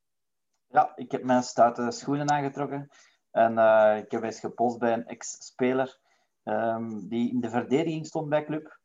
Ja, 0.74 0.92
ik 0.96 1.10
heb 1.10 1.24
mijn 1.24 1.42
stoute 1.42 1.90
schoenen 1.90 2.30
aangetrokken. 2.30 2.88
En 3.30 3.52
uh, 3.52 3.96
ik 4.04 4.10
heb 4.10 4.22
eens 4.22 4.40
gepost 4.40 4.78
bij 4.78 4.92
een 4.92 5.06
ex-speler 5.06 5.98
um, 6.44 7.08
die 7.08 7.30
in 7.30 7.40
de 7.40 7.50
verdediging 7.50 8.06
stond 8.06 8.28
bij 8.28 8.44
club. 8.44 8.78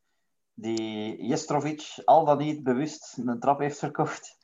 Die 0.54 1.26
Jestrovic 1.26 2.02
al 2.06 2.26
dan 2.26 2.38
niet 2.38 2.64
bewust 2.64 3.18
een 3.18 3.40
trap 3.40 3.60
heeft 3.60 3.80
verkocht. 3.80 4.38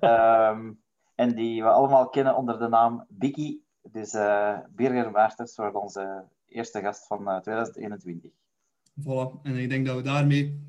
um, 0.00 0.82
en 1.22 1.34
die 1.34 1.62
we 1.62 1.68
allemaal 1.68 2.08
kennen 2.08 2.36
onder 2.36 2.58
de 2.58 2.68
naam 2.68 3.06
Biggie. 3.08 3.64
Dus 3.82 4.14
uh, 4.14 4.58
Birger 4.70 5.10
Maartens 5.10 5.56
wordt 5.56 5.76
onze 5.76 6.24
eerste 6.46 6.80
gast 6.80 7.06
van 7.06 7.18
2021. 7.42 8.30
Voilà. 9.00 9.42
En 9.42 9.56
ik 9.56 9.68
denk 9.68 9.86
dat 9.86 9.96
we 9.96 10.02
daarmee 10.02 10.68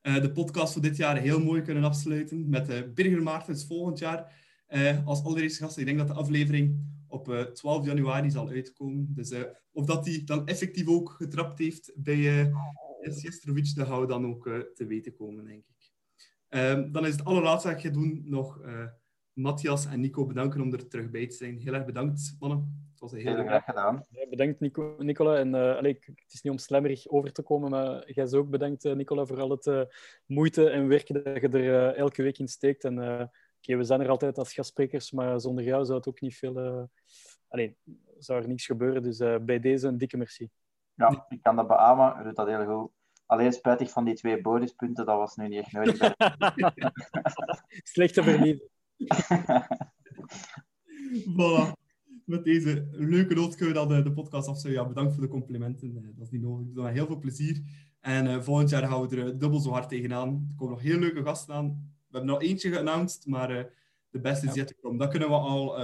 de 0.00 0.32
podcast 0.32 0.72
voor 0.72 0.82
dit 0.82 0.96
jaar 0.96 1.16
heel 1.16 1.40
mooi 1.40 1.62
kunnen 1.62 1.84
afsluiten 1.84 2.48
met 2.48 2.94
Birger 2.94 3.22
Maartens 3.22 3.66
volgend 3.66 3.98
jaar 3.98 4.44
uh, 4.68 5.06
als 5.06 5.24
allereerste 5.24 5.62
gast. 5.62 5.78
Ik 5.78 5.84
denk 5.84 5.98
dat 5.98 6.06
de 6.06 6.14
aflevering 6.14 6.94
op 7.08 7.50
12 7.52 7.86
januari 7.86 8.30
zal 8.30 8.48
uitkomen. 8.48 9.06
Dus 9.14 9.34
of 9.72 9.86
dat 9.86 10.06
hij 10.06 10.22
dan 10.24 10.46
effectief 10.46 10.88
ook 10.88 11.10
getrapt 11.10 11.58
heeft 11.58 11.92
bij 11.96 12.16
uh, 12.16 12.54
dat 13.00 13.86
gaan 13.86 14.00
we 14.00 14.06
dan 14.06 14.26
ook 14.26 14.44
te 14.74 14.86
weten 14.86 15.14
komen, 15.14 15.44
denk 15.44 15.64
ik. 15.66 15.92
Ehm, 16.48 16.92
dan 16.92 17.06
is 17.06 17.12
het 17.12 17.24
allerlaatste 17.24 17.68
dat 17.68 17.76
ik 17.76 17.82
ga 17.82 17.92
doen 17.92 18.22
nog 18.24 18.60
Matthias 19.36 19.86
en 19.86 20.00
Nico 20.00 20.26
bedanken 20.26 20.60
om 20.60 20.72
er 20.72 20.88
terug 20.88 21.10
bij 21.10 21.26
te 21.26 21.34
zijn. 21.34 21.58
Heel 21.58 21.74
erg 21.74 21.84
bedankt, 21.84 22.36
mannen. 22.38 22.86
Het 22.90 23.00
was 23.00 23.12
een 23.12 23.18
heel, 23.18 23.44
graag 23.44 23.64
gedaan. 23.64 24.06
Ja, 24.10 24.28
bedankt, 24.28 24.60
Nico, 24.60 24.96
Nicola. 24.98 25.36
En, 25.36 25.48
uh, 25.48 25.76
allez, 25.76 25.96
het 26.00 26.32
is 26.32 26.42
niet 26.42 26.52
om 26.52 26.58
slemmerig 26.58 27.08
over 27.08 27.32
te 27.32 27.42
komen, 27.42 27.70
maar 27.70 28.10
jij 28.12 28.32
ook 28.32 28.50
bedankt, 28.50 28.84
Nicola, 28.84 29.24
voor 29.24 29.40
al 29.40 29.50
het 29.50 29.66
uh, 29.66 29.82
moeite 30.26 30.70
en 30.70 30.88
werk 30.88 31.12
dat 31.12 31.40
je 31.40 31.48
er 31.48 31.94
elke 31.94 32.22
week 32.22 32.38
in 32.38 32.48
steekt. 32.48 32.84
En 32.84 33.30
okay, 33.66 33.76
we 33.76 33.84
zijn 33.84 34.00
er 34.00 34.08
altijd 34.08 34.38
als 34.38 34.52
gastsprekers, 34.52 35.12
maar 35.12 35.40
zonder 35.40 35.64
jou 35.64 35.84
zou 35.84 35.98
het 35.98 36.08
ook 36.08 36.20
niet 36.20 36.36
veel... 36.36 36.88
Alleen, 37.48 37.76
zou 38.18 38.42
er 38.42 38.48
niets 38.48 38.66
gebeuren. 38.66 39.02
Dus 39.02 39.18
bij 39.42 39.60
deze 39.60 39.88
een 39.88 39.98
dikke 39.98 40.16
merci. 40.16 40.48
Ja, 40.94 41.26
ik 41.28 41.42
kan 41.42 41.56
dat 41.56 41.66
beamen. 41.66 42.20
U 42.20 42.24
doet 42.24 42.36
dat 42.36 42.46
heel 42.46 42.64
goed. 42.64 42.90
Alleen 43.26 43.52
spijtig 43.52 43.90
van 43.90 44.04
die 44.04 44.14
twee 44.14 44.40
bonuspunten, 44.40 45.06
dat 45.06 45.16
was 45.16 45.36
nu 45.36 45.48
niet 45.48 45.58
echt 45.58 45.72
nodig. 45.72 45.98
Slechte 47.94 48.22
verliezen. 48.22 48.70
voilà. 51.38 51.72
Met 52.24 52.44
deze 52.44 52.88
leuke 52.90 53.34
noot 53.34 53.54
kunnen 53.54 53.74
we 53.74 53.80
dan 53.80 53.88
de, 53.88 54.02
de 54.02 54.12
podcast 54.12 54.48
afsluiten. 54.48 54.82
Ja, 54.82 54.88
bedankt 54.88 55.12
voor 55.12 55.22
de 55.22 55.28
complimenten. 55.28 55.96
Eh, 55.96 56.02
dat 56.02 56.26
is 56.26 56.30
niet 56.30 56.42
nodig. 56.42 56.66
We 56.66 56.72
doen 56.72 56.86
heel 56.86 57.06
veel 57.06 57.18
plezier. 57.18 57.62
En 58.00 58.26
uh, 58.26 58.40
volgend 58.40 58.70
jaar 58.70 58.86
gaan 58.86 59.08
we 59.08 59.16
er 59.16 59.38
dubbel 59.38 59.60
zo 59.60 59.70
hard 59.70 59.88
tegenaan. 59.88 60.28
Er 60.28 60.56
komen 60.56 60.74
nog 60.74 60.82
heel 60.82 60.98
leuke 60.98 61.22
gasten 61.22 61.54
aan. 61.54 61.95
We 62.16 62.22
hebben 62.22 62.40
nog 62.40 62.50
eentje 62.50 62.70
geannounced, 62.70 63.26
maar 63.26 63.50
uh, 63.50 63.64
de 64.10 64.20
beste 64.20 64.46
is 64.46 64.54
yet. 64.54 64.74
Dat 64.96 65.10
kunnen 65.10 65.28
we 65.28 65.34
al 65.34 65.80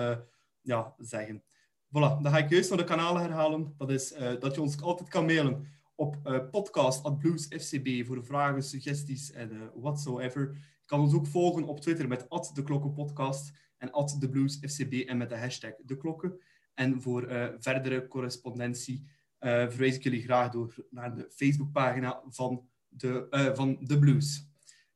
ja, 0.61 0.95
zeggen. 0.99 1.43
Voilà, 1.89 2.21
dan 2.23 2.27
ga 2.27 2.39
ik 2.39 2.51
juist 2.51 2.69
naar 2.69 2.79
de 2.79 2.85
kanalen 2.85 3.23
herhalen. 3.23 3.75
Dat 3.77 3.91
is 3.91 4.15
dat 4.41 4.55
je 4.55 4.61
ons 4.61 4.81
altijd 4.81 5.09
kan 5.09 5.25
mailen 5.25 5.67
op 5.95 6.17
podcast.bluesfcb 6.51 8.07
voor 8.07 8.25
vragen, 8.25 8.63
suggesties 8.63 9.33
en 9.33 9.71
whatsoever 9.75 10.57
kan 10.87 11.01
ons 11.01 11.15
ook 11.15 11.27
volgen 11.27 11.65
op 11.65 11.81
Twitter 11.81 12.09
met 12.09 12.27
de 12.55 12.63
Klokkenpodcast 12.63 13.53
en 13.79 13.91
de 14.19 14.29
Blues 14.29 14.59
FCB 14.61 14.93
en 14.93 15.17
met 15.17 15.29
de 15.29 15.37
hashtag 15.37 15.73
de 15.85 15.97
Klokken. 15.97 16.41
En 16.75 17.03
voor 17.03 17.31
uh, 17.31 17.49
verdere 17.59 18.09
correspondentie 18.09 19.05
uh, 19.41 19.51
verwijs 19.51 19.95
ik 19.97 20.03
jullie 20.03 20.23
graag 20.23 20.51
door 20.51 20.75
naar 20.91 21.15
de 21.15 21.27
Facebookpagina 21.31 22.23
van 22.29 22.69
de, 22.89 23.27
uh, 23.31 23.55
van 23.55 23.79
de 23.81 23.99
Blues. 23.99 24.52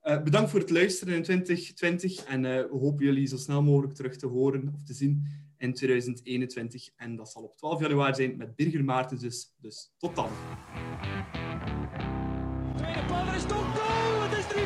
Bedankt 0.06 0.50
voor 0.50 0.60
het 0.60 0.70
luisteren 0.70 1.14
in 1.14 1.22
2020 1.22 2.24
en 2.24 2.42
we 2.42 2.68
hopen 2.70 3.04
jullie 3.04 3.26
zo 3.26 3.36
snel 3.36 3.62
mogelijk 3.62 3.94
terug 3.94 4.16
te 4.16 4.26
horen 4.26 4.72
of 4.74 4.82
te 4.82 4.94
zien 4.94 5.26
in 5.58 5.74
2021. 5.74 6.88
En 6.96 7.16
dat 7.16 7.30
zal 7.30 7.42
op 7.42 7.56
12 7.56 7.80
januari 7.80 8.14
zijn 8.14 8.36
met 8.36 8.56
Birger 8.56 8.84
Maartens 8.84 9.20
dus. 9.20 9.54
Dus 9.60 9.92
tot 9.98 10.14
dan. 10.16 10.28
Tweede 12.76 13.04
paal 13.08 13.34
is 13.34 13.42
toch 13.42 13.66
goal! 13.76 14.22
Het 14.22 14.38
is 14.38 14.44
3-4! 14.44 14.56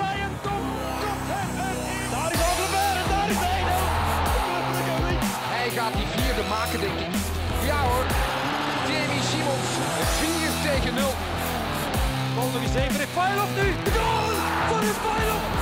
Ryan 0.00 0.34
Tom 0.44 0.64
kopt 1.02 1.28
hem 1.34 1.50
erin! 1.68 2.10
Daar 2.14 2.30
is 2.34 2.40
Alderweer 2.48 2.94
en 3.02 3.08
daar 3.12 3.28
is 3.34 3.42
Eidel! 3.56 3.86
Hij 5.54 5.68
gaat 5.76 5.94
die 5.98 6.08
vierde 6.14 6.44
maken, 6.54 6.78
denk 6.84 6.98
ik. 7.06 7.14
Ja 7.70 7.80
hoor, 7.88 8.06
Jamie 8.88 9.24
Simons, 9.30 9.70
4 10.20 10.52
tegen 10.66 10.94
0. 10.94 11.14
Bal 12.34 12.48
nog 12.54 12.62
eens 12.62 12.78
even, 12.82 12.98
Refailov 13.04 13.50
nu! 13.58 13.66
De 13.84 13.90
goal! 13.90 14.27
Van 14.80 15.57